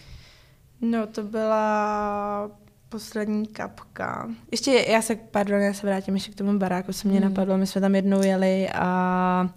No, 0.82 1.08
to 1.08 1.24
byla 1.24 2.52
poslední 2.90 3.48
kapka. 3.48 4.30
Ještě, 4.52 4.86
já 4.88 5.02
se, 5.02 5.16
pardon, 5.16 5.62
já 5.62 5.74
se 5.74 5.88
vrátím 5.88 6.14
ještě 6.14 6.32
k 6.32 6.36
tomu 6.36 6.60
baráku, 6.60 6.94
co 6.94 7.08
mě 7.08 7.20
hmm. 7.20 7.30
napadlo. 7.30 7.58
My 7.58 7.68
jsme 7.68 7.82
tam 7.82 7.96
jednou 7.96 8.22
jeli 8.22 8.70
a 8.70 9.50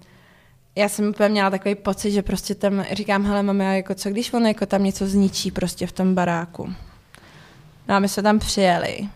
já 0.77 0.89
jsem 0.89 1.09
úplně 1.09 1.29
měla 1.29 1.51
takový 1.51 1.75
pocit, 1.75 2.11
že 2.11 2.23
prostě 2.23 2.55
tam 2.55 2.85
říkám, 2.93 3.25
hele 3.25 3.43
mami, 3.43 3.77
jako 3.77 3.95
co 3.95 4.11
když 4.11 4.33
on 4.33 4.47
jako 4.47 4.67
tam 4.67 4.85
něco 4.85 5.07
zničí 5.07 5.51
prostě 5.51 5.87
v 5.87 5.93
tom 5.93 6.15
baráku. 6.15 6.75
No 7.89 7.95
a 7.95 7.99
my 7.99 8.09
jsme 8.09 8.23
tam 8.23 8.39
přijeli. 8.39 9.09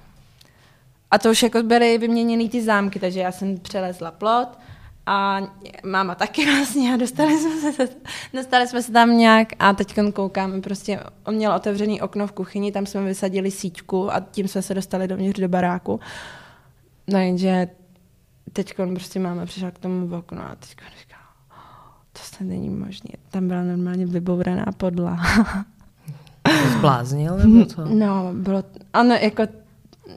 A 1.11 1.19
to 1.19 1.31
už 1.31 1.43
jako 1.43 1.63
byly 1.63 1.99
vyměněny 1.99 2.49
ty 2.49 2.63
zámky, 2.63 3.01
takže 3.01 3.21
já 3.21 3.33
jsem 3.33 3.59
přelezla 3.59 4.11
plot 4.11 4.59
a 5.07 5.41
máma 5.85 6.15
taky 6.15 6.47
vlastně 6.57 6.95
a 6.95 6.97
dostali 6.97 7.39
jsme 7.39 7.73
se, 7.73 7.89
dostali 8.35 8.69
jsme 8.69 8.83
se 8.83 8.93
tam 8.93 9.19
nějak 9.19 9.49
a 9.59 9.73
teď 9.73 9.95
koukáme, 10.15 10.61
prostě 10.61 11.01
on 11.25 11.35
měl 11.35 11.53
otevřený 11.53 12.01
okno 12.01 12.27
v 12.27 12.33
kuchyni, 12.33 12.73
tam 12.73 12.87
jsme 12.87 13.05
vysadili 13.05 13.51
síťku 13.51 14.13
a 14.13 14.21
tím 14.21 14.49
jsme 14.49 14.63
se 14.63 14.75
dostali 14.75 15.09
dovnitř 15.09 15.41
do 15.41 15.49
baráku. 15.49 16.01
No 17.09 17.19
jenže 17.19 17.69
teď 18.53 18.75
prostě 18.95 19.21
máma 19.21 19.47
přišla 19.47 19.71
k 19.71 19.79
tomu 19.79 20.17
oknu 20.17 20.43
a 20.43 20.57
teď 20.57 20.77
to 22.19 22.37
se 22.37 22.45
není 22.45 22.71
možné. 22.71 23.11
Tam 23.31 23.49
byla 23.49 23.63
normálně 23.63 24.07
vybouraná 24.07 24.65
podlaha. 24.77 25.65
Zbláznil 26.79 27.37
nebo 27.37 27.65
co? 27.65 27.85
No, 27.95 28.31
bylo, 28.35 28.65
ano, 28.93 29.15
jako 29.15 29.43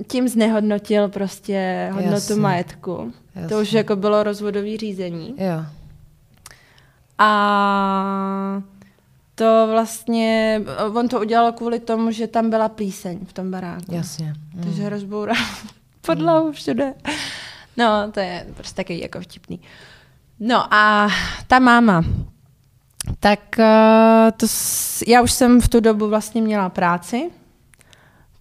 tím 0.08 0.28
znehodnotil 0.28 1.10
prostě 1.10 1.90
hodnotu 1.94 2.14
Jasně. 2.16 2.36
majetku. 2.36 3.14
Jasně. 3.36 3.50
To 3.50 3.62
už 3.62 3.74
jako 3.74 3.96
bylo 3.96 4.24
rozvodové 4.24 4.78
řízení. 4.78 5.36
Jo. 5.38 5.66
A 7.18 8.64
to 9.36 9.68
vlastně, 9.72 10.62
on 10.94 11.08
to 11.08 11.20
udělal 11.20 11.52
kvůli 11.52 11.80
tomu, 11.80 12.12
že 12.12 12.28
tam 12.28 12.50
byla 12.50 12.70
plíseň 12.70 13.20
v 13.26 13.34
tom 13.34 13.52
baráku. 13.52 13.96
Jasně. 13.96 14.34
Mm. 14.54 14.64
Takže 14.64 14.90
rozboural 14.90 15.36
podlahu 16.02 16.52
všude. 16.52 16.94
No, 17.78 18.12
to 18.12 18.20
je 18.20 18.46
prostě 18.54 18.76
takový 18.76 19.00
jako 19.00 19.22
vtipný. 19.22 19.60
No 20.40 20.74
a 20.74 21.10
ta 21.48 21.60
máma, 21.60 22.06
tak 23.20 23.60
eh, 23.60 24.32
to, 24.38 24.46
já 25.08 25.22
už 25.22 25.32
jsem 25.32 25.62
v 25.62 25.68
tu 25.68 25.80
dobu 25.80 26.10
vlastně 26.10 26.42
měla 26.42 26.70
práci, 26.70 27.32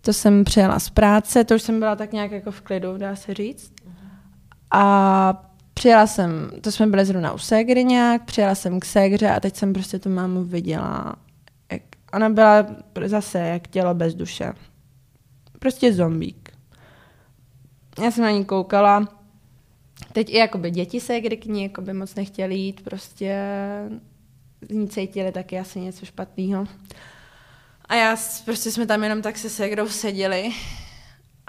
to 0.01 0.13
jsem 0.13 0.45
přijela 0.45 0.79
z 0.79 0.91
práce, 0.91 1.45
to 1.45 1.55
už 1.55 1.63
jsem 1.63 1.79
byla 1.79 1.97
tak 1.97 2.13
nějak 2.13 2.31
jako 2.31 2.51
v 2.51 2.61
klidu, 2.61 2.99
dá 2.99 3.17
se 3.17 3.35
říct. 3.35 3.73
A 4.71 5.45
přijela 5.75 6.07
jsem, 6.07 6.51
to 6.61 6.73
jsme 6.73 6.87
byli 6.87 7.05
zrovna 7.05 7.33
u 7.33 7.39
ségry 7.39 7.85
nějak, 7.85 8.25
přijela 8.25 8.55
jsem 8.55 8.81
k 8.81 8.85
ségře 8.85 9.31
a 9.31 9.41
teď 9.41 9.57
jsem 9.57 9.73
prostě 9.73 9.99
tu 9.99 10.11
mámu 10.11 10.45
viděla. 10.45 11.17
Jak, 11.73 11.83
ona 12.13 12.29
byla 12.29 12.67
zase 13.07 13.39
jak 13.39 13.69
tělo 13.69 13.95
bez 13.95 14.15
duše. 14.15 14.53
Prostě 15.59 15.93
zombík. 15.93 16.53
Já 18.03 18.11
jsem 18.11 18.25
na 18.25 18.31
ní 18.31 18.45
koukala. 18.45 19.18
Teď 20.13 20.31
i 20.31 20.37
jakoby 20.37 20.71
děti 20.71 21.01
se, 21.01 21.21
kdy 21.21 21.37
k 21.37 21.45
ní 21.45 21.63
jakoby 21.63 21.93
moc 21.93 22.15
nechtěli 22.15 22.55
jít, 22.55 22.85
prostě 22.85 23.43
z 24.69 24.75
ní 24.75 24.89
cítili 24.89 25.33
taky 25.33 25.59
asi 25.59 25.81
něco 25.81 26.07
špatného. 26.07 26.67
A 27.85 27.95
já, 27.95 28.17
prostě 28.45 28.71
jsme 28.71 28.87
tam 28.87 29.03
jenom 29.03 29.23
tak 29.23 29.39
se 29.39 29.51
segrou 29.51 29.89
seděli 29.89 30.51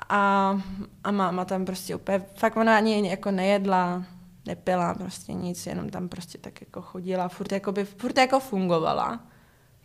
a, 0.09 0.61
a 1.03 1.11
máma 1.11 1.45
tam 1.45 1.65
prostě 1.65 1.95
úplně, 1.95 2.25
fakt 2.35 2.57
ona 2.57 2.77
ani 2.77 3.09
jako 3.09 3.31
nejedla, 3.31 4.03
nepila 4.45 4.93
prostě 4.93 5.33
nic, 5.33 5.65
jenom 5.65 5.89
tam 5.89 6.09
prostě 6.09 6.37
tak 6.37 6.61
jako 6.61 6.81
chodila, 6.81 7.27
furt, 7.27 7.51
jakoby, 7.51 7.85
furt 7.85 8.17
jako 8.17 8.39
fungovala, 8.39 9.19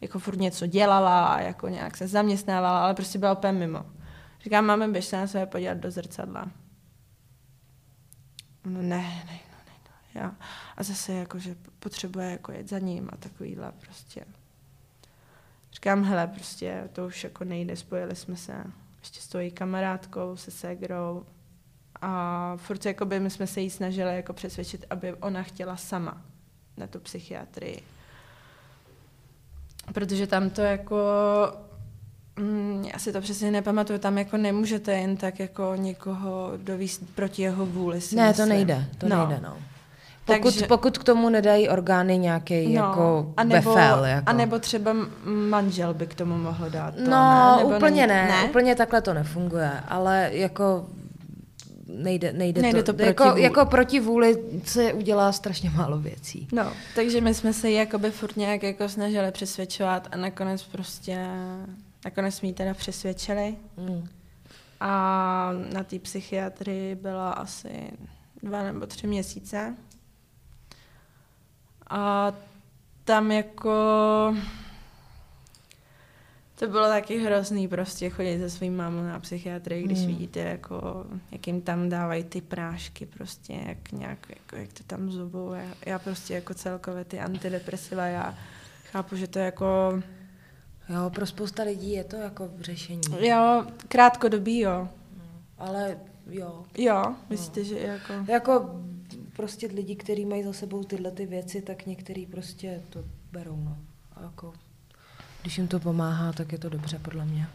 jako 0.01 0.19
furt 0.19 0.39
něco 0.39 0.67
dělala, 0.67 1.41
jako 1.41 1.69
nějak 1.69 1.97
se 1.97 2.09
zaměstnávala, 2.09 2.85
ale 2.85 2.95
prostě 2.95 3.19
byla 3.19 3.33
úplně 3.33 3.53
mimo. 3.53 3.87
Říkám, 4.43 4.67
máme, 4.67 4.89
běž 4.89 5.05
se 5.05 5.17
na 5.17 5.27
sebe 5.27 5.47
podívat 5.47 5.79
do 5.79 5.91
zrcadla. 5.91 6.51
No 8.65 8.83
ne, 8.83 9.25
ne, 9.27 9.41
no, 9.51 9.59
ne, 9.67 9.75
no, 9.85 10.21
já. 10.21 10.35
A 10.77 10.83
zase 10.83 11.13
jako, 11.13 11.39
že 11.39 11.57
potřebuje 11.79 12.31
jako 12.31 12.53
jet 12.53 12.69
za 12.69 12.79
ním 12.79 13.11
a 13.13 13.17
takovýhle 13.17 13.73
prostě. 13.73 14.25
Říkám, 15.73 16.05
hele, 16.05 16.27
prostě 16.27 16.89
to 16.93 17.07
už 17.07 17.25
jako 17.25 17.45
nejde, 17.45 17.77
spojili 17.77 18.17
jsme 18.17 18.37
se 18.37 18.65
ještě 18.99 19.21
s 19.21 19.35
její 19.35 19.51
kamarádkou, 19.51 20.37
se 20.37 20.51
Segrou 20.51 21.27
a 22.01 22.57
furt 22.57 22.87
jakoby 22.87 23.21
my 23.21 23.31
jsme 23.31 23.47
se 23.47 23.61
jí 23.61 23.71
snažili 23.71 24.17
jako 24.17 24.33
přesvědčit, 24.33 24.85
aby 24.91 25.15
ona 25.15 25.43
chtěla 25.43 25.77
sama 25.77 26.23
na 26.77 26.87
tu 26.87 27.01
psychiatrii. 27.01 27.83
Protože 29.93 30.27
tam 30.27 30.51
to 30.51 30.61
jako, 30.61 30.99
mm, 32.39 32.85
já 32.93 32.99
si 32.99 33.13
to 33.13 33.21
přesně 33.21 33.51
nepamatuju, 33.51 33.99
tam 33.99 34.19
jako 34.19 34.37
nemůžete 34.37 34.93
jen 34.93 35.17
tak 35.17 35.41
jako 35.41 35.73
někoho 35.77 36.53
dovíst 36.57 37.03
proti 37.15 37.43
jeho 37.43 37.67
vůli. 37.67 38.01
Si 38.01 38.17
ne, 38.17 38.29
myslím. 38.29 38.47
to 38.47 38.49
nejde, 38.55 38.85
to 38.99 39.09
no. 39.09 39.17
nejde, 39.27 39.41
no. 39.43 39.57
Pokud, 40.27 40.43
Takže- 40.43 40.67
pokud 40.67 40.99
k 40.99 41.05
tomu 41.05 41.29
nedají 41.29 41.69
orgány 41.69 42.19
nějaký 42.19 42.67
No, 42.67 42.73
jako 42.73 43.33
a 43.37 43.45
nebo, 43.45 43.75
befel. 43.75 44.05
Jako. 44.05 44.29
a 44.31 44.33
nebo 44.33 44.59
třeba 44.59 44.91
m- 44.91 45.11
manžel 45.51 45.95
by 45.95 46.07
k 46.07 46.15
tomu 46.15 46.37
mohl 46.39 46.71
dát. 46.71 46.95
To, 46.95 47.01
no, 47.01 47.57
ne? 47.57 47.57
Nebo 47.65 47.77
úplně 47.77 48.07
není- 48.07 48.29
ne, 48.29 48.45
úplně 48.45 48.75
takhle 48.75 49.03
to 49.03 49.15
nefunguje, 49.15 49.71
ale 49.89 50.31
jako 50.33 50.87
nejde, 51.89 52.33
nejde, 52.33 52.63
Nejde 52.63 52.83
to, 52.83 52.93
to 52.93 52.97
proti 52.97 53.07
jako, 53.09 53.25
vůli. 53.31 53.43
jako 53.43 53.67
proti 53.67 54.01
vůli 54.01 54.37
se 54.65 54.93
udělá 54.93 55.33
strašně 55.33 55.71
málo 55.71 55.99
věcí. 55.99 56.49
No, 56.53 56.73
takže 56.95 57.21
my 57.21 57.35
jsme 57.35 57.53
se 57.53 57.71
jakoby 57.71 58.11
furt 58.11 58.37
nějak 58.37 58.63
jako 58.63 58.89
snažili 58.89 59.31
přesvědčovat 59.33 60.09
a 60.13 60.17
nakonec 60.17 60.63
prostě, 60.63 61.27
nakonec 62.05 62.43
ji 62.43 62.53
teda 62.53 62.75
přesvědčili 62.75 63.57
Mm. 63.77 64.09
a 64.81 65.51
na 65.73 65.85
té 65.85 65.99
psychiatrii 65.99 66.95
byla 66.95 67.33
asi 67.33 67.91
dva 68.43 68.63
nebo 68.63 68.87
tři 68.87 69.07
měsíce. 69.07 69.77
A 71.91 72.33
tam 73.05 73.33
jako 73.33 73.73
to 76.59 76.67
bylo 76.69 76.89
taky 76.89 77.19
hrozný 77.19 77.69
prostě 77.69 78.11
chodit 78.11 78.39
se 78.39 78.51
svým 78.51 78.77
mámou 78.77 79.03
na 79.03 79.21
psychiatrii, 79.21 79.83
když 79.85 79.99
Hmm. 79.99 80.07
vidíte, 80.07 80.41
jako, 80.41 81.07
jak 81.31 81.47
jim 81.47 81.63
tam 81.63 81.89
dávají 81.89 82.25
ty 82.25 82.41
prášky 82.41 83.07
prostě, 83.07 83.53
jak 83.69 83.93
nějak, 83.93 84.19
jako, 84.29 84.57
jak 84.57 84.73
to 84.73 84.83
tam 84.87 85.11
zubou. 85.11 85.53
Já, 85.53 85.67
já 85.87 85.99
prostě 85.99 86.35
jako 86.35 86.55
celkově 86.55 87.05
ty 87.05 87.21
antidepresiva, 87.21 88.05
já 88.07 88.35
chápu, 88.93 89.17
že 89.17 89.27
to 89.27 89.39
je 89.39 89.45
jako, 89.45 90.03
Jo, 90.89 91.11
pro 91.15 91.27
spousta 91.27 91.63
lidí 91.63 91.91
je 91.93 92.05
to 92.05 92.17
jako 92.17 92.51
řešení. 92.61 93.01
jo, 93.21 93.67
krátkodobý, 93.89 94.59
jo. 94.59 94.89
Ale 95.59 95.99
jo. 96.31 96.65
Jo, 96.79 97.15
myslíte, 97.31 97.65
že 97.65 97.79
jako... 97.81 98.13
Jako 98.29 98.81
prostě 99.37 99.67
lidi, 99.67 99.97
kteří 99.97 100.25
mají 100.25 100.43
za 100.43 100.53
sebou 100.53 100.85
tyhle 100.85 101.11
ty 101.11 101.27
věci, 101.27 101.63
tak 101.63 101.87
některý 101.87 102.27
prostě 102.27 102.83
to 102.91 103.05
berou, 103.33 103.57
no. 103.57 103.77
A 104.17 104.23
jako, 104.23 104.53
když 105.43 105.59
jim 105.59 105.69
to 105.69 105.81
pomáhá, 105.81 106.33
tak 106.33 106.53
je 106.53 106.59
to 106.59 106.69
dobře, 106.69 106.99
podle 106.99 107.25
mě. 107.25 107.47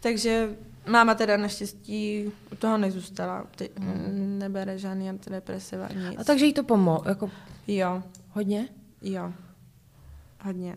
Takže 0.00 0.48
máma 0.88 1.14
teda 1.14 1.36
naštěstí 1.36 2.24
u 2.52 2.56
toho 2.56 2.78
nezůstala. 2.78 3.46
Ty, 3.56 3.70
Hmm. 3.78 3.92
mm. 3.92 4.38
Nebere 4.38 4.78
žádný 4.78 5.08
antidepresiva, 5.08 5.88
nic. 5.88 6.18
A 6.20 6.24
takže 6.24 6.46
jí 6.46 6.52
to 6.52 6.62
pomohlo, 6.64 7.02
jako 7.08 7.30
Jo, 7.66 8.02
hodně? 8.30 8.68
jo. 9.02 9.32
Hodně. 10.44 10.76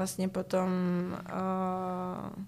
Vlastně 0.00 0.28
potom, 0.28 0.70
uh, 1.32 2.42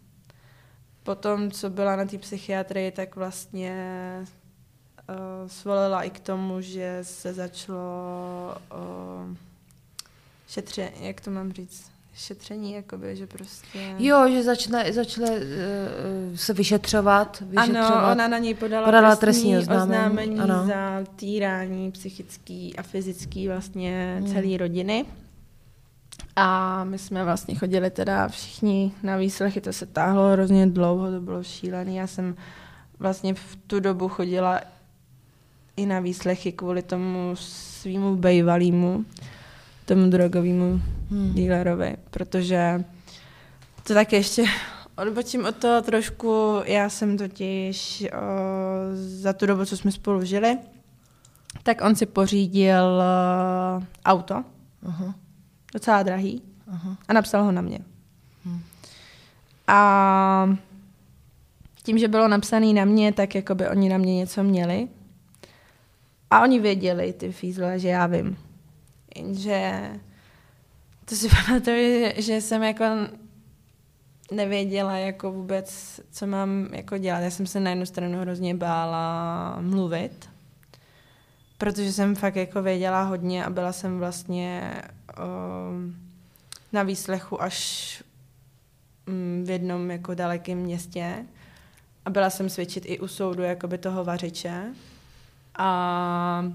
potom, 1.02 1.50
co 1.50 1.70
byla 1.70 1.96
na 1.96 2.04
té 2.04 2.18
psychiatrii, 2.18 2.90
tak 2.90 3.16
vlastně 3.16 3.74
uh, 5.08 5.48
svolila 5.48 6.02
i 6.02 6.10
k 6.10 6.20
tomu, 6.20 6.60
že 6.60 6.98
se 7.02 7.34
začalo 7.34 8.56
uh, 8.74 9.36
šetře, 10.48 10.92
jak 11.00 11.20
to 11.20 11.30
mám 11.30 11.52
říct, 11.52 11.90
šetření, 12.14 12.72
jakoby, 12.72 13.16
že 13.16 13.26
prostě... 13.26 13.94
Jo, 13.98 14.28
že 14.28 14.42
začne, 14.42 14.92
začne 14.92 15.30
uh, 15.30 15.36
se 16.34 16.52
vyšetřovat, 16.52 17.42
vyšetřovat. 17.46 17.90
Ano, 17.90 18.12
ona 18.12 18.28
na 18.28 18.38
něj 18.38 18.54
podala, 18.54 18.86
Podala 18.86 19.16
trestní, 19.16 19.52
trestní 19.52 19.76
oznámení, 19.76 20.30
oznámení, 20.32 20.40
ano. 20.40 20.66
za 20.66 21.12
týrání 21.16 21.92
psychický 21.92 22.76
a 22.76 22.82
fyzický 22.82 23.48
vlastně 23.48 24.16
Hmm. 24.18 24.32
celé 24.32 24.56
rodiny. 24.56 25.06
A 26.36 26.84
my 26.84 26.98
jsme 26.98 27.24
vlastně 27.24 27.54
chodili 27.54 27.90
teda 27.90 28.28
všichni 28.28 28.92
na 29.02 29.16
výslechy, 29.16 29.60
to 29.60 29.72
se 29.72 29.86
táhlo 29.86 30.32
hrozně 30.32 30.66
dlouho, 30.66 31.10
to 31.10 31.20
bylo 31.20 31.42
šílené. 31.42 31.92
Já 31.92 32.06
jsem 32.06 32.36
vlastně 32.98 33.34
v 33.34 33.58
tu 33.66 33.80
dobu 33.80 34.08
chodila 34.08 34.60
i 35.76 35.86
na 35.86 36.00
výslechy 36.00 36.52
kvůli 36.52 36.82
tomu 36.82 37.36
svýmu 37.36 38.16
bejvalýmu, 38.16 39.04
tomu 39.84 40.10
drogovému 40.10 40.80
Hmm. 41.12 41.34
dealerovi, 41.34 41.96
protože 42.10 42.84
to 43.86 43.94
tak 43.94 44.12
ještě 44.12 44.44
odbočím 44.96 45.44
od 45.44 45.56
toho 45.56 45.82
trošku. 45.82 46.60
Já 46.64 46.88
jsem 46.88 47.18
totiž 47.18 48.04
o, 48.12 48.16
za 48.94 49.32
tu 49.32 49.46
dobu, 49.46 49.64
co 49.64 49.76
jsme 49.76 49.92
spolu 49.92 50.24
žili, 50.24 50.58
tak 51.62 51.80
on 51.80 51.96
si 51.96 52.06
pořídil 52.06 52.84
o, 52.84 53.82
auto, 54.04 54.44
Aha, 54.86 55.14
docela 55.72 56.02
drahý, 56.02 56.42
aha. 56.72 56.96
a 57.08 57.12
napsal 57.12 57.44
ho 57.44 57.52
na 57.52 57.62
mě. 57.62 57.78
Hmm. 58.44 58.60
A 59.66 60.56
tím, 61.82 61.98
že 61.98 62.08
bylo 62.08 62.28
napsané 62.28 62.72
na 62.72 62.84
mě, 62.84 63.12
tak 63.12 63.34
jako 63.34 63.54
by 63.54 63.68
oni 63.68 63.88
na 63.88 63.98
mě 63.98 64.16
něco 64.16 64.42
měli. 64.42 64.88
A 66.30 66.42
oni 66.42 66.60
věděli, 66.60 67.12
ty 67.12 67.32
fízle, 67.32 67.78
že 67.78 67.88
já 67.88 68.06
vím. 68.06 68.36
Jenže 69.16 69.90
to 71.04 71.14
si 71.14 71.28
pamatuju, 71.46 71.76
že, 71.76 72.22
že 72.22 72.40
jsem 72.40 72.62
jako 72.62 72.84
nevěděla 74.30 74.96
jako 74.96 75.32
vůbec, 75.32 76.00
co 76.10 76.26
mám 76.26 76.68
jako 76.72 76.98
dělat. 76.98 77.20
Já 77.20 77.30
jsem 77.30 77.46
se 77.46 77.60
na 77.60 77.70
jednu 77.70 77.86
stranu 77.86 78.20
hrozně 78.20 78.54
bála 78.54 79.56
mluvit, 79.60 80.28
protože 81.58 81.92
jsem 81.92 82.14
fakt 82.14 82.36
jako 82.36 82.62
věděla 82.62 83.02
hodně 83.02 83.44
a 83.44 83.50
byla 83.50 83.72
jsem 83.72 83.98
vlastně 83.98 84.74
na 86.72 86.82
výslechu 86.82 87.42
až 87.42 88.02
mm, 89.06 89.44
v 89.46 89.50
jednom 89.50 89.90
jako 89.90 90.14
dalekém 90.14 90.58
městě 90.58 91.26
a 92.04 92.10
byla 92.10 92.30
jsem 92.30 92.50
svědčit 92.50 92.84
i 92.86 93.00
u 93.00 93.08
soudu 93.08 93.42
jakoby 93.42 93.78
toho 93.78 94.04
vařiče 94.04 94.74
a 95.58 96.52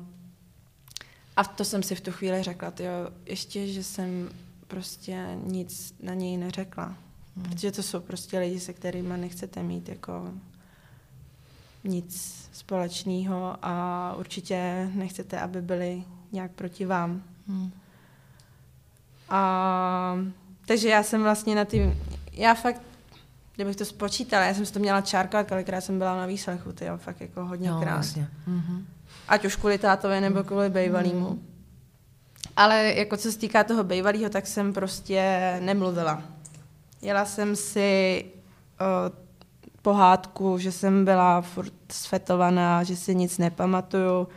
a 1.37 1.43
to 1.43 1.65
jsem 1.65 1.83
si 1.83 1.95
v 1.95 2.01
tu 2.01 2.11
chvíli 2.11 2.43
řekla, 2.43 2.71
tyjo, 2.71 2.91
ještě, 3.25 3.67
že 3.67 3.83
jsem 3.83 4.29
prostě 4.67 5.37
nic 5.43 5.93
na 6.03 6.13
něj 6.13 6.37
neřekla. 6.37 6.85
Hmm. 7.35 7.45
Protože 7.45 7.71
to 7.71 7.83
jsou 7.83 7.99
prostě 7.99 8.39
lidi, 8.39 8.59
se 8.59 8.73
kterými 8.73 9.17
nechcete 9.17 9.63
mít 9.63 9.89
jako 9.89 10.33
nic 11.83 12.49
společného 12.53 13.57
a 13.61 14.15
určitě 14.19 14.89
nechcete, 14.93 15.39
aby 15.39 15.61
byli 15.61 16.03
nějak 16.31 16.51
proti 16.51 16.85
vám. 16.85 17.23
Hmm. 17.47 17.71
A, 19.29 20.17
takže 20.65 20.89
já 20.89 21.03
jsem 21.03 21.23
vlastně 21.23 21.55
na 21.55 21.65
ty, 21.65 21.97
já 22.31 22.53
fakt, 22.53 22.81
kdybych 23.55 23.75
to 23.75 23.85
spočítala, 23.85 24.45
já 24.45 24.53
jsem 24.53 24.65
si 24.65 24.73
to 24.73 24.79
měla 24.79 25.01
čárkovat, 25.01 25.47
kolikrát 25.47 25.81
jsem 25.81 25.97
byla 25.97 26.17
na 26.17 26.25
výslechu, 26.25 26.71
ty 26.73 26.85
fakt 26.97 27.21
jako 27.21 27.39
Jo, 27.39 27.45
hodněkrát. 27.45 27.93
vlastně. 27.95 28.27
Mhm. 28.47 28.85
Ať 29.27 29.45
už 29.45 29.55
kvůli 29.55 29.77
tátovi 29.77 30.21
nebo 30.21 30.43
kvůli 30.43 30.69
bejvalýmu. 30.69 31.39
Ale 32.55 32.93
jako 32.93 33.17
co 33.17 33.31
se 33.31 33.37
týká 33.37 33.63
toho 33.63 33.83
bejvalýho, 33.83 34.29
tak 34.29 34.47
jsem 34.47 34.73
prostě 34.73 35.57
nemluvila. 35.63 36.21
Jela 37.01 37.25
jsem 37.25 37.55
si 37.55 38.25
o, 38.79 39.27
pohádku, 39.81 40.57
že 40.57 40.71
jsem 40.71 41.05
byla 41.05 41.41
furt 41.41 41.73
sfetovaná, 41.91 42.83
že 42.83 42.95
si 42.95 43.15
nic 43.15 43.37
nepamatuju 43.37 44.27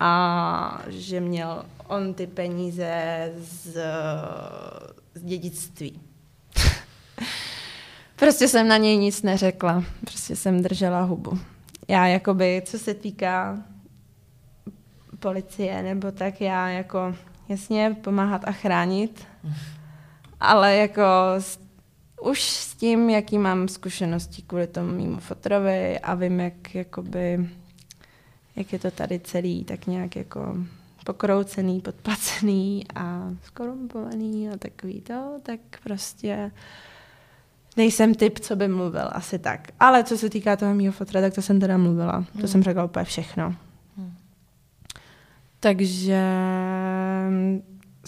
a 0.00 0.80
že 0.88 1.20
měl 1.20 1.64
on 1.90 2.14
ty 2.14 2.26
peníze 2.26 3.32
z, 3.36 3.76
z 5.14 5.22
dědictví. 5.22 6.00
Prostě 8.16 8.48
jsem 8.48 8.68
na 8.68 8.76
něj 8.76 8.96
nic 8.96 9.22
neřekla. 9.22 9.84
Prostě 10.00 10.36
jsem 10.36 10.62
držela 10.62 11.02
hubu. 11.02 11.38
Já 11.88 12.06
jakoby, 12.06 12.62
co 12.64 12.78
se 12.78 12.94
týká 12.94 13.58
policie 15.18 15.82
nebo 15.82 16.12
tak, 16.12 16.40
já 16.40 16.68
jako 16.68 17.14
jasně 17.48 17.96
pomáhat 18.00 18.42
a 18.44 18.52
chránit, 18.52 19.26
ale 20.40 20.76
jako 20.76 21.02
s, 21.38 21.58
už 22.22 22.42
s 22.42 22.74
tím, 22.74 23.10
jaký 23.10 23.38
mám 23.38 23.68
zkušenosti 23.68 24.42
kvůli 24.42 24.66
tomu 24.66 24.92
mýmu 24.92 25.20
fotrovi 25.20 25.98
a 25.98 26.14
vím, 26.14 26.40
jak 26.40 26.74
jakoby, 26.74 27.50
jak 28.56 28.72
je 28.72 28.78
to 28.78 28.90
tady 28.90 29.18
celý, 29.18 29.64
tak 29.64 29.86
nějak 29.86 30.16
jako 30.16 30.56
pokroucený, 31.10 31.80
podplacený 31.80 32.84
a 32.94 33.30
skorumpovaný 33.42 34.48
a 34.48 34.56
takový 34.56 35.00
to, 35.00 35.40
tak 35.42 35.60
prostě 35.84 36.50
nejsem 37.76 38.14
typ, 38.14 38.38
co 38.38 38.56
by 38.56 38.68
mluvil, 38.68 39.08
asi 39.12 39.38
tak. 39.38 39.68
Ale 39.80 40.04
co 40.04 40.18
se 40.18 40.30
týká 40.30 40.56
toho 40.56 40.74
mého 40.74 40.92
fotra, 40.92 41.20
tak 41.20 41.34
to 41.34 41.42
jsem 41.42 41.60
teda 41.60 41.76
mluvila. 41.76 42.16
Hmm. 42.16 42.40
To 42.40 42.48
jsem 42.48 42.62
řekla 42.62 42.84
úplně 42.84 43.04
všechno. 43.04 43.54
Hmm. 43.96 44.14
Takže 45.60 46.22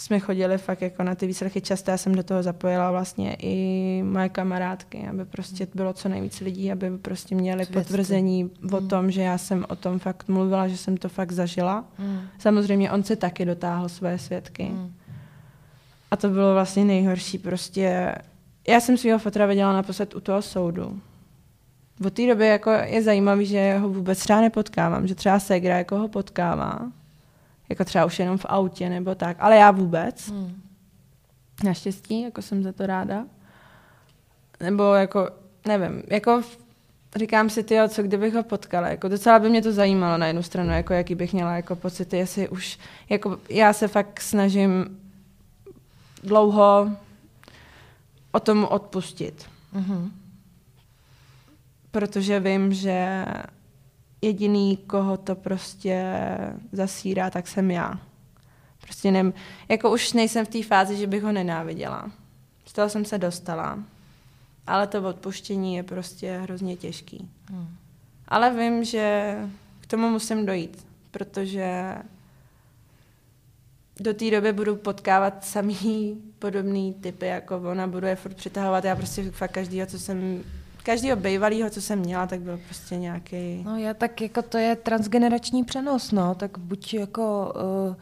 jsme 0.03 0.19
chodili 0.19 0.57
fakt 0.57 0.81
jako 0.81 1.03
na 1.03 1.15
ty 1.15 1.27
výslechy 1.27 1.61
často, 1.61 1.91
já 1.91 1.97
jsem 1.97 2.15
do 2.15 2.23
toho 2.23 2.43
zapojila 2.43 2.91
vlastně 2.91 3.35
i 3.39 4.03
moje 4.03 4.29
kamarádky, 4.29 5.07
aby 5.07 5.25
prostě 5.25 5.67
bylo 5.75 5.93
co 5.93 6.09
nejvíc 6.09 6.39
lidí, 6.39 6.71
aby 6.71 6.97
prostě 6.97 7.35
měli 7.35 7.65
Svědky. 7.65 7.83
potvrzení 7.83 8.51
o 8.71 8.81
mm. 8.81 8.87
tom, 8.87 9.11
že 9.11 9.21
já 9.21 9.37
jsem 9.37 9.65
o 9.69 9.75
tom 9.75 9.99
fakt 9.99 10.27
mluvila, 10.27 10.67
že 10.67 10.77
jsem 10.77 10.97
to 10.97 11.09
fakt 11.09 11.31
zažila. 11.31 11.85
Mm. 11.99 12.19
Samozřejmě 12.39 12.91
on 12.91 13.03
se 13.03 13.15
taky 13.15 13.45
dotáhl 13.45 13.89
své 13.89 14.17
svědky. 14.17 14.63
Mm. 14.63 14.93
A 16.11 16.15
to 16.15 16.29
bylo 16.29 16.53
vlastně 16.53 16.85
nejhorší 16.85 17.37
prostě. 17.37 18.15
Já 18.67 18.79
jsem 18.79 18.97
svého 18.97 19.19
fotra 19.19 19.45
viděla 19.45 19.73
naposled 19.73 20.15
u 20.15 20.19
toho 20.19 20.41
soudu. 20.41 20.99
V 21.99 22.09
té 22.09 22.27
době 22.27 22.47
jako 22.47 22.69
je 22.69 23.03
zajímavý, 23.03 23.45
že 23.45 23.77
ho 23.77 23.89
vůbec 23.89 24.19
třeba 24.19 24.41
nepotkávám, 24.41 25.07
že 25.07 25.15
třeba 25.15 25.39
Segra 25.39 25.77
jako 25.77 25.97
ho 25.97 26.07
potkává 26.07 26.79
jako 27.69 27.85
třeba 27.85 28.05
už 28.05 28.19
jenom 28.19 28.37
v 28.37 28.45
autě 28.49 28.89
nebo 28.89 29.15
tak, 29.15 29.37
ale 29.39 29.55
já 29.57 29.71
vůbec. 29.71 30.29
Hmm. 30.29 30.61
Naštěstí, 31.63 32.21
jako 32.21 32.41
jsem 32.41 32.63
za 32.63 32.71
to 32.71 32.85
ráda. 32.85 33.25
Nebo 34.59 34.83
jako, 34.83 35.29
nevím, 35.67 36.03
jako 36.07 36.41
říkám 37.15 37.49
si, 37.49 37.63
ty, 37.63 37.77
co 37.87 38.03
kdybych 38.03 38.33
ho 38.33 38.43
potkala, 38.43 38.87
jako 38.87 39.07
docela 39.07 39.39
by 39.39 39.49
mě 39.49 39.61
to 39.61 39.71
zajímalo 39.71 40.17
na 40.17 40.27
jednu 40.27 40.43
stranu, 40.43 40.71
jako 40.71 40.93
jaký 40.93 41.15
bych 41.15 41.33
měla 41.33 41.55
jako 41.55 41.75
pocity, 41.75 42.17
jestli 42.17 42.49
už, 42.49 42.79
jako 43.09 43.39
já 43.49 43.73
se 43.73 43.87
fakt 43.87 44.21
snažím 44.21 44.99
dlouho 46.23 46.89
o 48.31 48.39
tom 48.39 48.67
odpustit. 48.69 49.45
Mm-hmm. 49.75 50.09
Protože 51.91 52.39
vím, 52.39 52.73
že 52.73 53.25
jediný, 54.23 54.77
koho 54.77 55.17
to 55.17 55.35
prostě 55.35 56.05
zasírá, 56.71 57.29
tak 57.29 57.47
jsem 57.47 57.71
já. 57.71 57.99
Prostě 58.81 59.11
nem, 59.11 59.33
jako 59.69 59.91
už 59.91 60.13
nejsem 60.13 60.45
v 60.45 60.49
té 60.49 60.63
fázi, 60.63 60.97
že 60.97 61.07
bych 61.07 61.23
ho 61.23 61.31
nenáviděla. 61.31 62.11
Z 62.65 62.73
toho 62.73 62.89
jsem 62.89 63.05
se 63.05 63.17
dostala. 63.17 63.79
Ale 64.67 64.87
to 64.87 65.03
odpuštění 65.03 65.75
je 65.75 65.83
prostě 65.83 66.37
hrozně 66.37 66.75
těžký. 66.75 67.29
Hmm. 67.49 67.67
Ale 68.27 68.53
vím, 68.53 68.83
že 68.83 69.35
k 69.81 69.87
tomu 69.87 70.09
musím 70.09 70.45
dojít, 70.45 70.85
protože 71.11 71.95
do 73.99 74.13
té 74.13 74.31
doby 74.31 74.53
budu 74.53 74.75
potkávat 74.75 75.45
samý 75.45 76.17
podobný 76.39 76.93
typy 76.93 77.25
jako 77.25 77.61
ona, 77.71 77.87
budu 77.87 78.07
je 78.07 78.15
furt 78.15 78.33
přitahovat. 78.35 78.85
Já 78.85 78.95
prostě 78.95 79.31
fakt 79.31 79.51
každýho, 79.51 79.87
co 79.87 79.99
jsem 79.99 80.43
každého 80.83 81.17
bývalého, 81.17 81.69
co 81.69 81.81
jsem 81.81 81.99
měla, 81.99 82.27
tak 82.27 82.39
byl 82.39 82.59
prostě 82.65 82.97
nějaký. 82.97 83.63
No 83.63 83.77
já 83.77 83.93
tak 83.93 84.21
jako 84.21 84.41
to 84.41 84.57
je 84.57 84.75
transgenerační 84.75 85.63
přenos, 85.63 86.11
no, 86.11 86.35
tak 86.35 86.57
buď 86.57 86.93
jako 86.93 87.53
uh, 87.87 87.95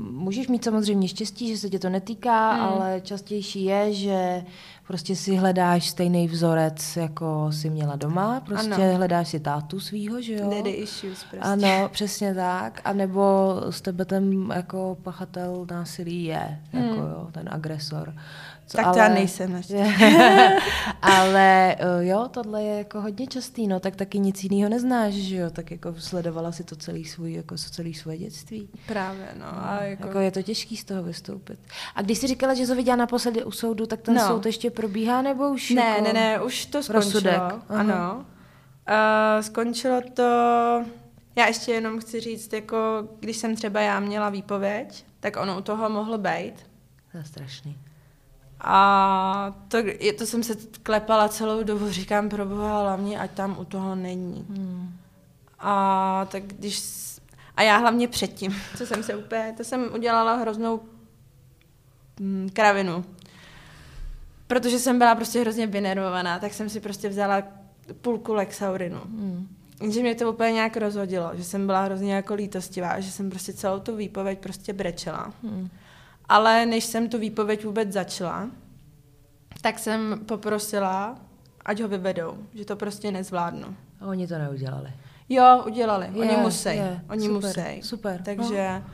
můžeš 0.00 0.48
mít 0.48 0.64
samozřejmě 0.64 1.08
štěstí, 1.08 1.48
že 1.48 1.58
se 1.58 1.70
tě 1.70 1.78
to 1.78 1.88
netýká, 1.88 2.52
hmm. 2.52 2.62
ale 2.62 3.00
častější 3.00 3.64
je, 3.64 3.94
že 3.94 4.44
prostě 4.86 5.16
si 5.16 5.36
hledáš 5.36 5.88
stejný 5.88 6.28
vzorec, 6.28 6.96
jako 6.96 7.48
si 7.52 7.70
měla 7.70 7.96
doma, 7.96 8.40
prostě 8.40 8.74
ano. 8.74 8.96
hledáš 8.96 9.28
si 9.28 9.40
tátu 9.40 9.80
svýho, 9.80 10.20
že 10.20 10.34
jo? 10.34 10.50
Daddy 10.50 10.70
issues 10.70 11.24
prostě. 11.24 11.38
Ano, 11.38 11.88
přesně 11.92 12.34
tak, 12.34 12.80
a 12.84 12.92
nebo 12.92 13.54
s 13.70 13.80
tebe 13.80 14.04
ten 14.04 14.52
jako 14.54 14.96
pachatel 15.02 15.66
násilí 15.70 16.24
je, 16.24 16.58
jako 16.72 16.86
hmm. 16.86 16.88
jako 16.88 17.00
jo, 17.00 17.28
ten 17.32 17.48
agresor. 17.52 18.14
Co, 18.66 18.76
tak 18.76 18.84
to 18.84 18.88
ale, 18.88 18.98
já 18.98 19.08
nejsem 19.08 19.62
ale 21.02 21.76
eh, 21.78 22.06
jo, 22.06 22.28
tohle 22.30 22.62
je 22.62 22.78
jako 22.78 23.00
hodně 23.00 23.26
častý, 23.26 23.66
no, 23.66 23.80
tak 23.80 23.96
taky 23.96 24.18
nic 24.18 24.44
jiného 24.44 24.68
neznáš, 24.70 25.14
že 25.14 25.36
jo, 25.36 25.50
tak 25.50 25.70
jako 25.70 25.94
sledovala 25.98 26.52
si 26.52 26.64
to 26.64 26.76
celý 26.76 27.04
svůj, 27.04 27.32
jako 27.32 27.56
celý 27.56 27.94
svoje 27.94 28.18
dětství. 28.18 28.68
Právě, 28.86 29.28
no. 29.38 29.46
A 29.46 29.82
jako... 29.82 30.06
jako... 30.06 30.18
je 30.18 30.30
to 30.30 30.42
těžký 30.42 30.76
z 30.76 30.84
toho 30.84 31.02
vystoupit. 31.02 31.58
A 31.94 32.02
když 32.02 32.18
jsi 32.18 32.26
říkala, 32.26 32.54
že 32.54 32.66
to 32.66 32.74
viděla 32.74 32.96
naposledy 32.96 33.44
u 33.44 33.50
soudu, 33.50 33.86
tak 33.86 34.00
ten 34.00 34.14
no. 34.14 34.26
soud 34.26 34.46
ještě 34.46 34.70
probíhá, 34.70 35.22
nebo 35.22 35.50
už 35.50 35.70
Ne, 35.70 35.82
jako... 35.82 36.04
ne, 36.04 36.12
ne, 36.12 36.40
už 36.42 36.66
to 36.66 36.82
skončilo. 36.82 37.00
Rozsudek. 37.00 37.40
Ano. 37.68 38.26
Uh, 38.88 39.42
skončilo 39.42 40.00
to, 40.14 40.22
já 41.36 41.46
ještě 41.46 41.72
jenom 41.72 42.00
chci 42.00 42.20
říct, 42.20 42.52
jako 42.52 43.08
když 43.20 43.36
jsem 43.36 43.56
třeba 43.56 43.80
já 43.80 44.00
měla 44.00 44.28
výpověď, 44.28 45.04
tak 45.20 45.36
ono 45.36 45.58
u 45.58 45.60
toho 45.60 45.88
mohlo 45.88 46.18
být. 46.18 46.54
To 47.12 47.18
je 47.18 47.24
strašný. 47.24 47.78
A 48.60 49.54
to, 49.68 49.76
je, 49.76 50.12
to 50.12 50.26
jsem 50.26 50.42
se 50.42 50.54
klepala 50.82 51.28
celou 51.28 51.62
dobu, 51.62 51.90
říkám 51.90 52.28
pro 52.28 52.46
boha 52.46 52.82
hlavně, 52.82 53.18
ať 53.18 53.30
tam 53.30 53.56
u 53.58 53.64
toho 53.64 53.94
není. 53.94 54.46
Hmm. 54.48 54.96
A 55.58 56.26
tak 56.30 56.42
když... 56.42 56.82
A 57.56 57.62
já 57.62 57.76
hlavně 57.76 58.08
předtím, 58.08 58.56
co 58.76 58.86
jsem 58.86 59.02
se 59.02 59.16
úplně... 59.16 59.54
To 59.56 59.64
jsem 59.64 59.88
udělala 59.94 60.34
hroznou 60.34 60.80
mm, 62.20 62.50
kravinu. 62.52 63.04
Protože 64.46 64.78
jsem 64.78 64.98
byla 64.98 65.14
prostě 65.14 65.40
hrozně 65.40 65.66
vynervovaná, 65.66 66.38
tak 66.38 66.54
jsem 66.54 66.68
si 66.68 66.80
prostě 66.80 67.08
vzala 67.08 67.42
půlku 68.00 68.34
Lexaurinu. 68.34 69.00
Hmm. 69.04 69.48
Že 69.90 70.00
mě 70.00 70.14
to 70.14 70.32
úplně 70.32 70.52
nějak 70.52 70.76
rozhodilo, 70.76 71.30
že 71.34 71.44
jsem 71.44 71.66
byla 71.66 71.84
hrozně 71.84 72.14
jako 72.14 72.34
lítostivá, 72.34 73.00
že 73.00 73.10
jsem 73.10 73.30
prostě 73.30 73.52
celou 73.52 73.80
tu 73.80 73.96
výpověď 73.96 74.38
prostě 74.38 74.72
brečela. 74.72 75.32
Hmm. 75.42 75.68
Ale 76.28 76.66
než 76.66 76.84
jsem 76.84 77.08
tu 77.08 77.18
výpověď 77.18 77.64
vůbec 77.64 77.92
začala, 77.92 78.50
tak 79.60 79.78
jsem 79.78 80.20
poprosila, 80.26 81.18
ať 81.64 81.80
ho 81.80 81.88
vyvedou, 81.88 82.38
že 82.54 82.64
to 82.64 82.76
prostě 82.76 83.10
nezvládnu. 83.12 83.76
A 84.00 84.06
oni 84.06 84.26
to 84.26 84.38
neudělali. 84.38 84.92
Jo, 85.28 85.62
udělali. 85.66 86.06
Je, 86.12 86.20
oni 86.20 86.36
musí. 86.36 86.68
Je, 86.68 87.00
oni 87.10 87.28
musí. 87.28 87.82
Super. 87.82 88.22
Takže, 88.22 88.82
no. 88.84 88.90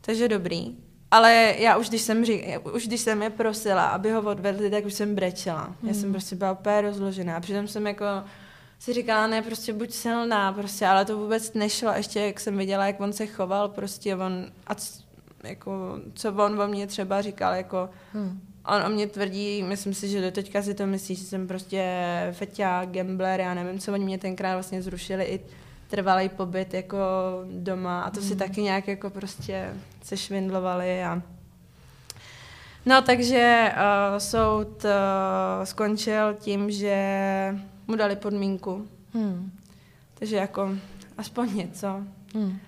takže 0.00 0.28
dobrý. 0.28 0.76
Ale 1.10 1.54
já 1.58 1.76
už 1.76 1.88
když, 1.88 2.02
jsem 2.02 2.24
řík, 2.24 2.44
už 2.74 2.86
když 2.86 3.00
jsem 3.00 3.22
je 3.22 3.30
prosila, 3.30 3.88
aby 3.88 4.12
ho 4.12 4.22
odvedli, 4.22 4.70
tak 4.70 4.84
už 4.84 4.94
jsem 4.94 5.14
brečela. 5.14 5.64
Hmm. 5.64 5.88
Já 5.88 5.94
jsem 5.94 6.02
hmm. 6.02 6.12
prostě 6.12 6.36
byla 6.36 6.52
úplně 6.52 6.80
rozložená. 6.80 7.40
Přitom 7.40 7.68
jsem 7.68 7.86
jako 7.86 8.04
si 8.78 8.92
říkala, 8.92 9.26
ne, 9.26 9.42
prostě 9.42 9.72
buď 9.72 9.92
silná, 9.92 10.52
prostě, 10.52 10.86
ale 10.86 11.04
to 11.04 11.18
vůbec 11.18 11.54
nešlo. 11.54 11.90
Ještě 11.90 12.20
jak 12.20 12.40
jsem 12.40 12.58
viděla, 12.58 12.86
jak 12.86 13.00
on 13.00 13.12
se 13.12 13.26
choval, 13.26 13.68
prostě 13.68 14.16
on, 14.16 14.46
a 14.66 14.74
c, 14.74 15.02
jako, 15.48 15.98
co 16.14 16.32
on 16.32 16.62
o 16.62 16.68
mě 16.68 16.86
třeba 16.86 17.22
říkal, 17.22 17.54
jako, 17.54 17.88
hmm. 18.12 18.40
on 18.66 18.82
o 18.82 18.88
mě 18.88 19.06
tvrdí, 19.06 19.62
myslím 19.62 19.94
si, 19.94 20.08
že 20.08 20.20
do 20.20 20.30
teďka 20.30 20.62
si 20.62 20.74
to 20.74 20.86
myslí, 20.86 21.14
že 21.14 21.24
jsem 21.24 21.48
prostě 21.48 21.84
feťa, 22.32 22.84
gambler, 22.84 23.40
já 23.40 23.54
nevím, 23.54 23.78
co 23.78 23.92
oni 23.92 24.04
mě 24.04 24.18
tenkrát 24.18 24.54
vlastně 24.54 24.82
zrušili 24.82 25.24
i 25.24 25.40
trvalý 25.90 26.28
pobyt 26.28 26.74
jako 26.74 26.98
doma 27.50 28.02
a 28.02 28.10
to 28.10 28.20
hmm. 28.20 28.28
si 28.28 28.36
taky 28.36 28.62
nějak 28.62 28.88
jako 28.88 29.10
prostě 29.10 29.74
se 30.02 30.16
švindlovali 30.16 31.04
a 31.04 31.22
No, 32.88 33.02
takže 33.02 33.72
uh, 33.74 34.18
soud 34.18 34.84
uh, 34.84 34.90
skončil 35.64 36.34
tím, 36.34 36.70
že 36.70 37.58
mu 37.86 37.96
dali 37.96 38.16
podmínku. 38.16 38.88
Hmm. 39.14 39.52
Takže 40.14 40.36
jako 40.36 40.70
aspoň 41.18 41.56
něco. 41.56 42.02
Hmm. 42.34 42.58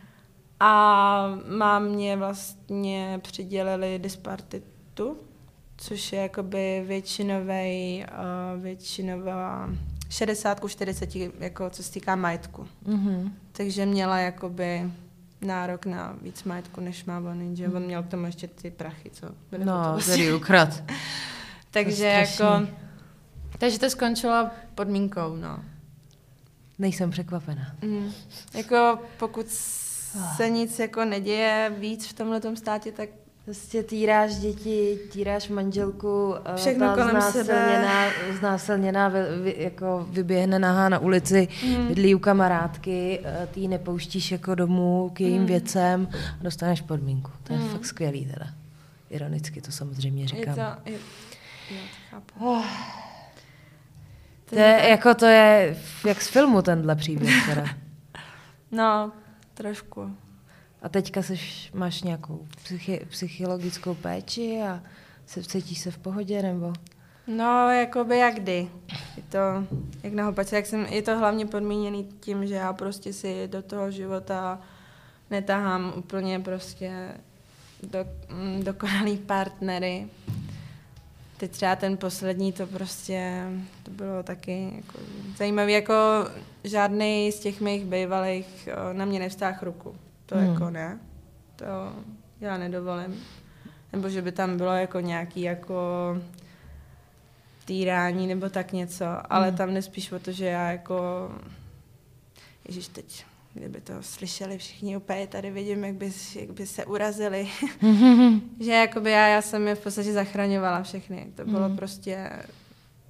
A 0.60 1.38
mámě 1.58 2.16
vlastně 2.16 3.20
přidělili 3.22 3.98
dispartitu, 3.98 5.16
což 5.76 6.12
je 6.12 6.20
jakoby 6.20 6.84
většinový, 6.86 8.04
uh, 8.04 8.62
většinová 8.62 9.70
60 10.10 10.60
ku 10.60 10.68
40, 10.68 11.16
jako 11.40 11.70
co 11.70 11.82
se 11.82 11.92
týká 11.92 12.16
majetku. 12.16 12.66
Mm-hmm. 12.86 13.30
Takže 13.52 13.86
měla 13.86 14.18
jakoby 14.18 14.90
nárok 15.40 15.86
na 15.86 16.16
víc 16.22 16.44
majetku, 16.44 16.80
než 16.80 17.04
má 17.04 17.18
on, 17.18 17.56
že 17.56 17.68
on 17.68 17.82
měl 17.82 18.02
k 18.02 18.08
tomu 18.08 18.26
ještě 18.26 18.48
ty 18.48 18.70
prachy, 18.70 19.10
co 19.10 19.26
byly 19.50 19.64
No, 19.64 19.98
který 20.02 20.32
ukrad. 20.32 20.82
takže 21.70 22.04
jako, 22.04 22.66
takže 23.58 23.78
to 23.78 23.90
skončilo 23.90 24.50
podmínkou, 24.74 25.36
no. 25.36 25.64
Nejsem 26.78 27.10
překvapená. 27.10 27.76
Mm. 27.82 28.12
Jako 28.54 28.98
pokud 29.18 29.46
se 30.36 30.50
nic 30.50 30.78
jako 30.78 31.04
neděje 31.04 31.72
víc 31.78 32.06
v 32.06 32.12
tomhle 32.12 32.40
státě, 32.56 32.92
tak 32.92 33.08
Prostě 33.44 33.82
týráš 33.82 34.34
děti, 34.34 34.98
týráš 35.12 35.48
manželku, 35.48 36.34
eh, 36.44 36.56
Všechno 36.56 36.86
ta 36.86 36.94
kolem 36.94 37.10
znásilněná, 37.10 38.04
znásilněná 38.38 39.08
vy, 39.08 39.18
vy, 39.42 39.54
jako 39.58 40.06
vyběhne 40.10 40.58
nahá 40.58 40.88
na 40.88 40.98
ulici, 40.98 41.48
mm. 41.66 41.88
bydlí 41.88 42.14
u 42.14 42.18
kamarádky, 42.18 43.20
eh, 43.24 43.48
ty 43.50 43.60
ji 43.60 43.68
nepouštíš 43.68 44.32
jako 44.32 44.54
domů 44.54 45.10
k 45.14 45.20
jejím 45.20 45.40
mm. 45.40 45.46
věcem 45.46 46.08
a 46.40 46.42
dostaneš 46.42 46.80
podmínku. 46.80 47.30
To 47.42 47.52
je 47.52 47.58
mm. 47.58 47.68
fakt 47.68 47.86
skvělý 47.86 48.24
teda. 48.24 48.46
Ironicky 49.10 49.60
to 49.60 49.72
samozřejmě 49.72 50.28
říkám. 50.28 50.58
Je 50.58 50.64
to, 50.64 50.90
je, 50.90 50.98
jo, 51.70 51.80
to. 52.10 52.44
Oh. 52.44 52.64
To 54.50 54.56
je, 54.56 54.86
jako 54.88 55.14
to 55.14 55.26
je 55.26 55.76
jak 56.06 56.22
z 56.22 56.28
filmu 56.28 56.62
tenhle 56.62 56.96
příběh 56.96 57.46
teda. 57.48 57.64
no, 58.72 59.12
trošku. 59.60 60.16
A 60.82 60.88
teďka 60.88 61.22
seš, 61.22 61.70
máš 61.74 62.02
nějakou 62.02 62.46
psychi, 62.64 63.06
psychologickou 63.08 63.94
péči 63.94 64.60
a 64.62 64.82
se, 65.26 65.42
cítíš 65.42 65.78
se 65.78 65.90
v 65.90 65.98
pohodě, 65.98 66.42
nebo? 66.42 66.72
No, 67.26 67.70
jakoby 67.70 68.18
jak 68.18 68.34
kdy. 68.34 68.68
Je 69.16 69.22
to, 69.28 69.38
jak 70.02 70.12
na 70.12 70.24
hopace, 70.24 70.56
jak 70.56 70.66
jsem, 70.66 70.84
je 70.84 71.02
to 71.02 71.18
hlavně 71.18 71.46
podmíněný 71.46 72.08
tím, 72.20 72.46
že 72.46 72.54
já 72.54 72.72
prostě 72.72 73.12
si 73.12 73.48
do 73.48 73.62
toho 73.62 73.90
života 73.90 74.60
netahám 75.30 75.92
úplně 75.96 76.40
prostě 76.40 77.14
do, 77.82 77.98
mm, 78.28 78.64
dokonalý 78.64 79.16
partnery. 79.16 80.08
Teď 81.40 81.50
třeba 81.50 81.76
ten 81.76 81.96
poslední, 81.96 82.52
to 82.52 82.66
prostě, 82.66 83.44
to 83.82 83.90
bylo 83.90 84.22
taky 84.22 84.72
jako 84.76 84.98
zajímavé, 85.36 85.72
jako 85.72 85.94
žádný 86.64 87.32
z 87.32 87.40
těch 87.40 87.60
mých 87.60 87.84
bývalých 87.84 88.68
na 88.92 89.04
mě 89.04 89.18
nevstáh 89.18 89.62
ruku. 89.62 89.94
To 90.26 90.36
hmm. 90.36 90.46
jako 90.46 90.70
ne. 90.70 90.98
To 91.56 91.64
já 92.40 92.58
nedovolím. 92.58 93.24
Nebo 93.92 94.08
že 94.08 94.22
by 94.22 94.32
tam 94.32 94.56
bylo 94.56 94.72
jako 94.72 95.00
nějaký 95.00 95.42
jako 95.42 95.76
týrání 97.64 98.26
nebo 98.26 98.50
tak 98.50 98.72
něco, 98.72 99.04
ale 99.30 99.48
hmm. 99.48 99.56
tam 99.56 99.74
nespíš 99.74 100.12
o 100.12 100.18
to, 100.18 100.32
že 100.32 100.46
já 100.46 100.72
jako 100.72 101.30
Ježíš, 102.68 102.88
teď, 102.88 103.24
kdyby 103.54 103.80
to 103.80 103.92
slyšeli 104.00 104.58
všichni 104.58 104.96
úplně, 104.96 105.26
tady 105.26 105.50
vidím, 105.50 105.84
jak 105.84 105.94
by, 105.94 106.12
jak 106.40 106.50
by 106.50 106.66
se 106.66 106.84
urazili. 106.84 107.48
že 108.60 108.72
jakoby 108.72 109.10
já, 109.10 109.28
já 109.28 109.42
jsem 109.42 109.68
je 109.68 109.74
v 109.74 109.82
podstatě 109.82 110.12
zachraňovala 110.12 110.82
všechny. 110.82 111.26
To 111.34 111.44
bylo 111.44 111.66
hmm. 111.66 111.76
prostě, 111.76 112.30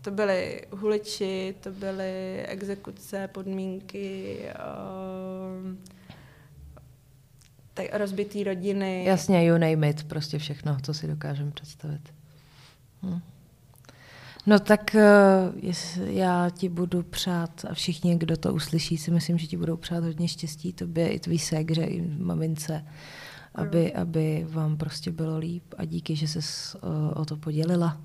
to 0.01 0.11
byly 0.11 0.62
huliči, 0.71 1.55
to 1.61 1.71
byly 1.71 2.43
exekuce, 2.47 3.29
podmínky, 3.29 4.39
uh, 4.49 5.77
tak 7.75 7.87
rozbitý 7.93 8.45
rodiny. 8.45 9.05
Jasně, 9.05 9.47
you 9.47 9.59
name 9.59 9.91
it, 9.91 10.05
prostě 10.05 10.39
všechno, 10.39 10.77
co 10.83 10.95
si 10.95 11.07
dokážeme 11.07 11.51
představit. 11.51 12.15
Hm. 13.03 13.21
No 14.47 14.59
tak 14.59 14.81
uh, 14.95 15.73
já 16.05 16.51
ti 16.51 16.69
budu 16.69 17.03
přát, 17.03 17.51
a 17.71 17.75
všichni, 17.75 18.19
kdo 18.19 18.37
to 18.37 18.55
uslyší, 18.55 18.99
si 18.99 19.11
myslím, 19.11 19.39
že 19.39 19.47
ti 19.47 19.57
budou 19.57 19.77
přát 19.77 20.05
hodně 20.05 20.29
štěstí, 20.29 20.73
tobě 20.73 21.09
i 21.09 21.19
tvý 21.19 21.39
segře, 21.39 21.83
i 21.83 22.03
mamince, 22.19 22.85
aby, 23.55 23.93
aby 23.93 24.47
vám 24.49 24.77
prostě 24.77 25.11
bylo 25.11 25.39
líp 25.39 25.65
a 25.79 25.85
díky, 25.85 26.17
že 26.17 26.29
jsi 26.29 26.39
uh, 26.39 26.91
o 27.15 27.25
to 27.25 27.37
podělila. 27.37 27.97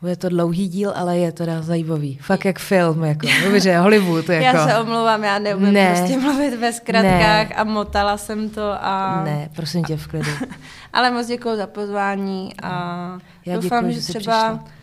Bude 0.00 0.16
to 0.16 0.28
dlouhý 0.28 0.68
díl, 0.68 0.92
ale 0.96 1.18
je 1.18 1.32
teda 1.32 1.62
zajímavý. 1.62 2.18
Fakt 2.22 2.44
jak 2.44 2.58
film, 2.58 3.04
jako. 3.04 3.26
Dobře, 3.44 3.78
Hollywood. 3.78 4.28
Jako. 4.28 4.56
Já 4.56 4.68
se 4.68 4.78
omlouvám, 4.78 5.24
já 5.24 5.38
neumím 5.38 5.72
ne. 5.72 5.94
prostě 5.96 6.18
mluvit 6.18 6.56
ve 6.60 6.72
zkratkách 6.72 7.48
ne. 7.48 7.54
a 7.54 7.64
motala 7.64 8.16
jsem 8.16 8.50
to 8.50 8.84
a... 8.84 9.22
Ne, 9.24 9.50
prosím 9.56 9.84
tě, 9.84 9.96
v 9.96 10.06
klidu. 10.06 10.30
ale 10.92 11.10
moc 11.10 11.26
děkuji 11.26 11.56
za 11.56 11.66
pozvání 11.66 12.54
a 12.62 13.18
já 13.46 13.56
doufám, 13.56 13.84
děkuji, 13.84 14.00
že, 14.00 14.12
že 14.12 14.18
třeba... 14.18 14.56
Přišla 14.56 14.79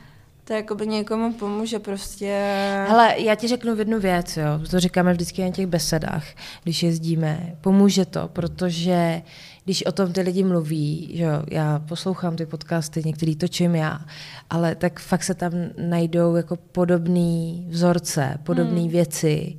to 0.48 0.54
jakoby 0.54 0.88
někomu 0.88 1.34
pomůže 1.34 1.80
prostě. 1.80 2.44
Hele, 2.88 3.16
já 3.18 3.36
ti 3.36 3.48
řeknu 3.48 3.76
jednu 3.76 4.00
věc, 4.00 4.38
jo. 4.38 4.68
To 4.72 4.80
říkáme 4.80 5.14
vždycky 5.14 5.42
na 5.44 5.52
těch 5.52 5.68
besedách, 5.68 6.24
když 6.64 6.84
jezdíme. 6.84 7.56
Pomůže 7.62 8.06
to, 8.06 8.28
protože 8.34 9.22
když 9.66 9.86
o 9.86 9.92
tom 9.92 10.14
ty 10.14 10.22
lidi 10.22 10.44
mluví, 10.44 11.12
že 11.14 11.24
jo, 11.24 11.44
já 11.52 11.80
poslouchám 11.80 12.36
ty 12.36 12.46
podcasty, 12.46 13.02
některý 13.06 13.36
točím 13.36 13.76
já, 13.76 14.02
ale 14.50 14.76
tak 14.76 15.00
fakt 15.00 15.24
se 15.24 15.34
tam 15.34 15.52
najdou 15.78 16.36
jako 16.36 16.56
podobné 16.56 17.54
vzorce, 17.70 18.38
podobné 18.44 18.82
hmm. 18.82 18.90
věci 18.90 19.58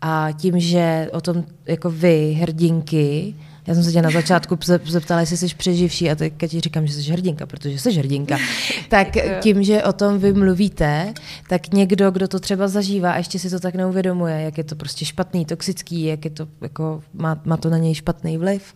a 0.00 0.28
tím, 0.32 0.60
že 0.60 1.10
o 1.12 1.20
tom 1.20 1.44
jako 1.66 1.90
vy, 1.90 2.32
hrdinky, 2.40 3.34
já 3.66 3.74
jsem 3.74 3.84
se 3.84 3.92
tě 3.92 4.02
na 4.02 4.10
začátku 4.10 4.58
zeptala, 4.86 5.20
jestli 5.20 5.36
jsi 5.36 5.54
přeživší 5.54 6.10
a 6.10 6.14
teďka 6.14 6.46
ti 6.46 6.60
říkám, 6.60 6.86
že 6.86 6.92
jsi 6.92 7.10
hrdinka, 7.10 7.46
protože 7.46 7.78
jsi 7.78 7.92
hrdinka. 7.92 8.38
tak 8.88 9.08
tím, 9.40 9.62
že 9.62 9.82
o 9.82 9.92
tom 9.92 10.18
vy 10.18 10.32
mluvíte, 10.32 11.14
tak 11.48 11.72
někdo, 11.72 12.10
kdo 12.10 12.28
to 12.28 12.40
třeba 12.40 12.68
zažívá 12.68 13.12
a 13.12 13.16
ještě 13.16 13.38
si 13.38 13.50
to 13.50 13.60
tak 13.60 13.74
neuvědomuje, 13.74 14.40
jak 14.40 14.58
je 14.58 14.64
to 14.64 14.76
prostě 14.76 15.04
špatný, 15.04 15.44
toxický, 15.44 16.04
jak 16.04 16.24
je 16.24 16.30
to, 16.30 16.48
jako, 16.60 17.02
má, 17.14 17.40
má 17.44 17.56
to 17.56 17.70
na 17.70 17.78
něj 17.78 17.94
špatný 17.94 18.38
vliv, 18.38 18.74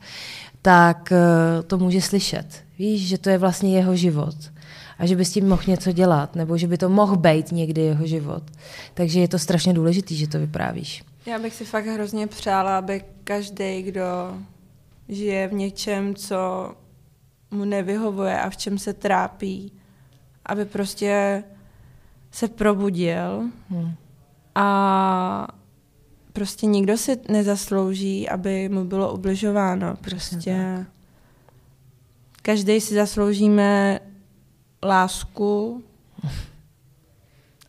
tak 0.62 1.12
eh, 1.12 1.62
to 1.62 1.78
může 1.78 2.01
slyšet. 2.01 2.47
Víš, 2.78 3.09
že 3.09 3.19
to 3.19 3.31
je 3.31 3.39
vlastně 3.39 3.77
jeho 3.77 3.97
život 3.97 4.35
a 4.98 5.06
že 5.06 5.16
by 5.16 5.24
s 5.24 5.32
tím 5.32 5.48
mohl 5.48 5.62
něco 5.66 5.93
dělat, 5.93 6.36
nebo 6.36 6.59
že 6.59 6.66
by 6.66 6.78
to 6.78 6.89
mohl 6.89 7.16
být 7.16 7.52
někdy 7.52 7.81
jeho 7.81 8.06
život. 8.06 8.43
Takže 8.94 9.20
je 9.20 9.28
to 9.28 9.39
strašně 9.39 9.74
důležité, 9.74 10.15
že 10.15 10.28
to 10.28 10.39
vyprávíš. 10.39 11.05
Já 11.27 11.39
bych 11.39 11.55
si 11.55 11.65
fakt 11.65 11.86
hrozně 11.86 12.27
přála, 12.27 12.78
aby 12.78 13.02
každý, 13.24 13.82
kdo 13.82 14.02
žije 15.09 15.48
v 15.48 15.52
něčem, 15.52 16.14
co 16.14 16.70
mu 17.51 17.64
nevyhovuje 17.64 18.40
a 18.40 18.51
v 18.51 18.56
čem 18.56 18.78
se 18.78 18.93
trápí, 18.93 19.72
aby 20.47 20.64
prostě 20.64 21.44
se 22.31 22.48
probudil 22.48 23.51
hmm. 23.70 23.94
a 24.55 25.48
prostě 26.32 26.66
nikdo 26.66 26.97
si 26.97 27.20
nezaslouží, 27.28 28.28
aby 28.28 28.68
mu 28.68 28.85
bylo 28.85 29.14
ubližováno. 29.14 29.97
Prostě 29.97 30.86
každý 32.43 32.81
si 32.81 32.94
zasloužíme 32.94 34.01
lásku 34.82 35.82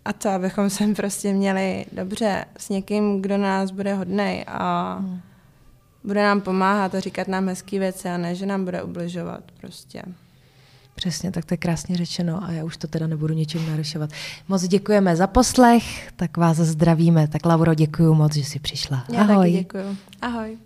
a 0.06 0.14
to, 0.14 0.30
abychom 0.30 0.70
se 0.70 0.88
prostě 0.96 1.34
měli 1.34 1.86
dobře 1.92 2.46
s 2.58 2.70
někým, 2.70 3.22
kdo 3.22 3.38
nás 3.38 3.72
bude 3.72 3.94
hodnej 3.94 4.46
a 4.48 4.94
hmm. 4.94 5.22
Bude 6.06 6.24
nám 6.24 6.42
pomáhat 6.42 6.96
a 6.96 7.00
říkat 7.00 7.28
nám 7.28 7.48
hezký 7.48 7.80
věci 7.80 8.10
a 8.10 8.18
ne, 8.18 8.36
že 8.36 8.46
nám 8.46 8.66
bude 8.66 8.84
ubližovat 8.84 9.44
prostě. 9.62 10.02
Přesně, 10.96 11.32
tak 11.32 11.46
to 11.46 11.54
je 11.54 11.58
krásně 11.58 11.98
řečeno 11.98 12.44
a 12.44 12.52
já 12.52 12.64
už 12.64 12.78
to 12.78 12.88
teda 12.88 13.08
nebudu 13.08 13.34
ničím 13.34 13.70
narušovat. 13.70 14.10
Moc 14.48 14.64
děkujeme 14.64 15.16
za 15.16 15.28
poslech, 15.28 16.12
tak 16.16 16.38
vás 16.38 16.58
zdravíme. 16.58 17.28
Tak 17.28 17.46
Lauro, 17.46 17.74
děkuji 17.74 18.14
moc, 18.14 18.36
že 18.36 18.44
jsi 18.44 18.60
přišla. 18.60 19.06
Já 19.14 19.22
Ahoj. 19.22 19.36
taky 19.36 19.52
děkuji. 19.52 19.98
Ahoj. 20.22 20.58